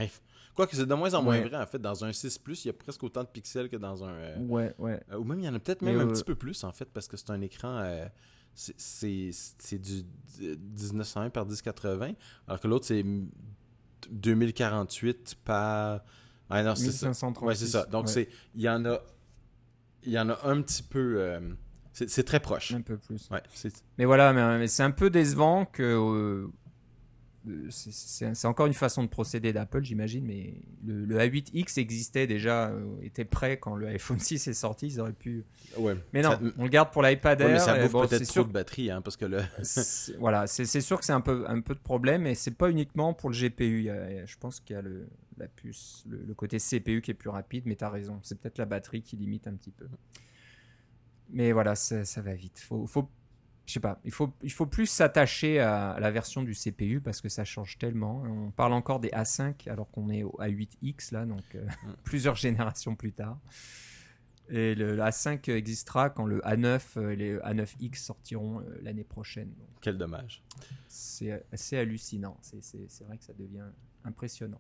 Quoique 0.54 0.76
c'est 0.76 0.86
de 0.86 0.94
moins 0.94 1.14
en 1.14 1.22
moins 1.24 1.40
Ouais. 1.40 1.48
vrai, 1.48 1.58
en 1.58 1.66
fait. 1.66 1.80
Dans 1.80 2.04
un 2.04 2.12
6 2.12 2.38
Plus, 2.40 2.66
il 2.66 2.68
y 2.68 2.72
a 2.72 2.74
presque 2.74 3.02
autant 3.04 3.24
de 3.24 3.30
pixels 3.30 3.70
que 3.70 3.78
dans 3.78 4.04
un. 4.04 4.10
euh, 4.12 4.38
Ouais, 4.40 4.74
ouais. 4.78 5.00
euh, 5.12 5.18
ou 5.18 5.24
même, 5.24 5.40
il 5.40 5.46
y 5.46 5.50
en 5.50 5.54
a 5.56 5.60
peut-être 5.60 5.82
Mais, 5.82 5.94
même 5.94 6.02
un 6.02 6.10
euh, 6.10 6.14
petit 6.14 6.26
peu 6.26 6.36
plus, 6.36 6.62
en 6.66 6.74
fait, 6.74 6.90
parce 6.92 7.08
que 7.08 7.16
c'est 7.16 7.30
un 7.30 7.40
écran. 7.42 7.78
euh, 7.78 8.06
c'est- 8.54 9.78
du 9.78 10.04
1920 10.40 11.30
par 11.30 11.46
1080, 11.46 12.12
alors 12.48 12.60
que 12.60 12.68
l'autre, 12.68 12.86
c'est 12.86 13.06
2048 14.12 15.36
par. 15.46 16.02
Ah 16.50 16.64
non, 16.64 16.76
c'est 16.76 16.92
ça. 16.92 17.08
1536. 17.08 17.46
Ouais, 17.46 17.56
c'est 17.56 17.68
ça. 17.68 17.86
Donc, 17.86 18.08
ouais, 18.08 18.12
c'est 18.12 18.30
il 18.56 18.62
y 18.62 18.70
en 18.70 18.84
a. 18.86 19.00
Il 20.04 20.12
y 20.12 20.20
en 20.20 20.30
a 20.30 20.40
un 20.46 20.62
petit 20.62 20.84
peu. 20.84 21.40
C'est 22.08 22.24
très 22.24 22.40
proche. 22.40 22.74
Un 22.74 22.82
peu 22.82 22.98
plus. 22.98 23.30
Ouais, 23.32 23.42
Mais 23.98 24.06
voilà, 24.06 24.32
mais, 24.34 24.60
mais 24.60 24.68
c'est 24.68 24.84
un 24.84 24.92
peu 24.92 25.10
décevant 25.10 25.66
que. 25.66 25.84
euh, 25.84 26.48
euh, 27.48 27.68
c'est- 27.70 28.46
encore 28.46 28.68
une 28.68 28.74
façon 28.74 29.02
de 29.02 29.08
procéder 29.08 29.54
d'Apple, 29.54 29.82
j'imagine, 29.82 30.26
mais 30.26 30.62
le, 30.86 31.06
le 31.06 31.18
A8X 31.20 31.80
existait 31.80 32.28
déjà, 32.28 32.68
euh, 32.68 32.86
était 33.02 33.24
prêt 33.24 33.58
quand 33.58 33.76
le 33.76 33.88
iPhone 33.88 34.20
6 34.20 34.48
est 34.50 34.54
sorti, 34.54 34.88
ils 34.88 35.00
auraient 35.00 35.14
pu. 35.14 35.46
ouais. 35.78 35.96
Mais 36.14 36.22
non, 36.22 36.32
Ça- 36.32 36.42
on 36.58 36.64
le 36.64 36.70
garde 36.70 36.92
pour 36.92 37.02
l'iPad 37.02 37.40
Ouais, 37.40 37.48
Air. 37.48 37.54
mais 37.54 37.60
ça 37.60 37.80
bouffe 37.82 37.92
bon, 37.94 38.02
peut-être 38.02 38.20
c'est 38.20 38.26
trop 38.26 38.34
sûr 38.34 38.46
de 38.48 38.52
batterie, 38.52 38.92
hein, 38.92 39.02
parce 39.02 39.16
que 39.16 39.26
le. 39.26 39.40
c'est- 39.64 40.18
voilà, 40.18 40.48
c'est 40.48 40.66
c'est 40.66 40.82
sûr 40.82 41.00
que 41.00 41.06
c'est 41.06 41.14
un 41.14 41.22
peu, 41.22 41.46
un 41.48 41.62
peu 41.62 41.74
de 41.76 41.80
problème, 41.80 42.28
et 42.28 42.36
c'est 42.36 42.52
pas 42.56 42.70
uniquement 42.70 43.14
pour 43.14 43.30
le 43.30 43.36
GPU. 43.36 43.80
Il 43.80 43.86
y 43.86 43.90
a- 43.90 44.26
je 44.26 44.38
pense 44.38 44.60
qu'il 44.60 44.76
y 44.76 44.80
a 44.80 44.82
le, 44.82 45.08
la 45.38 45.48
puce, 45.48 46.04
le, 46.10 46.22
le 46.28 46.34
côté 46.34 46.60
CPU 46.60 47.02
qui 47.02 47.12
est 47.12 47.16
plus 47.16 47.30
rapide, 47.30 47.64
mais 47.66 47.78
tu 47.78 47.86
as 47.86 47.90
raison. 47.90 48.20
C'est 48.22 48.38
peut-être 48.38 48.58
la 48.58 48.66
batterie 48.66 49.02
qui 49.02 49.16
limite 49.16 49.48
un 49.48 49.54
petit 49.54 49.72
peu. 49.72 49.86
Mais 51.32 51.52
voilà, 51.52 51.76
ça, 51.76 52.06
ça 52.06 52.22
va 52.22 52.34
vite. 52.34 52.60
Faut, 52.60 52.88
faut, 52.88 53.10
je 53.66 53.74
sais 53.74 53.80
pas, 53.80 54.00
il 54.04 54.12
faut, 54.12 54.34
il 54.42 54.52
faut 54.52 54.66
plus 54.66 54.88
s'attacher 54.88 55.60
à, 55.60 56.00
la 56.00 56.10
version 56.12 56.42
du 56.42 56.54
CPU 56.54 57.02
parce 57.02 57.22
que 57.22 57.30
ça 57.30 57.46
change 57.46 57.78
tellement. 57.78 58.24
On 58.26 58.52
parle 58.52 58.74
encore 58.74 59.00
des 59.00 59.10
A5 59.10 59.70
alors 59.70 59.92
qu'on 59.92 60.10
est 60.10 60.24
au 60.24 60.36
A8X 60.40 61.14
là, 61.14 61.26
donc 61.26 61.44
euh, 61.56 61.66
Mm. 61.84 61.94
plusieurs 62.04 62.36
générations 62.36 62.96
plus 62.96 63.14
tard. 63.14 63.40
Et 64.50 64.74
le, 64.74 64.96
le 64.96 65.04
A5 65.04 65.52
existera 65.52 66.10
quand 66.10 66.26
le 66.26 66.40
A9 66.40 67.12
et 67.12 67.16
les 67.16 67.38
A9X 67.38 67.98
sortiront 67.98 68.62
euh, 68.62 68.80
l'année 68.82 69.04
prochaine. 69.04 69.50
Donc, 69.50 69.68
Quel 69.82 69.98
dommage. 70.00 70.44
c'est 70.88 71.46
assez 71.52 71.78
hallucinant. 71.78 72.36
C'est 72.42 73.04
vrai 73.04 73.20
que 73.20 73.24
ça 73.24 73.34
devient 73.34 73.68
impressionnant. 74.04 74.60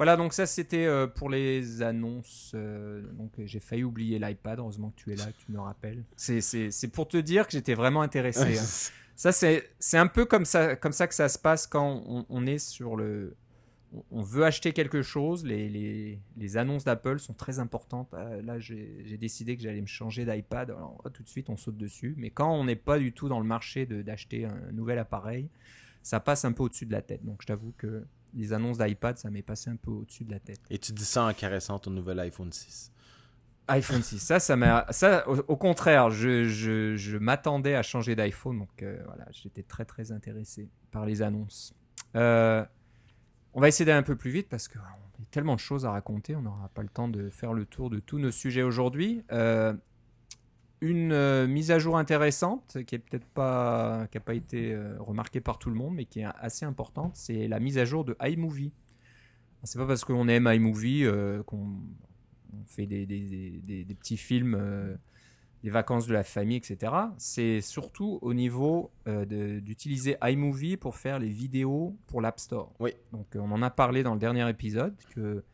Voilà, 0.00 0.16
donc 0.16 0.32
ça 0.32 0.46
c'était 0.46 0.86
euh, 0.86 1.06
pour 1.06 1.28
les 1.28 1.82
annonces. 1.82 2.52
euh, 2.54 3.02
donc 3.12 3.32
euh, 3.38 3.42
j'ai 3.46 3.60
failli 3.60 3.84
oublier 3.84 4.18
l'iPad. 4.18 4.58
Heureusement 4.58 4.90
que 4.90 4.96
tu 5.02 5.12
es 5.12 5.16
là, 5.16 5.26
que 5.26 5.44
tu 5.44 5.52
me 5.52 5.60
rappelles. 5.60 6.02
C'est- 6.16 6.88
pour 6.88 7.06
te 7.06 7.18
dire 7.18 7.46
que 7.46 7.52
j'étais 7.52 7.74
vraiment 7.74 8.00
intéressé. 8.02 8.40
Hein. 8.58 8.62
c'est- 8.64 8.92
Ça 9.16 9.32
c'est 9.32 9.68
c'est 9.78 9.98
un 9.98 10.06
peu 10.06 10.24
comme 10.24 10.46
ça 10.46 10.74
comme 10.76 10.92
ça 10.92 11.06
que 11.06 11.12
ça 11.14 11.28
se 11.28 11.38
passe 11.38 11.66
quand 11.66 12.02
on, 12.06 12.24
on 12.30 12.46
est 12.46 12.58
sur 12.58 12.96
le. 12.96 13.36
on- 14.10 14.22
veut 14.22 14.44
acheter 14.46 14.72
quelque 14.72 15.02
chose, 15.02 15.44
les, 15.44 15.68
les, 15.68 16.18
les 16.38 16.56
annonces 16.56 16.84
d'Apple 16.84 17.18
sont 17.18 17.34
très 17.34 17.58
importantes. 17.58 18.08
Là, 18.42 18.58
j'ai 18.58 19.18
décidé 19.20 19.54
que 19.58 19.62
j'allais 19.62 19.82
me 19.82 19.86
changer 19.86 20.24
d'iPad. 20.24 20.70
Alors, 20.70 21.02
tout 21.12 21.22
de 21.22 21.28
suite, 21.28 21.50
on 21.50 21.58
saute 21.58 21.76
dessus. 21.76 22.14
Mais 22.16 22.30
quand 22.30 22.50
on 22.50 22.64
n'est 22.64 22.76
pas 22.76 22.98
du 22.98 23.12
tout 23.12 23.28
dans 23.28 23.40
le 23.40 23.46
marché 23.46 23.84
d'acheter 23.84 24.46
un 24.46 24.72
nouvel 24.72 24.98
appareil, 24.98 25.50
ça 26.02 26.18
passe 26.20 26.46
un 26.46 26.52
peu 26.52 26.62
au-dessus 26.62 26.86
de 26.86 26.92
la 26.92 27.02
tête. 27.02 27.22
Donc, 27.22 27.42
je 27.42 27.46
t'avoue 27.48 27.74
que 27.76 28.06
les 28.34 28.52
annonces 28.52 28.78
d'iPad, 28.78 29.16
ça 29.18 29.30
m'est 29.30 29.42
passé 29.42 29.70
un 29.70 29.76
peu 29.76 29.90
au-dessus 29.90 30.24
de 30.24 30.30
la 30.30 30.40
tête. 30.40 30.60
Et 30.70 30.78
tu 30.78 30.92
dis 30.92 31.04
ça 31.04 31.24
en 31.24 31.32
caressant 31.32 31.78
ton 31.78 31.90
nouvel 31.90 32.18
iPhone 32.20 32.52
6. 32.52 32.92
iPhone 33.68 34.02
6, 34.02 34.18
ça, 34.18 34.40
ça 34.40 34.56
m'a. 34.56 34.86
Ça, 34.90 35.28
au, 35.28 35.38
au 35.48 35.56
contraire, 35.56 36.10
je, 36.10 36.44
je, 36.44 36.96
je 36.96 37.16
m'attendais 37.16 37.74
à 37.74 37.82
changer 37.82 38.16
d'iPhone. 38.16 38.58
Donc, 38.58 38.82
euh, 38.82 39.00
voilà, 39.06 39.26
j'étais 39.32 39.62
très, 39.62 39.84
très 39.84 40.12
intéressé 40.12 40.68
par 40.90 41.06
les 41.06 41.22
annonces. 41.22 41.74
Euh, 42.16 42.64
on 43.52 43.60
va 43.60 43.68
essayer 43.68 43.84
d'aller 43.84 43.98
un 43.98 44.02
peu 44.04 44.16
plus 44.16 44.30
vite 44.30 44.48
parce 44.48 44.68
qu'il 44.68 44.80
y 44.80 45.22
a 45.22 45.26
tellement 45.30 45.54
de 45.54 45.60
choses 45.60 45.84
à 45.86 45.90
raconter. 45.90 46.36
On 46.36 46.42
n'aura 46.42 46.68
pas 46.74 46.82
le 46.82 46.88
temps 46.88 47.08
de 47.08 47.30
faire 47.30 47.52
le 47.52 47.64
tour 47.64 47.90
de 47.90 47.98
tous 47.98 48.18
nos 48.18 48.30
sujets 48.30 48.62
aujourd'hui. 48.62 49.24
Euh, 49.32 49.74
une 50.80 51.12
euh, 51.12 51.46
mise 51.46 51.70
à 51.70 51.78
jour 51.78 51.98
intéressante 51.98 52.78
qui 52.86 52.94
est 52.94 52.98
peut-être 52.98 53.26
pas 53.26 54.06
qui 54.10 54.16
a 54.18 54.20
pas 54.20 54.34
été 54.34 54.72
euh, 54.72 54.96
remarquée 54.98 55.40
par 55.40 55.58
tout 55.58 55.68
le 55.70 55.76
monde 55.76 55.94
mais 55.94 56.04
qui 56.06 56.20
est 56.20 56.26
assez 56.38 56.64
importante 56.64 57.16
c'est 57.16 57.48
la 57.48 57.60
mise 57.60 57.76
à 57.78 57.84
jour 57.84 58.04
de 58.04 58.16
iMovie. 58.22 58.72
C'est 59.64 59.78
pas 59.78 59.86
parce 59.86 60.04
qu'on 60.04 60.26
aime 60.28 60.48
iMovie 60.50 61.04
euh, 61.04 61.42
qu'on 61.42 61.68
on 62.52 62.64
fait 62.66 62.86
des, 62.86 63.04
des- 63.06 63.20
des- 63.28 63.60
des- 63.62 63.84
des 63.84 63.94
petits 63.94 64.16
films 64.16 64.58
des 65.62 65.68
vacances 65.70 66.06
de 66.06 66.14
la 66.14 66.24
famille 66.24 66.56
etc 66.56 66.92
c'est 67.18 67.60
surtout 67.60 68.18
au 68.22 68.32
niveau 68.32 68.90
d'utiliser 69.06 70.16
iMovie 70.22 70.76
pour 70.78 70.96
faire 70.96 71.18
les 71.18 71.28
vidéos 71.28 71.94
pour 72.06 72.20
l'App 72.22 72.40
Store. 72.40 72.72
Oui. 72.80 72.92
donc 73.12 73.26
on 73.34 73.50
en 73.52 73.60
a 73.62 73.68
parlé 73.70 74.02
dans 74.02 74.14
le 74.14 74.18
dernier 74.20 74.48
épisode 74.48 74.96
que 75.14 75.44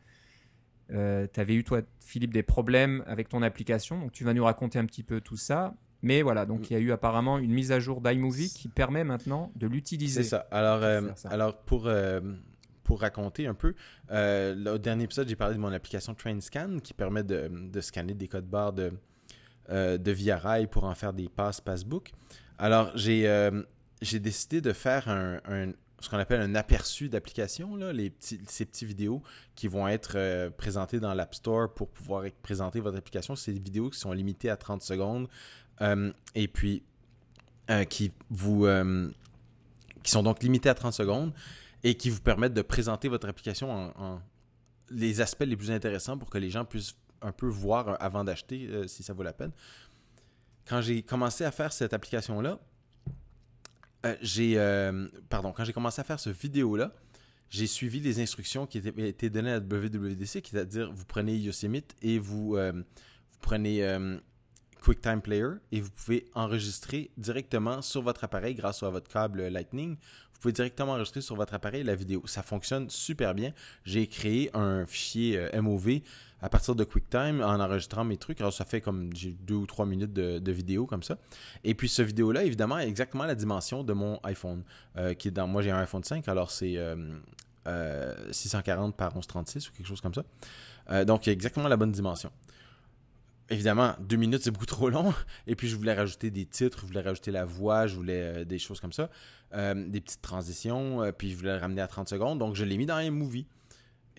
tu 0.89 1.39
avais 1.39 1.55
eu, 1.55 1.63
toi, 1.63 1.81
Philippe, 1.99 2.33
des 2.33 2.43
problèmes 2.43 3.03
avec 3.07 3.29
ton 3.29 3.41
application. 3.41 3.99
Donc, 3.99 4.11
tu 4.11 4.23
vas 4.23 4.33
nous 4.33 4.43
raconter 4.43 4.79
un 4.79 4.85
petit 4.85 5.03
peu 5.03 5.21
tout 5.21 5.37
ça. 5.37 5.75
Mais 6.03 6.21
voilà, 6.21 6.45
donc 6.45 6.69
il 6.69 6.73
y 6.73 6.75
a 6.75 6.79
eu 6.79 6.91
apparemment 6.91 7.39
une 7.39 7.51
mise 7.51 7.71
à 7.71 7.79
jour 7.79 8.01
d'iMovie 8.01 8.49
qui 8.49 8.67
permet 8.67 9.03
maintenant 9.03 9.51
de 9.55 9.65
l'utiliser. 9.65 10.21
C'est 10.21 10.29
ça. 10.29 10.47
Alors, 10.51 10.83
euh, 10.83 11.01
ça. 11.15 11.29
alors 11.29 11.57
pour, 11.57 11.87
euh, 11.87 12.21
pour 12.83 13.01
raconter 13.01 13.47
un 13.47 13.55
peu, 13.55 13.73
euh, 14.11 14.75
au 14.75 14.77
dernier 14.77 15.05
épisode, 15.05 15.27
j'ai 15.27 15.35
parlé 15.35 15.55
de 15.55 15.59
mon 15.59 15.71
application 15.73 16.13
TrainScan 16.13 16.77
qui 16.83 16.93
permet 16.93 17.23
de, 17.23 17.49
de 17.51 17.81
scanner 17.81 18.13
des 18.13 18.27
codes 18.27 18.45
barres 18.45 18.73
de, 18.73 18.91
euh, 19.71 19.97
de 19.97 20.11
Via 20.11 20.37
Rail 20.37 20.67
pour 20.67 20.83
en 20.83 20.93
faire 20.93 21.13
des 21.13 21.29
passes 21.29 21.61
Passbook. 21.61 22.11
Alors, 22.59 22.91
j'ai 22.95 23.27
euh, 23.27 23.63
j'ai 23.99 24.19
décidé 24.19 24.61
de 24.61 24.73
faire 24.73 25.09
un, 25.09 25.41
un- 25.45 25.71
ce 25.99 26.09
qu'on 26.09 26.19
appelle 26.19 26.41
un 26.41 26.55
aperçu 26.55 27.09
d'application, 27.09 27.75
les 27.75 28.09
petits, 28.09 28.39
ces 28.47 28.65
petits 28.65 28.85
vidéos 28.85 29.23
qui 29.55 29.67
vont 29.67 29.87
être 29.87 30.13
euh, 30.15 30.49
présentées 30.49 30.99
dans 30.99 31.13
l'App 31.13 31.33
Store 31.33 31.73
pour 31.73 31.89
pouvoir 31.89 32.25
présenter 32.43 32.79
votre 32.79 32.97
application. 32.97 33.35
C'est 33.35 33.53
des 33.53 33.59
vidéos 33.59 33.89
qui 33.89 33.99
sont 33.99 34.11
limitées 34.11 34.49
à 34.49 34.57
30 34.57 34.81
secondes 34.81 35.27
euh, 35.81 36.11
et 36.35 36.47
puis 36.47 36.83
euh, 37.71 37.83
qui 37.83 38.11
vous 38.29 38.67
qui 40.03 40.11
sont 40.11 40.23
donc 40.23 40.41
limitées 40.43 40.69
à 40.69 40.75
30 40.75 40.93
secondes 40.93 41.33
et 41.83 41.95
qui 41.95 42.09
vous 42.09 42.21
permettent 42.21 42.53
de 42.53 42.61
présenter 42.61 43.09
votre 43.09 43.27
application 43.27 43.71
en, 43.71 44.21
les 44.89 45.19
aspects 45.19 45.43
les 45.45 45.57
plus 45.57 45.71
intéressants 45.71 46.17
pour 46.17 46.29
que 46.29 46.37
les 46.37 46.49
gens 46.49 46.63
puissent 46.63 46.95
un 47.21 47.31
peu 47.31 47.47
voir 47.47 47.97
avant 47.99 48.23
d'acheter 48.23 48.69
si 48.87 49.03
ça 49.03 49.13
vaut 49.13 49.23
la 49.23 49.33
peine. 49.33 49.51
Quand 50.65 50.81
j'ai 50.81 51.01
commencé 51.01 51.43
à 51.43 51.51
faire 51.51 51.73
cette 51.73 51.93
application-là, 51.93 52.59
euh, 54.07 54.55
euh, 54.57 55.07
pardon, 55.29 55.51
quand 55.51 55.63
j'ai 55.63 55.73
commencé 55.73 56.01
à 56.01 56.03
faire 56.03 56.19
ce 56.19 56.29
vidéo-là, 56.29 56.93
j'ai 57.49 57.67
suivi 57.67 57.99
les 57.99 58.19
instructions 58.19 58.65
qui 58.65 58.79
étaient, 58.79 59.29
données 59.29 59.53
à 59.53 59.59
WWDC, 59.59 60.41
qui 60.41 60.55
est 60.55 60.59
à 60.59 60.65
dire 60.65 60.91
vous 60.91 61.05
prenez 61.05 61.37
Yosemite 61.37 61.95
et 62.01 62.19
vous, 62.19 62.57
euh, 62.57 62.71
vous 62.73 63.39
prenez 63.41 63.97
QuickTime 64.81 65.21
Player 65.21 65.49
et 65.71 65.81
vous 65.81 65.89
pouvez 65.91 66.25
enregistrer 66.33 67.11
directement 67.17 67.81
sur 67.81 68.01
votre 68.01 68.23
appareil 68.23 68.55
grâce 68.55 68.83
à 68.83 68.89
votre 68.89 69.09
câble 69.09 69.47
Lightning. 69.47 69.97
Vous 70.37 70.41
pouvez 70.41 70.53
directement 70.53 70.93
enregistrer 70.93 71.21
sur 71.21 71.35
votre 71.35 71.55
appareil 71.55 71.83
la 71.83 71.95
vidéo. 71.95 72.21
Ça 72.27 72.43
fonctionne 72.43 72.89
super 72.89 73.33
bien. 73.33 73.53
J'ai 73.85 74.05
créé 74.05 74.51
un 74.55 74.85
fichier 74.85 75.37
euh, 75.37 75.61
MOV 75.61 76.01
à 76.41 76.49
partir 76.49 76.75
de 76.75 76.83
QuickTime 76.83 77.41
en 77.41 77.59
enregistrant 77.59 78.03
mes 78.03 78.17
trucs. 78.17 78.39
Alors 78.41 78.53
ça 78.53 78.65
fait 78.65 78.81
comme 78.81 79.09
deux 79.13 79.55
ou 79.55 79.65
trois 79.65 79.85
minutes 79.85 80.13
de, 80.13 80.51
vidéo 80.51 80.85
comme 80.85 81.03
ça. 81.03 81.17
Et 81.63 81.73
puis 81.73 81.89
ce 81.89 82.01
vidéo-là, 82.01 82.43
évidemment, 82.43 82.75
a 82.75 82.85
exactement 82.85 83.25
la 83.25 83.35
dimension 83.35 83.83
de 83.83 83.93
mon 83.93 84.19
iPhone. 84.23 84.63
euh, 84.97 85.13
qui 85.13 85.27
est 85.27 85.31
dans, 85.31 85.47
moi 85.47 85.61
j'ai 85.61 85.71
un 85.71 85.79
iPhone 85.79 86.03
5, 86.03 86.27
alors 86.27 86.51
c'est 86.51 86.77
euh, 86.77 86.95
euh, 87.67 88.13
640 88.31 88.95
par 88.95 89.13
1136 89.13 89.69
ou 89.69 89.71
quelque 89.73 89.87
chose 89.87 90.01
comme 90.01 90.13
ça. 90.13 90.23
Donc 91.05 91.25
il 91.25 91.29
y 91.29 91.31
a 91.31 91.33
exactement 91.33 91.67
la 91.67 91.77
bonne 91.77 91.91
dimension. 91.91 92.31
Évidemment, 93.49 93.93
deux 93.99 94.17
minutes, 94.17 94.43
c'est 94.43 94.51
beaucoup 94.51 94.65
trop 94.65 94.89
long. 94.89 95.13
Et 95.47 95.55
puis, 95.55 95.69
je 95.69 95.77
voulais 95.77 95.93
rajouter 95.93 96.29
des 96.31 96.45
titres, 96.45 96.79
je 96.81 96.87
voulais 96.87 97.01
rajouter 97.01 97.31
la 97.31 97.45
voix, 97.45 97.87
je 97.87 97.95
voulais 97.95 98.43
des 98.43 98.59
choses 98.59 98.81
comme 98.81 98.91
ça, 98.91 99.09
des 99.53 100.01
petites 100.01 100.21
transitions, 100.21 101.01
euh, 101.03 101.11
puis 101.11 101.31
je 101.31 101.37
voulais 101.37 101.53
le 101.53 101.59
ramener 101.59 101.81
à 101.81 101.87
30 101.87 102.09
secondes. 102.09 102.39
Donc, 102.39 102.55
je 102.55 102.65
l'ai 102.65 102.77
mis 102.77 102.85
dans 102.85 102.95
un 102.95 103.11
movie. 103.11 103.47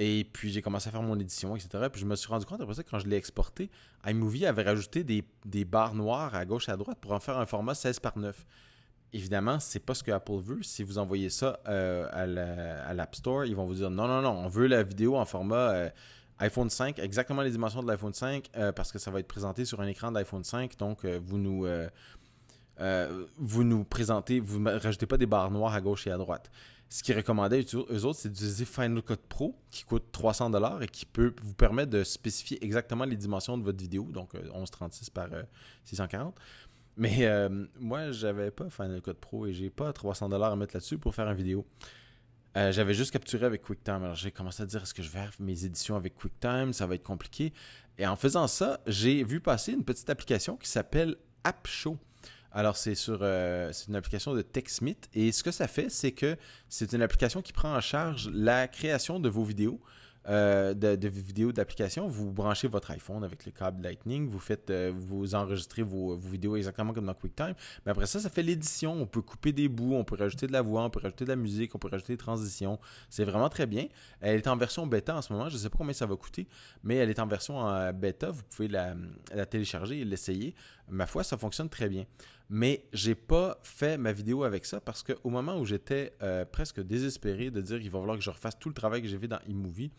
Et 0.00 0.28
puis, 0.32 0.50
j'ai 0.50 0.62
commencé 0.62 0.88
à 0.88 0.92
faire 0.92 1.02
mon 1.02 1.18
édition, 1.18 1.56
etc. 1.56 1.88
Puis, 1.90 2.00
je 2.00 2.06
me 2.06 2.14
suis 2.14 2.28
rendu 2.28 2.46
compte 2.46 2.60
après 2.60 2.74
ça, 2.74 2.82
quand 2.84 3.00
je 3.00 3.08
l'ai 3.08 3.16
exporté, 3.16 3.70
iMovie 4.06 4.46
avait 4.46 4.62
rajouté 4.62 5.02
des, 5.02 5.64
barres 5.64 5.94
noires 5.94 6.34
à 6.34 6.44
gauche 6.44 6.68
et 6.68 6.72
à 6.72 6.76
droite 6.76 6.98
pour 7.00 7.12
en 7.12 7.20
faire 7.20 7.38
un 7.38 7.46
format 7.46 7.74
16 7.74 7.98
par 7.98 8.16
9. 8.16 8.46
évidemment, 9.12 9.58
c'est 9.58 9.80
pas 9.80 9.94
ce 9.94 10.04
que 10.04 10.12
Apple 10.12 10.40
veut. 10.40 10.62
Si 10.62 10.84
vous 10.84 10.98
envoyez 10.98 11.30
ça 11.30 11.60
à 11.64 12.26
l'App 12.94 13.16
Store, 13.16 13.44
ils 13.44 13.56
vont 13.56 13.66
vous 13.66 13.74
dire 13.74 13.90
non, 13.90 14.06
non, 14.06 14.22
non, 14.22 14.38
on 14.38 14.48
veut 14.48 14.68
la 14.68 14.84
vidéo 14.84 15.16
en 15.16 15.24
format 15.24 15.90
iPhone 16.38 16.70
5, 16.70 17.00
exactement 17.00 17.42
les 17.42 17.50
dimensions 17.50 17.82
de 17.82 17.88
l'iPhone 17.88 18.14
5, 18.14 18.50
parce 18.76 18.92
que 18.92 19.00
ça 19.00 19.10
va 19.10 19.18
être 19.18 19.26
présenté 19.26 19.64
sur 19.64 19.80
un 19.80 19.88
écran 19.88 20.12
d'iPhone 20.12 20.44
5. 20.44 20.76
Donc, 20.78 21.04
vous 21.04 21.38
nous 21.38 21.66
euh, 22.80 23.26
vous 23.36 23.64
nous 23.64 23.84
présentez, 23.84 24.40
vous 24.40 24.60
ne 24.60 24.78
rajoutez 24.78 25.06
pas 25.06 25.16
des 25.16 25.26
barres 25.26 25.50
noires 25.50 25.74
à 25.74 25.80
gauche 25.80 26.06
et 26.06 26.10
à 26.10 26.18
droite. 26.18 26.50
Ce 26.88 27.02
qu'ils 27.02 27.16
recommandaient, 27.16 27.64
eux 27.74 28.04
autres, 28.06 28.18
c'est 28.18 28.30
d'utiliser 28.30 28.64
Final 28.64 29.02
Cut 29.02 29.16
Pro, 29.28 29.54
qui 29.70 29.84
coûte 29.84 30.04
300$ 30.12 30.82
et 30.82 30.86
qui 30.86 31.04
peut 31.04 31.34
vous 31.42 31.54
permettre 31.54 31.90
de 31.90 32.02
spécifier 32.02 32.64
exactement 32.64 33.04
les 33.04 33.16
dimensions 33.16 33.58
de 33.58 33.62
votre 33.62 33.78
vidéo, 33.78 34.04
donc 34.04 34.32
1136 34.34 35.08
euh, 35.08 35.12
par 35.12 35.28
640. 35.84 36.34
Euh, 36.34 36.40
Mais 36.96 37.28
moi, 37.78 38.10
j'avais 38.10 38.50
pas 38.50 38.70
Final 38.70 39.02
Cut 39.02 39.14
Pro 39.14 39.46
et 39.46 39.52
j'ai 39.52 39.68
pas 39.68 39.90
300$ 39.90 40.42
à 40.42 40.56
mettre 40.56 40.74
là-dessus 40.76 40.96
pour 40.96 41.14
faire 41.14 41.28
une 41.28 41.36
vidéo. 41.36 41.66
j'avais 42.54 42.94
juste 42.94 43.10
capturé 43.10 43.44
avec 43.44 43.62
QuickTime. 43.62 44.04
Alors 44.04 44.14
j'ai 44.14 44.30
commencé 44.30 44.62
à 44.62 44.66
dire 44.66 44.82
est-ce 44.82 44.94
que 44.94 45.02
je 45.02 45.10
vais 45.10 45.18
faire 45.18 45.32
mes 45.40 45.66
éditions 45.66 45.94
avec 45.94 46.14
QuickTime? 46.14 46.72
Ça 46.72 46.86
va 46.86 46.94
être 46.94 47.02
compliqué. 47.02 47.52
Et 47.98 48.06
en 48.06 48.16
faisant 48.16 48.46
ça, 48.46 48.80
j'ai 48.86 49.24
vu 49.24 49.40
passer 49.40 49.72
une 49.72 49.84
petite 49.84 50.08
application 50.08 50.56
qui 50.56 50.70
s'appelle 50.70 51.16
AppShow. 51.44 51.98
Alors, 52.52 52.76
c'est 52.76 52.94
sur 52.94 53.18
euh, 53.22 53.70
une 53.88 53.96
application 53.96 54.34
de 54.34 54.42
TechSmith. 54.42 55.08
Et 55.14 55.32
ce 55.32 55.42
que 55.42 55.50
ça 55.50 55.68
fait, 55.68 55.90
c'est 55.90 56.12
que 56.12 56.36
c'est 56.68 56.92
une 56.92 57.02
application 57.02 57.42
qui 57.42 57.52
prend 57.52 57.74
en 57.74 57.80
charge 57.80 58.30
la 58.32 58.68
création 58.68 59.20
de 59.20 59.28
vos 59.28 59.44
vidéos. 59.44 59.80
Euh, 60.28 60.74
de, 60.74 61.08
vidéos 61.08 61.52
d'application, 61.52 62.06
vous 62.06 62.30
branchez 62.30 62.68
votre 62.68 62.90
iPhone 62.90 63.24
avec 63.24 63.46
le 63.46 63.52
câble 63.52 63.82
Lightning, 63.82 64.28
vous 64.28 64.40
faites, 64.40 64.68
euh, 64.68 64.92
vous 64.94 65.34
enregistrez 65.34 65.80
vos, 65.80 66.16
vidéos 66.16 66.56
exactement 66.56 66.92
comme 66.92 67.06
dans 67.06 67.14
QuickTime. 67.14 67.54
Mais 67.86 67.92
après 67.92 68.04
ça, 68.04 68.20
ça 68.20 68.28
fait 68.28 68.42
l'édition. 68.42 68.92
On 68.92 69.06
peut 69.06 69.22
couper 69.22 69.52
des 69.52 69.68
bouts, 69.68 69.94
on 69.94 70.04
peut 70.04 70.16
rajouter 70.16 70.46
de 70.46 70.52
la 70.52 70.60
voix, 70.60 70.82
on 70.82 70.90
peut 70.90 71.00
rajouter 71.00 71.24
de 71.24 71.30
la 71.30 71.36
musique, 71.36 71.74
on 71.74 71.78
peut 71.78 71.88
rajouter 71.88 72.12
des 72.12 72.18
transitions. 72.18 72.78
C'est 73.08 73.24
vraiment 73.24 73.48
très 73.48 73.64
bien. 73.66 73.86
Elle 74.20 74.36
est 74.36 74.48
en 74.48 74.56
version 74.56 74.86
bêta 74.86 75.16
en 75.16 75.22
ce 75.22 75.32
moment. 75.32 75.48
Je 75.48 75.54
ne 75.54 75.60
sais 75.60 75.70
pas 75.70 75.78
combien 75.78 75.94
ça 75.94 76.04
va 76.04 76.16
coûter, 76.16 76.46
mais 76.82 76.96
elle 76.96 77.08
est 77.08 77.20
en 77.20 77.26
version 77.26 77.64
bêta. 77.92 78.30
Vous 78.30 78.42
pouvez 78.54 78.68
la, 78.68 78.96
la 79.34 79.46
télécharger 79.46 80.00
et 80.00 80.04
l'essayer. 80.04 80.54
Ma 80.90 81.06
foi, 81.06 81.24
ça 81.24 81.38
fonctionne 81.38 81.70
très 81.70 81.88
bien. 81.88 82.04
Mais 82.50 82.86
j'ai 82.92 83.14
pas 83.14 83.58
fait 83.62 83.98
ma 83.98 84.12
vidéo 84.12 84.42
avec 84.42 84.64
ça 84.64 84.80
parce 84.80 85.02
qu'au 85.02 85.28
moment 85.28 85.58
où 85.58 85.66
j'étais 85.66 86.14
euh, 86.22 86.46
presque 86.46 86.80
désespéré 86.80 87.50
de 87.50 87.60
dire 87.60 87.78
qu'il 87.78 87.90
va 87.90 87.98
falloir 87.98 88.16
que 88.16 88.24
je 88.24 88.30
refasse 88.30 88.58
tout 88.58 88.70
le 88.70 88.74
travail 88.74 89.02
que 89.02 89.08
j'ai 89.08 89.18
fait 89.18 89.28
dans 89.28 89.40
eMovie, 89.46 89.90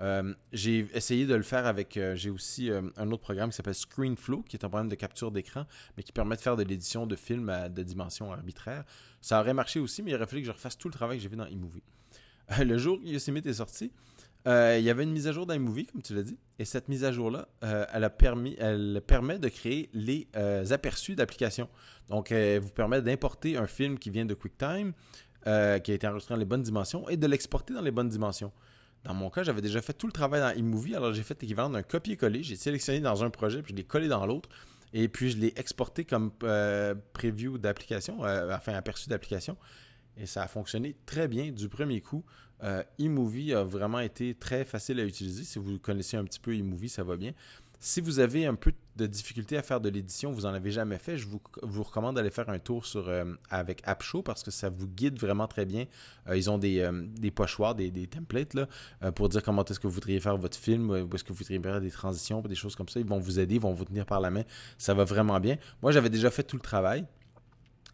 euh, 0.00 0.34
j'ai 0.52 0.88
essayé 0.92 1.24
de 1.24 1.34
le 1.36 1.44
faire 1.44 1.66
avec. 1.66 1.96
Euh, 1.96 2.16
j'ai 2.16 2.30
aussi 2.30 2.68
un 2.68 3.10
autre 3.12 3.22
programme 3.22 3.50
qui 3.50 3.56
s'appelle 3.56 3.76
ScreenFlow, 3.76 4.42
qui 4.42 4.56
est 4.56 4.64
un 4.64 4.68
programme 4.68 4.88
de 4.88 4.96
capture 4.96 5.30
d'écran, 5.30 5.66
mais 5.96 6.02
qui 6.02 6.10
permet 6.10 6.34
de 6.34 6.40
faire 6.40 6.56
de 6.56 6.64
l'édition 6.64 7.06
de 7.06 7.14
films 7.14 7.48
à 7.48 7.68
de 7.68 7.82
dimensions 7.84 8.32
arbitraires. 8.32 8.84
Ça 9.20 9.40
aurait 9.40 9.54
marché 9.54 9.78
aussi, 9.78 10.02
mais 10.02 10.10
il 10.10 10.14
aurait 10.16 10.26
fallu 10.26 10.42
que 10.42 10.48
je 10.48 10.52
refasse 10.52 10.76
tout 10.76 10.88
le 10.88 10.94
travail 10.94 11.18
que 11.18 11.22
j'ai 11.22 11.28
fait 11.28 11.36
dans 11.36 11.46
eMovie. 11.46 11.84
le 12.58 12.76
jour 12.76 12.98
où 12.98 13.06
Yosemite 13.06 13.46
est 13.46 13.54
sorti, 13.54 13.92
il 14.46 14.82
y 14.82 14.90
avait 14.90 15.04
une 15.04 15.12
mise 15.12 15.26
à 15.26 15.32
jour 15.32 15.46
d'iMovie, 15.46 15.86
comme 15.86 16.02
tu 16.02 16.14
l'as 16.14 16.22
dit, 16.22 16.38
et 16.58 16.64
cette 16.64 16.88
mise 16.88 17.04
à 17.04 17.12
jour-là, 17.12 17.48
permis, 18.18 18.56
elle 18.58 19.02
permet 19.06 19.38
de 19.38 19.48
créer 19.48 19.88
les 19.92 20.28
aperçus 20.70 21.14
d'applications. 21.14 21.68
Donc, 22.08 22.30
elle 22.32 22.60
vous 22.60 22.70
permet 22.70 23.00
d'importer 23.00 23.56
un 23.56 23.66
film 23.66 23.98
qui 23.98 24.10
vient 24.10 24.26
de 24.26 24.34
QuickTime, 24.34 24.92
euh, 25.46 25.78
qui 25.78 25.90
a 25.90 25.94
été 25.94 26.06
enregistré 26.06 26.34
dans 26.34 26.38
les 26.38 26.46
bonnes 26.46 26.62
dimensions, 26.62 27.06
et 27.10 27.18
de 27.18 27.26
l'exporter 27.26 27.74
dans 27.74 27.82
les 27.82 27.90
bonnes 27.90 28.08
dimensions. 28.08 28.50
Dans 29.04 29.12
mon 29.12 29.28
cas, 29.28 29.42
j'avais 29.42 29.60
déjà 29.60 29.82
fait 29.82 29.92
tout 29.92 30.06
le 30.06 30.12
travail 30.12 30.40
dans 30.40 30.58
eMovie, 30.58 30.94
alors 30.94 31.12
j'ai 31.12 31.22
fait 31.22 31.38
l'équivalent 31.42 31.68
d'un 31.68 31.82
copier-coller. 31.82 32.42
J'ai 32.42 32.56
sélectionné 32.56 33.00
dans 33.00 33.22
un 33.24 33.28
projet, 33.28 33.60
puis 33.60 33.72
je 33.72 33.76
l'ai 33.76 33.84
collé 33.84 34.08
dans 34.08 34.24
l'autre, 34.24 34.48
et 34.94 35.06
puis 35.08 35.30
je 35.30 35.36
l'ai 35.36 35.52
exporté 35.56 36.06
comme 36.06 36.30
euh, 36.44 36.94
preview 37.12 37.58
d'application, 37.58 38.24
euh, 38.24 38.56
enfin 38.56 38.72
aperçu 38.72 39.10
d'application. 39.10 39.58
Et 40.16 40.24
ça 40.24 40.42
a 40.42 40.48
fonctionné 40.48 40.96
très 41.04 41.28
bien 41.28 41.50
du 41.50 41.68
premier 41.68 42.00
coup. 42.00 42.24
eMovie 42.98 43.52
a 43.52 43.64
vraiment 43.64 44.00
été 44.00 44.34
très 44.34 44.64
facile 44.64 45.00
à 45.00 45.04
utiliser. 45.04 45.44
Si 45.44 45.58
vous 45.58 45.78
connaissez 45.78 46.16
un 46.16 46.24
petit 46.24 46.40
peu 46.40 46.54
eMovie, 46.54 46.88
ça 46.88 47.04
va 47.04 47.16
bien. 47.16 47.32
Si 47.86 48.00
vous 48.00 48.18
avez 48.18 48.46
un 48.46 48.54
peu 48.54 48.72
de 48.96 49.06
difficulté 49.06 49.58
à 49.58 49.62
faire 49.62 49.78
de 49.78 49.90
l'édition, 49.90 50.32
vous 50.32 50.42
n'en 50.42 50.54
avez 50.54 50.70
jamais 50.70 50.96
fait, 50.96 51.18
je 51.18 51.28
vous, 51.28 51.82
recommande 51.82 52.16
d'aller 52.16 52.30
faire 52.30 52.48
un 52.48 52.58
tour 52.58 52.86
sur, 52.86 53.10
euh, 53.10 53.26
avec 53.50 53.82
AppShow 53.84 54.22
parce 54.22 54.42
que 54.42 54.50
ça 54.50 54.70
vous 54.70 54.88
guide 54.88 55.18
vraiment 55.20 55.46
très 55.46 55.66
bien. 55.66 55.84
Euh, 56.26 56.34
ils 56.34 56.48
ont 56.48 56.56
des, 56.56 56.80
euh, 56.80 57.30
pochoirs, 57.34 57.74
des, 57.74 57.90
templates 58.06 58.56
pour 59.14 59.28
dire 59.28 59.42
comment 59.42 59.62
est-ce 59.66 59.78
que 59.78 59.86
vous 59.86 59.92
voudriez 59.92 60.18
faire 60.18 60.38
votre 60.38 60.56
film, 60.56 60.88
où 60.88 61.14
est-ce 61.14 61.24
que 61.24 61.28
vous 61.28 61.34
voudriez 61.34 61.60
faire 61.60 61.82
des 61.82 61.90
transitions, 61.90 62.40
des 62.40 62.54
choses 62.54 62.74
comme 62.74 62.88
ça. 62.88 63.00
Ils 63.00 63.06
vont 63.06 63.18
vous 63.18 63.38
aider, 63.38 63.56
ils 63.56 63.60
vont 63.60 63.74
vous 63.74 63.84
tenir 63.84 64.06
par 64.06 64.22
la 64.22 64.30
main. 64.30 64.44
Ça 64.78 64.94
va 64.94 65.04
vraiment 65.04 65.38
bien. 65.38 65.58
Moi, 65.82 65.92
j'avais 65.92 66.08
déjà 66.08 66.30
fait 66.30 66.42
tout 66.42 66.56
le 66.56 66.62
travail 66.62 67.04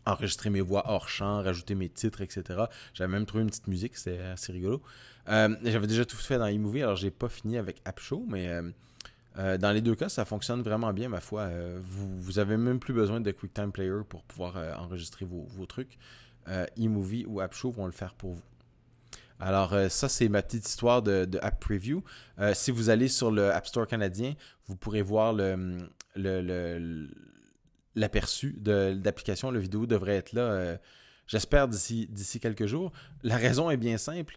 enregistrer 0.07 0.51
mes 0.51 0.61
voix 0.61 0.85
hors 0.87 1.09
champ, 1.09 1.43
rajouter 1.43 1.75
mes 1.75 1.89
titres, 1.89 2.21
etc. 2.21 2.65
J'avais 2.95 3.13
même 3.13 3.27
trouvé 3.27 3.43
une 3.43 3.51
petite 3.51 3.69
musique, 3.69 3.97
c'est 3.97 4.19
assez 4.21 4.53
rigolo. 4.53 4.83
J'avais 5.27 5.87
déjà 5.87 6.05
tout 6.05 6.17
fait 6.17 6.39
dans 6.39 6.47
eMovie, 6.47 6.83
alors 6.83 6.97
j'ai 6.97 7.11
pas 7.11 7.29
fini 7.29 7.57
avec 7.59 7.81
AppShow, 7.85 8.25
mais 8.29 8.63
euh, 9.39 9.59
dans 9.59 9.71
les 9.71 9.81
deux 9.81 9.95
cas, 9.95 10.09
ça 10.09 10.25
fonctionne 10.25 10.63
vraiment 10.63 10.93
bien, 10.93 11.09
ma 11.09 11.21
foi. 11.21 11.43
Euh, 11.43 11.79
vous, 11.83 12.33
n'avez 12.33 12.57
même 12.57 12.81
plus 12.81 12.93
besoin 12.93 13.21
de 13.21 13.31
QuickTime 13.31 13.73
Player 13.73 14.03
pour 14.09 14.25
pouvoir 14.25 14.57
euh, 14.57 14.73
enregistrer 14.75 15.25
vos, 15.25 15.67
trucs. 15.67 15.99
eMovie 16.77 17.25
ou 17.27 17.41
AppShow 17.41 17.71
vont 17.71 17.87
le 17.87 17.93
faire 17.93 18.15
pour 18.15 18.33
vous. 18.33 18.43
Alors, 19.39 19.75
ça, 19.89 20.09
c'est 20.11 20.29
ma 20.29 20.43
petite 20.43 20.69
histoire 20.69 21.01
de, 21.01 21.27
App 21.41 21.61
Preview. 21.61 22.03
si 22.53 22.71
vous 22.71 22.91
allez 22.91 23.09
sur 23.09 23.31
le 23.31 23.51
App 23.51 23.67
Store 23.67 23.87
canadien, 23.87 24.35
vous 24.67 24.77
pourrez 24.77 25.01
voir 25.01 25.33
le, 25.33 25.79
l'aperçu 27.95 28.57
de, 28.59 28.99
l'application. 29.05 29.51
La 29.51 29.61
vidéo 29.61 29.87
devrait 29.87 30.17
être 30.17 30.33
là, 30.33 30.79
j'espère, 31.27 31.69
d'ici, 31.69 32.09
quelques 32.41 32.67
jours. 32.67 32.93
La 33.23 33.37
raison 33.37 33.71
est 33.71 33.77
bien 33.77 33.99
simple. 33.99 34.37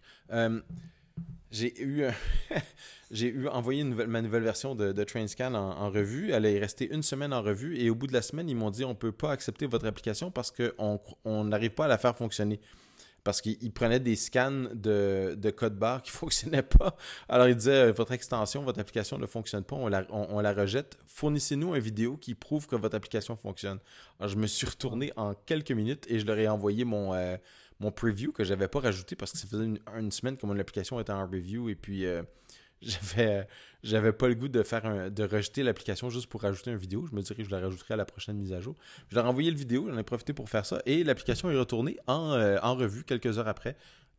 j'ai 1.52 1.82
eu 1.82 2.06
j'ai 3.12 3.28
eu 3.28 3.48
envoyé 3.48 3.84
ma 3.84 4.22
nouvelle 4.22 4.44
version 4.44 4.74
de, 4.74 4.92
de 4.92 5.04
TrainScan 5.04 5.54
en, 5.54 5.90
revue. 5.90 6.32
Elle 6.32 6.46
est 6.46 6.60
restée 6.60 6.92
une 6.92 7.04
semaine 7.04 7.32
en 7.32 7.44
revue 7.44 7.78
et 7.78 7.90
au 7.90 7.96
bout 7.96 8.08
de 8.08 8.14
la 8.14 8.24
semaine, 8.24 8.50
ils 8.50 8.56
m'ont 8.56 8.72
dit 8.72 8.84
on 8.84 8.90
ne 8.90 8.94
peut 8.96 9.12
pas 9.12 9.32
accepter 9.32 9.68
votre 9.68 9.86
application 9.86 10.32
parce 10.32 10.52
qu'on 10.52 11.44
n'arrive 11.44 11.72
pas 11.72 11.86
à 11.86 11.88
la 11.88 11.98
faire 11.98 12.18
fonctionner. 12.18 12.60
Parce 13.24 13.40
qu'ils 13.40 13.72
prenaient 13.72 14.02
des 14.02 14.18
scans 14.18 14.68
de, 14.74 15.54
code 15.56 15.78
barre 15.78 16.02
qui 16.02 16.12
ne 16.12 16.16
fonctionnaient 16.18 16.64
pas. 16.64 16.98
Alors 17.30 17.48
ils 17.48 17.56
disaient 17.56 17.92
votre 17.92 18.12
extension, 18.12 18.64
votre 18.64 18.80
application 18.80 19.18
ne 19.18 19.26
fonctionne 19.26 19.64
pas, 19.64 19.76
on 19.76 20.40
la, 20.40 20.54
rejette. 20.54 20.98
Fournissez-nous 21.08 21.74
une 21.76 21.82
vidéo 21.82 22.18
qui 22.18 22.36
prouve 22.36 22.68
que 22.68 22.76
votre 22.76 22.96
application 22.96 23.36
fonctionne. 23.36 23.80
Alors 24.20 24.30
je 24.30 24.38
me 24.38 24.48
suis 24.48 24.68
retourné 24.68 25.14
en 25.16 25.34
quelques 25.34 25.72
minutes 25.72 26.06
et 26.10 26.20
je 26.20 26.26
leur 26.26 26.38
ai 26.38 26.48
envoyé 26.48 26.84
mon. 26.84 27.14
Euh, 27.14 27.38
mon 27.80 27.92
preview 27.92 28.32
que 28.32 28.44
j'avais 28.44 28.68
pas 28.68 28.80
rajouté 28.80 29.16
parce 29.16 29.32
que 29.32 29.38
ça 29.38 29.48
faisait 29.48 29.66
une, 29.66 30.12
semaine 30.12 30.38
que 30.38 30.46
mon 30.46 30.58
application 30.58 31.00
était 31.00 31.12
en 31.12 31.28
review 31.28 31.70
et 31.70 31.76
puis 31.76 32.06
euh, 32.06 32.24
j'avais 32.86 33.48
j'avais 33.84 34.14
pas 34.14 34.30
le 34.30 34.36
goût 34.36 34.48
de 34.48 34.64
faire 34.64 35.12
de 35.12 35.24
rejeter 35.24 35.62
l'application 35.62 36.10
juste 36.10 36.28
pour 36.28 36.42
rajouter 36.42 36.72
une 36.72 36.78
vidéo. 36.78 37.06
Je 37.06 37.16
me 37.16 37.22
dirais 37.22 37.44
que 37.44 37.50
je 37.50 37.52
la 37.52 37.60
rajouterai 37.60 37.96
à 37.96 37.98
la 37.98 38.06
prochaine 38.06 38.38
mise 38.38 38.54
à 38.54 38.62
jour. 38.62 38.76
Je 39.10 39.16
leur 39.16 39.26
ai 39.26 39.28
envoyé 39.28 39.52
le 39.52 39.58
vidéo, 39.58 39.88
j'en 39.90 39.98
ai 39.98 40.04
profité 40.04 40.32
pour 40.32 40.50
faire 40.50 40.66
ça 40.66 40.82
et 40.86 41.04
l'application 41.04 41.52
est 41.52 41.58
retournée 41.58 41.98
en, 42.08 42.32
euh, 42.32 42.58
en, 42.64 42.76
revue 42.76 43.04
quelques 43.04 43.38
heures 43.38 43.48
après. 43.48 43.76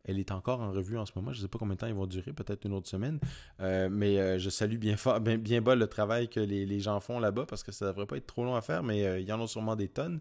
Elle 0.07 0.19
est 0.19 0.31
encore 0.31 0.61
en 0.61 0.71
revue 0.71 0.99
en 0.99 1.05
ce 1.07 1.13
moment. 1.15 1.31
Je 1.33 1.39
ne 1.39 1.41
sais 1.41 1.47
pas 1.47 1.57
combien 1.57 1.73
de 1.73 1.79
temps 1.79 1.87
ils 1.87 1.95
vont 1.95 2.05
durer, 2.05 2.31
peut-être 2.31 2.65
une 2.65 2.73
autre 2.73 2.87
semaine. 2.87 3.19
Euh, 3.59 3.89
mais 3.91 4.19
euh, 4.19 4.37
je 4.37 4.51
salue 4.51 4.77
bien 4.77 4.97
fort, 4.97 5.19
bien, 5.19 5.39
bien, 5.39 5.61
bas 5.61 5.73
le 5.73 5.87
travail 5.87 6.29
que 6.29 6.39
les, 6.39 6.67
les 6.67 6.79
gens 6.79 6.99
font 6.99 7.19
là-bas 7.19 7.47
parce 7.47 7.63
que 7.63 7.71
ça 7.71 7.87
devrait 7.87 8.05
pas 8.05 8.17
être 8.17 8.27
trop 8.27 8.43
long 8.43 8.55
à 8.55 8.61
faire, 8.61 8.83
mais 8.83 9.19
il 9.19 9.27
y 9.27 9.33
en 9.33 9.43
a 9.43 9.47
sûrement 9.47 9.75
des 9.75 9.87
tonnes. 9.87 10.19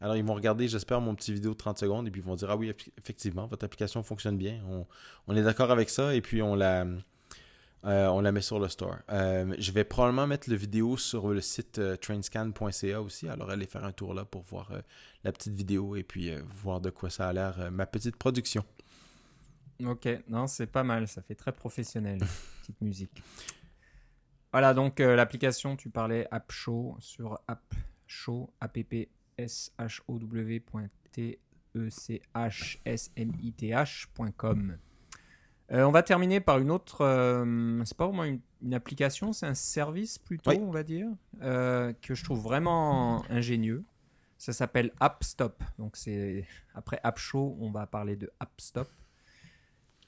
Alors, 0.00 0.16
ils 0.16 0.24
vont 0.24 0.34
regarder, 0.34 0.68
j'espère, 0.68 1.00
mon 1.00 1.14
petit 1.16 1.32
vidéo 1.32 1.52
de 1.52 1.56
30 1.56 1.78
secondes 1.78 2.06
et 2.06 2.10
puis 2.12 2.20
ils 2.20 2.24
vont 2.24 2.36
dire 2.36 2.50
Ah 2.50 2.56
oui, 2.56 2.72
effectivement, 2.98 3.46
votre 3.46 3.64
application 3.64 4.04
fonctionne 4.04 4.36
bien. 4.36 4.60
On, 4.68 4.86
on 5.26 5.34
est 5.34 5.42
d'accord 5.42 5.72
avec 5.72 5.90
ça 5.90 6.14
et 6.14 6.20
puis 6.20 6.40
on 6.40 6.54
la 6.54 6.86
euh, 7.84 8.06
on 8.08 8.20
la 8.20 8.32
met 8.32 8.40
sur 8.40 8.58
le 8.58 8.68
store. 8.68 8.96
Euh, 9.10 9.54
je 9.58 9.70
vais 9.70 9.84
probablement 9.84 10.26
mettre 10.26 10.50
la 10.50 10.56
vidéo 10.56 10.96
sur 10.96 11.28
le 11.28 11.40
site 11.40 11.78
euh, 11.78 11.96
trainscan.ca 11.96 13.00
aussi. 13.00 13.28
Alors, 13.28 13.50
allez 13.50 13.66
faire 13.66 13.84
un 13.84 13.92
tour 13.92 14.14
là 14.14 14.24
pour 14.24 14.42
voir 14.42 14.72
la 15.24 15.32
petite 15.32 15.54
vidéo 15.54 15.94
et 15.96 16.02
puis 16.02 16.32
voir 16.62 16.80
de 16.80 16.90
quoi 16.90 17.10
ça 17.10 17.28
a 17.28 17.32
l'air, 17.32 17.70
ma 17.70 17.86
petite 17.86 18.16
production. 18.16 18.64
Ok, 19.84 20.08
non, 20.28 20.46
c'est 20.46 20.66
pas 20.66 20.84
mal. 20.84 21.06
Ça 21.06 21.22
fait 21.22 21.34
très 21.34 21.52
professionnel, 21.52 22.18
petite 22.62 22.80
musique. 22.80 23.22
Voilà, 24.52 24.72
donc 24.72 25.00
l'application, 25.00 25.76
tu 25.76 25.90
parlais 25.90 26.26
AppShow 26.30 26.96
sur 26.98 27.38
AppShow, 27.46 28.50
app 28.60 28.76
Euh, 35.72 35.82
on 35.82 35.90
va 35.90 36.02
terminer 36.02 36.40
par 36.40 36.58
une 36.58 36.70
autre. 36.70 37.02
Euh, 37.02 37.82
c'est 37.84 37.96
pas 37.96 38.06
vraiment 38.06 38.24
une, 38.24 38.40
application, 38.72 39.32
c'est 39.32 39.46
un 39.46 39.54
service 39.54 40.18
plutôt, 40.18 40.50
on 40.52 40.70
va 40.70 40.82
dire, 40.82 41.08
euh, 41.42 41.92
que 42.02 42.14
je 42.14 42.24
trouve 42.24 42.40
vraiment 42.40 43.24
ingénieux. 43.30 43.84
Ça 44.38 44.52
s'appelle 44.52 44.92
AppStop. 45.00 45.62
Donc 45.78 45.96
c'est 45.96 46.46
après 46.74 47.00
AppShow, 47.02 47.56
on 47.60 47.70
va 47.70 47.86
parler 47.86 48.16
de 48.16 48.30
AppStop. 48.40 48.88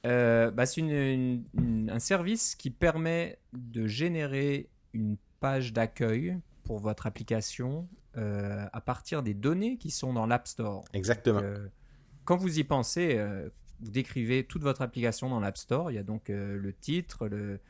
Bah, 0.05 0.67
c'est 0.67 0.83
un 0.83 1.99
service 1.99 2.55
qui 2.55 2.71
permet 2.71 3.39
de 3.53 3.87
générer 3.87 4.71
une 4.93 5.17
page 5.41 5.73
d'accueil 5.73 6.39
pour 6.65 6.79
votre 6.79 7.07
application 7.07 7.89
à 8.15 8.81
partir 8.81 9.23
des 9.23 9.35
données 9.35 9.77
qui 9.77 9.91
sont 9.91 10.13
dans 10.13 10.27
l'App 10.27 10.49
Store. 10.49 10.85
Exactement. 10.93 11.43
quand 12.25 12.37
vous 12.37 12.59
y 12.59 12.65
pensez, 12.65 13.19
vous 13.81 13.91
décrivez 13.91 14.45
toute 14.45 14.63
votre 14.63 14.83
application 14.83 15.29
dans 15.29 15.41
l'App 15.41 15.57
Store. 15.57 15.91
Il 15.91 15.95
y 15.95 15.99
a 15.99 16.03
donc 16.03 16.29
le 16.29 16.73
titre, 16.81 17.29
le, 17.29 17.61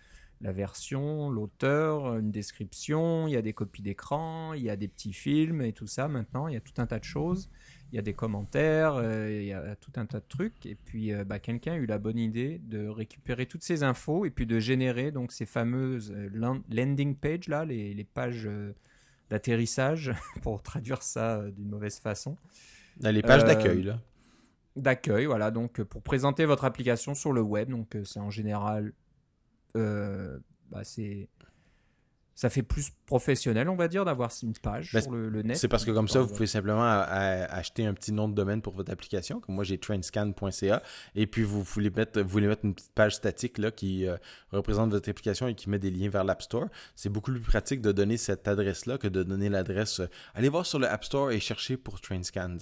la 0.40 0.52
version, 0.52 1.30
l'auteur, 1.30 2.16
une 2.16 2.30
description, 2.30 3.26
il 3.26 3.32
y 3.32 3.36
a 3.36 3.42
des 3.42 3.52
copies 3.52 3.82
d'écran, 3.82 4.52
il 4.54 4.62
y 4.62 4.70
a 4.70 4.76
des 4.76 4.88
petits 4.88 5.12
films 5.12 5.62
et 5.62 5.72
tout 5.72 5.86
ça 5.86 6.08
maintenant, 6.08 6.46
il 6.48 6.54
y 6.54 6.56
a 6.56 6.60
tout 6.60 6.80
un 6.80 6.86
tas 6.86 6.98
de 6.98 7.04
choses, 7.04 7.50
il 7.92 7.96
y 7.96 7.98
a 7.98 8.02
des 8.02 8.14
commentaires, 8.14 8.94
euh, 8.94 9.28
il 9.30 9.46
y 9.46 9.52
a 9.52 9.74
tout 9.74 9.90
un 9.96 10.06
tas 10.06 10.20
de 10.20 10.28
trucs 10.28 10.64
et 10.66 10.76
puis 10.76 11.12
euh, 11.12 11.24
bah, 11.24 11.40
quelqu'un 11.40 11.72
a 11.72 11.76
eu 11.76 11.86
la 11.86 11.98
bonne 11.98 12.18
idée 12.18 12.60
de 12.64 12.86
récupérer 12.86 13.46
toutes 13.46 13.64
ces 13.64 13.82
infos 13.82 14.26
et 14.26 14.30
puis 14.30 14.46
de 14.46 14.60
générer 14.60 15.10
donc 15.10 15.32
ces 15.32 15.46
fameuses 15.46 16.12
euh, 16.14 16.60
landing 16.70 17.16
pages 17.16 17.48
là, 17.48 17.64
les, 17.64 18.04
pages 18.04 18.48
d'atterrissage 19.30 20.12
pour 20.42 20.62
traduire 20.62 21.02
ça 21.02 21.42
d'une 21.50 21.68
mauvaise 21.68 21.98
façon. 21.98 22.36
Les 23.00 23.22
pages 23.22 23.44
d'accueil 23.44 23.82
là. 23.82 24.00
D'accueil, 24.78 25.26
voilà, 25.26 25.50
donc 25.50 25.82
pour 25.82 26.02
présenter 26.02 26.44
votre 26.44 26.64
application 26.64 27.14
sur 27.14 27.32
le 27.32 27.42
web, 27.42 27.70
donc 27.70 27.96
c'est 28.04 28.20
en 28.20 28.30
général 28.30 28.92
euh, 29.76 30.38
bah, 30.70 30.84
c'est 30.84 31.28
ça 32.34 32.50
fait 32.50 32.62
plus 32.62 32.90
professionnel, 33.06 33.68
on 33.68 33.74
va 33.74 33.88
dire, 33.88 34.04
d'avoir 34.04 34.30
une 34.44 34.52
page 34.52 34.92
ben, 34.92 35.00
sur 35.00 35.10
le, 35.10 35.42
net. 35.42 35.56
C'est 35.56 35.66
parce 35.66 35.84
que 35.84 35.90
comme 35.90 36.06
ça, 36.06 36.20
vous 36.20 36.28
pouvez 36.28 36.46
simplement 36.46 36.84
acheter 36.84 37.84
un 37.84 37.94
petit 37.94 38.12
nom 38.12 38.28
de 38.28 38.34
domaine 38.34 38.62
pour 38.62 38.74
votre 38.74 38.92
application. 38.92 39.40
Comme 39.40 39.56
moi, 39.56 39.64
j'ai 39.64 39.76
trainscan.ca. 39.76 40.82
Et 41.16 41.26
puis, 41.26 41.42
vous 41.42 41.64
voulez 41.64 41.90
mettre, 41.90 42.20
vous 42.20 42.28
voulez 42.28 42.46
mettre 42.46 42.64
une 42.64 42.76
petite 42.76 42.92
page 42.92 43.16
statique 43.16 43.58
là, 43.58 43.72
qui 43.72 44.06
euh, 44.06 44.16
représente 44.52 44.92
votre 44.92 45.10
application 45.10 45.48
et 45.48 45.56
qui 45.56 45.68
met 45.68 45.80
des 45.80 45.90
liens 45.90 46.10
vers 46.10 46.22
l'App 46.22 46.42
Store. 46.42 46.66
C'est 46.94 47.08
beaucoup 47.08 47.32
plus 47.32 47.40
pratique 47.40 47.80
de 47.80 47.90
donner 47.90 48.16
cette 48.16 48.46
adresse-là 48.46 48.98
que 48.98 49.08
de 49.08 49.24
donner 49.24 49.48
l'adresse. 49.48 49.98
Euh, 49.98 50.06
allez 50.36 50.48
voir 50.48 50.64
sur 50.64 50.78
le 50.78 50.86
App 50.86 51.02
Store 51.02 51.32
et 51.32 51.40
chercher 51.40 51.76
pour 51.76 52.00
Trainscan. 52.00 52.58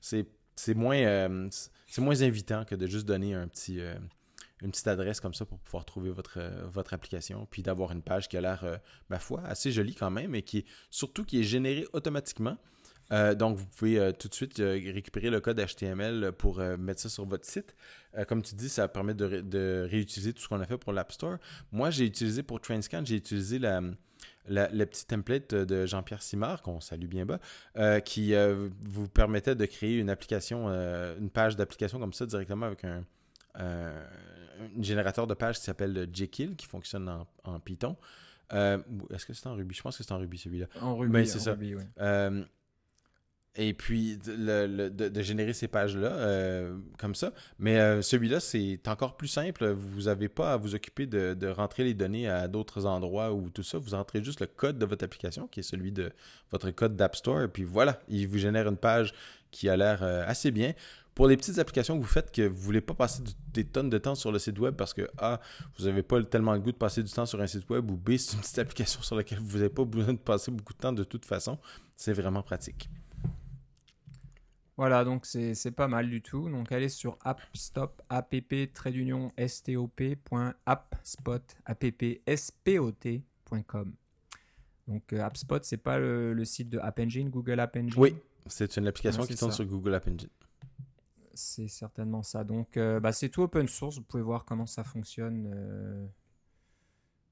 C'est 0.00 0.28
moins, 0.74 1.48
c'est 1.86 2.00
moins 2.00 2.22
invitant 2.22 2.64
que 2.64 2.74
de 2.74 2.86
juste 2.86 3.06
donner 3.06 3.34
petit 3.52 3.80
une 4.62 4.70
petite 4.70 4.88
adresse 4.88 5.20
comme 5.20 5.34
ça 5.34 5.44
pour 5.44 5.58
pouvoir 5.58 5.84
trouver 5.84 6.10
votre, 6.10 6.38
euh, 6.38 6.82
application, 6.90 7.46
puis 7.50 7.62
d'avoir 7.62 7.92
une 7.92 8.02
page 8.02 8.28
qui 8.28 8.36
a 8.36 8.40
l'air, 8.40 8.64
euh, 8.64 8.76
ma 9.08 9.18
foi, 9.18 9.42
assez 9.44 9.70
jolie 9.70 9.94
quand 9.94 10.10
même, 10.10 10.34
et 10.34 10.42
qui 10.42 10.58
est 10.58 10.64
surtout 10.90 11.24
qui 11.24 11.40
est 11.40 11.44
générée 11.44 11.86
automatiquement. 11.92 12.56
Euh, 13.10 13.34
donc, 13.34 13.56
vous 13.56 13.66
pouvez 13.66 14.12
tout 14.18 14.28
de 14.28 14.34
suite 14.34 14.58
récupérer 14.58 15.30
le 15.30 15.40
code 15.40 15.58
HTML 15.58 16.32
pour 16.32 16.58
mettre 16.58 17.00
ça 17.00 17.08
sur 17.08 17.24
votre 17.24 17.46
site. 17.46 17.74
comme 18.26 18.42
tu 18.42 18.54
dis, 18.54 18.68
ça 18.68 18.86
permet 18.86 19.14
de, 19.14 19.86
réutiliser 19.90 20.34
tout 20.34 20.42
ce 20.42 20.48
qu'on 20.48 20.60
a 20.60 20.66
fait 20.66 20.76
pour 20.76 20.92
l'App 20.92 21.12
Store. 21.12 21.38
Moi, 21.72 21.88
j'ai 21.90 22.04
utilisé 22.04 22.42
pour 22.42 22.60
Trainscan, 22.60 23.02
j'ai 23.06 23.16
utilisé 23.16 23.58
la, 23.58 23.80
le 24.48 24.84
petit 24.84 25.06
template 25.06 25.54
de 25.54 25.86
Jean-Pierre 25.86 26.22
Simard, 26.22 26.62
qu'on 26.62 26.80
salue 26.80 27.06
bien 27.06 27.26
bas, 27.26 27.40
qui 28.00 28.34
vous 28.82 29.08
permettait 29.08 29.54
de 29.54 29.64
créer 29.66 29.98
une 29.98 30.10
application, 30.10 30.68
une 30.68 31.30
page 31.30 31.56
d'application 31.56 31.98
comme 31.98 32.12
ça 32.12 32.26
directement 32.26 32.66
avec 32.66 32.84
un, 32.84 33.04
un 34.58 34.82
générateur 34.82 35.26
de 35.26 35.34
pages 35.34 35.58
qui 35.58 35.64
s'appelle 35.64 36.08
Jekyll, 36.12 36.56
qui 36.56 36.66
fonctionne 36.66 37.24
en, 37.44 37.60
Python. 37.60 37.96
Euh, 38.52 38.78
est-ce 39.12 39.26
que 39.26 39.32
c'est 39.34 39.46
en 39.46 39.54
Ruby? 39.54 39.74
Je 39.74 39.82
pense 39.82 39.96
que 39.96 40.02
c'est 40.02 40.12
en 40.12 40.18
Ruby 40.18 40.38
celui-là. 40.38 40.66
En 40.80 40.96
Ruby, 40.96 41.12
Mais 41.12 41.24
c'est 41.26 41.38
ça. 41.38 41.56
Euh, 42.00 42.44
et 43.58 43.74
puis 43.74 44.16
de, 44.16 45.20
générer 45.20 45.52
ces 45.52 45.68
pages-là 45.68 46.12
euh, 46.12 46.76
comme 46.96 47.14
ça. 47.14 47.32
Mais 47.58 48.00
celui-là, 48.02 48.40
c'est 48.40 48.80
encore 48.86 49.16
plus 49.16 49.28
simple. 49.28 49.68
Vous 49.70 50.02
n'avez 50.02 50.28
pas 50.28 50.54
à 50.54 50.56
vous 50.56 50.74
occuper 50.74 51.06
de, 51.06 51.48
rentrer 51.48 51.84
les 51.84 51.94
données 51.94 52.28
à 52.28 52.48
d'autres 52.48 52.86
endroits 52.86 53.32
ou 53.32 53.50
tout 53.50 53.62
ça. 53.64 53.78
Vous 53.78 53.90
rentrez 53.90 54.22
juste 54.22 54.40
le 54.40 54.46
code 54.46 54.78
de 54.78 54.86
votre 54.86 55.04
application, 55.04 55.48
qui 55.48 55.60
est 55.60 55.64
celui 55.64 55.92
de 55.92 56.10
votre 56.50 56.70
code 56.70 56.96
d'App 56.96 57.16
Store. 57.16 57.42
Et 57.42 57.48
puis 57.48 57.64
voilà, 57.64 58.00
il 58.08 58.28
vous 58.28 58.38
génère 58.38 58.68
une 58.68 58.76
page 58.76 59.12
qui 59.50 59.68
a 59.68 59.76
l'air 59.76 60.02
assez 60.02 60.50
bien 60.50 60.72
pour 61.18 61.26
les 61.26 61.36
petites 61.36 61.58
applications 61.58 61.96
que 61.98 62.02
vous 62.02 62.08
faites 62.08 62.30
que 62.30 62.42
vous 62.42 62.54
ne 62.54 62.64
voulez 62.64 62.80
pas 62.80 62.94
passer 62.94 63.24
des 63.52 63.64
tonnes 63.64 63.90
de 63.90 63.98
temps 63.98 64.14
sur 64.14 64.30
le 64.30 64.38
site 64.38 64.56
web 64.60 64.76
parce 64.76 64.94
que 64.94 65.10
A, 65.18 65.40
vous 65.76 65.86
n'avez 65.86 66.04
pas 66.04 66.22
tellement 66.22 66.52
le 66.52 66.60
goût 66.60 66.70
de 66.70 66.76
passer 66.76 67.02
du 67.02 67.10
temps 67.10 67.26
sur 67.26 67.40
un 67.40 67.46
site 67.48 67.68
web 67.68 67.90
ou 67.90 67.96
B, 67.96 68.16
c'est 68.18 68.36
une 68.36 68.40
petite 68.40 68.58
application 68.60 69.02
sur 69.02 69.16
laquelle 69.16 69.40
vous 69.40 69.58
n'avez 69.58 69.68
pas 69.68 69.84
besoin 69.84 70.12
de 70.12 70.18
passer 70.20 70.52
beaucoup 70.52 70.74
de 70.74 70.78
temps 70.78 70.92
de 70.92 71.02
toute 71.02 71.24
façon, 71.24 71.58
c'est 71.96 72.12
vraiment 72.12 72.40
pratique. 72.40 72.88
Voilà, 74.78 75.04
donc 75.04 75.26
c'est 75.26 75.72
pas 75.72 75.88
mal 75.88 76.08
du 76.08 76.22
tout. 76.22 76.48
Donc 76.48 76.72
allez 76.72 76.88
sur 76.88 77.18
appstop, 77.22 78.00
app, 78.08 78.34
trait 78.72 78.92
d'union, 78.92 79.30
stop.appspot, 79.46 81.42
appspot.com. 81.66 83.92
Donc 84.86 85.12
euh, 85.12 85.20
AppSpot, 85.20 85.58
c'est 85.62 85.76
pas 85.76 85.98
le, 85.98 86.42
site 86.46 86.70
de 86.70 86.78
App 86.78 86.98
Engine, 86.98 87.28
Google 87.28 87.60
App 87.60 87.76
Engine? 87.76 87.92
Oui, 87.98 88.16
c'est 88.46 88.78
une 88.78 88.86
application 88.86 89.26
qui 89.26 89.36
tourne 89.36 89.52
sur 89.52 89.66
Google 89.66 89.94
App 89.94 90.08
Engine 90.08 90.30
c'est 91.38 91.68
certainement 91.68 92.22
ça. 92.22 92.44
Donc, 92.44 92.76
euh, 92.76 93.00
bah, 93.00 93.12
c'est 93.12 93.28
tout 93.28 93.42
open 93.42 93.68
source. 93.68 93.96
Vous 93.96 94.02
pouvez 94.02 94.22
voir 94.22 94.44
comment 94.44 94.66
ça 94.66 94.84
fonctionne. 94.84 95.50
Euh. 95.54 96.06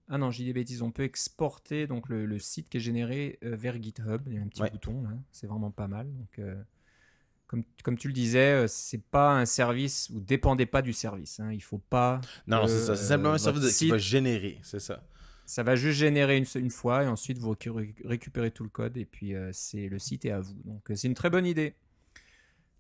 Ah 0.09 0.19
non, 0.19 0.31
j'ai 0.31 0.45
des 0.45 0.53
bêtises. 0.53 0.83
On 0.83 0.93
peut 0.93 1.03
exporter 1.03 1.87
donc 1.87 2.09
le, 2.09 2.39
site 2.39 2.69
qui 2.69 2.77
est 2.77 2.81
généré 2.81 3.39
euh, 3.45 3.57
vers 3.57 3.83
GitHub. 3.83 4.23
Il 4.27 4.35
y 4.35 4.39
a 4.39 4.43
un 4.43 4.49
petit 4.49 4.63
bouton 4.71 5.03
là. 5.03 5.11
C'est 5.33 5.47
vraiment 5.47 5.73
pas 5.73 5.89
mal. 5.89 6.07
Donc, 6.13 6.41
comme, 7.47 7.65
comme 7.83 7.97
tu 7.97 8.09
le 8.09 8.15
disais, 8.15 8.67
c'est 8.69 9.03
pas 9.03 9.39
un 9.39 9.47
service. 9.47 10.11
Vous 10.11 10.21
dépendez 10.21 10.67
pas 10.67 10.83
du 10.83 10.93
service. 10.93 11.41
Hein. 11.41 11.53
Il 11.53 11.63
faut 11.63 11.79
pas. 11.79 12.21
Non, 12.47 12.67
c'est 12.67 12.81
ça. 12.81 12.97
C'est 12.97 13.07
simplement 13.07 13.35
un 13.35 13.39
service 13.39 13.77
qui 13.77 13.89
va 13.89 13.99
générer. 13.99 14.59
C'est 14.63 14.81
ça. 14.81 15.03
Ça 15.45 15.63
va 15.63 15.77
juste 15.77 16.01
générer 16.01 16.37
une, 16.39 16.47
une, 16.57 16.71
fois 16.71 17.05
et 17.05 17.07
ensuite 17.07 17.39
vous 17.39 17.55
récupérez 18.05 18.51
tout 18.51 18.65
le 18.65 18.69
code 18.69 18.97
et 18.97 19.05
puis 19.05 19.33
c'est 19.53 19.89
le 19.89 20.01
site 20.01 20.25
est 20.25 20.33
à 20.33 20.41
vous. 20.41 20.61
Donc 20.65 20.91
c'est 20.93 21.07
une 21.07 21.15
très 21.15 21.31
bonne 21.31 21.47
idée. 21.47 21.77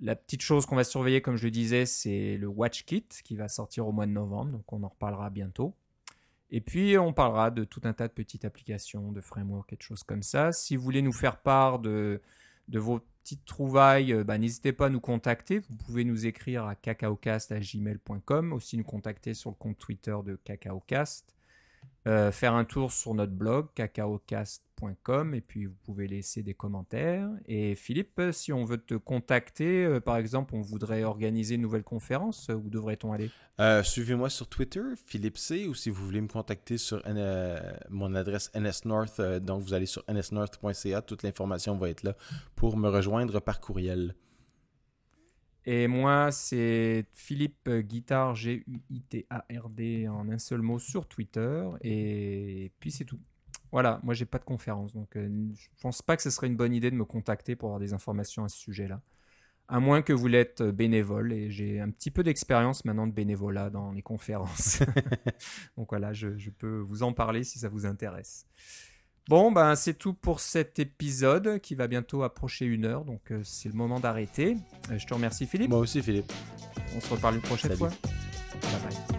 La 0.00 0.14
petite 0.14 0.42
chose 0.42 0.64
qu'on 0.66 0.76
va 0.76 0.84
surveiller, 0.84 1.20
comme 1.20 1.36
je 1.36 1.44
le 1.44 1.50
disais, 1.50 1.84
c'est 1.84 2.36
le 2.36 2.46
Watch 2.46 2.84
Kit 2.84 3.06
qui 3.24 3.34
va 3.34 3.48
sortir 3.48 3.86
au 3.86 3.92
mois 3.92 4.06
de 4.06 4.12
novembre, 4.12 4.52
donc 4.52 4.72
on 4.72 4.82
en 4.82 4.88
reparlera 4.88 5.30
bientôt. 5.30 5.74
Et 6.50 6.60
puis 6.60 6.96
on 6.96 7.12
parlera 7.12 7.50
de 7.50 7.64
tout 7.64 7.80
un 7.84 7.92
tas 7.92 8.08
de 8.08 8.12
petites 8.12 8.44
applications, 8.44 9.12
de 9.12 9.20
frameworks 9.20 9.72
et 9.72 9.76
de 9.76 9.82
choses 9.82 10.02
comme 10.02 10.22
ça. 10.22 10.52
Si 10.52 10.76
vous 10.76 10.82
voulez 10.82 11.02
nous 11.02 11.12
faire 11.12 11.38
part 11.38 11.78
de, 11.78 12.22
de 12.68 12.78
vos 12.78 13.00
petites 13.22 13.44
trouvailles, 13.44 14.12
euh, 14.12 14.24
bah, 14.24 14.38
n'hésitez 14.38 14.72
pas 14.72 14.86
à 14.86 14.90
nous 14.90 15.00
contacter. 15.00 15.58
Vous 15.58 15.76
pouvez 15.76 16.04
nous 16.04 16.26
écrire 16.26 16.64
à 16.64 16.74
cacaocast.gmail.com, 16.74 18.52
aussi 18.52 18.76
nous 18.78 18.84
contacter 18.84 19.34
sur 19.34 19.50
le 19.50 19.56
compte 19.56 19.78
Twitter 19.78 20.16
de 20.24 20.36
cacaocast. 20.36 21.37
Euh, 22.08 22.32
faire 22.32 22.54
un 22.54 22.64
tour 22.64 22.90
sur 22.90 23.12
notre 23.12 23.32
blog 23.32 23.66
cacaocast.com 23.74 25.34
et 25.34 25.42
puis 25.42 25.66
vous 25.66 25.76
pouvez 25.84 26.08
laisser 26.08 26.42
des 26.42 26.54
commentaires. 26.54 27.28
Et 27.46 27.74
Philippe, 27.74 28.22
si 28.32 28.50
on 28.50 28.64
veut 28.64 28.78
te 28.78 28.94
contacter, 28.94 29.84
euh, 29.84 30.00
par 30.00 30.16
exemple, 30.16 30.54
on 30.54 30.62
voudrait 30.62 31.04
organiser 31.04 31.56
une 31.56 31.60
nouvelle 31.60 31.82
conférence, 31.82 32.48
où 32.48 32.70
devrait-on 32.70 33.12
aller? 33.12 33.30
Euh, 33.60 33.82
Suivez-moi 33.82 34.30
sur 34.30 34.48
Twitter, 34.48 34.80
Philippe 35.04 35.36
C, 35.36 35.68
ou 35.68 35.74
si 35.74 35.90
vous 35.90 36.02
voulez 36.02 36.22
me 36.22 36.28
contacter 36.28 36.78
sur 36.78 37.02
mon 37.90 38.14
adresse 38.14 38.50
nsnorth, 38.54 39.20
donc 39.42 39.62
vous 39.62 39.74
allez 39.74 39.86
sur 39.86 40.02
nsnorth.ca, 40.08 41.02
toute 41.02 41.22
l'information 41.22 41.76
va 41.76 41.90
être 41.90 42.04
là 42.04 42.14
pour 42.54 42.78
me 42.78 42.88
rejoindre 42.88 43.40
par 43.40 43.60
courriel. 43.60 44.14
Et 45.70 45.86
moi, 45.86 46.32
c'est 46.32 47.04
Philippe 47.12 47.68
Guitard, 47.68 48.34
G-U-I-T-A-R-D, 48.34 50.08
en 50.08 50.26
un 50.30 50.38
seul 50.38 50.62
mot 50.62 50.78
sur 50.78 51.06
Twitter. 51.06 51.68
Et 51.82 52.72
puis 52.80 52.90
c'est 52.90 53.04
tout. 53.04 53.20
Voilà, 53.70 54.00
moi 54.02 54.14
j'ai 54.14 54.24
pas 54.24 54.38
de 54.38 54.46
conférence, 54.46 54.94
donc 54.94 55.14
euh, 55.14 55.28
je 55.54 55.68
pense 55.82 56.00
pas 56.00 56.16
que 56.16 56.22
ce 56.22 56.30
serait 56.30 56.46
une 56.46 56.56
bonne 56.56 56.72
idée 56.72 56.90
de 56.90 56.96
me 56.96 57.04
contacter 57.04 57.54
pour 57.54 57.68
avoir 57.68 57.80
des 57.80 57.92
informations 57.92 58.44
à 58.44 58.48
ce 58.48 58.56
sujet-là. 58.56 59.02
à 59.68 59.78
moins 59.78 60.00
que 60.00 60.14
vous 60.14 60.26
l'êtes 60.26 60.62
bénévole. 60.62 61.34
Et 61.34 61.50
j'ai 61.50 61.80
un 61.80 61.90
petit 61.90 62.10
peu 62.10 62.22
d'expérience 62.22 62.86
maintenant 62.86 63.06
de 63.06 63.12
bénévolat 63.12 63.68
dans 63.68 63.92
les 63.92 64.00
conférences. 64.00 64.78
Donc 65.76 65.90
voilà, 65.90 66.14
je, 66.14 66.48
peux 66.48 66.78
vous 66.78 67.02
en 67.02 67.12
parler 67.12 67.44
si 67.44 67.58
ça 67.58 67.68
vous 67.68 67.84
intéresse. 67.84 68.46
Bon, 69.28 69.52
ben 69.52 69.74
c'est 69.74 69.92
tout 69.92 70.14
pour 70.14 70.40
cet 70.40 70.78
épisode 70.78 71.58
qui 71.60 71.74
va 71.74 71.86
bientôt 71.86 72.22
approcher 72.22 72.64
une 72.64 72.86
heure, 72.86 73.04
donc 73.04 73.30
euh, 73.30 73.42
c'est 73.44 73.68
le 73.68 73.74
moment 73.74 74.00
d'arrêter. 74.00 74.56
Euh, 74.90 74.98
je 74.98 75.06
te 75.06 75.12
remercie 75.12 75.46
Philippe. 75.46 75.68
Moi 75.68 75.80
aussi 75.80 76.00
Philippe. 76.00 76.32
On 76.96 77.00
se 77.00 77.10
reparle 77.10 77.34
une 77.34 77.42
prochaine 77.42 77.76
fois. 77.76 77.90
Bye 78.62 78.80
bye. 78.88 79.17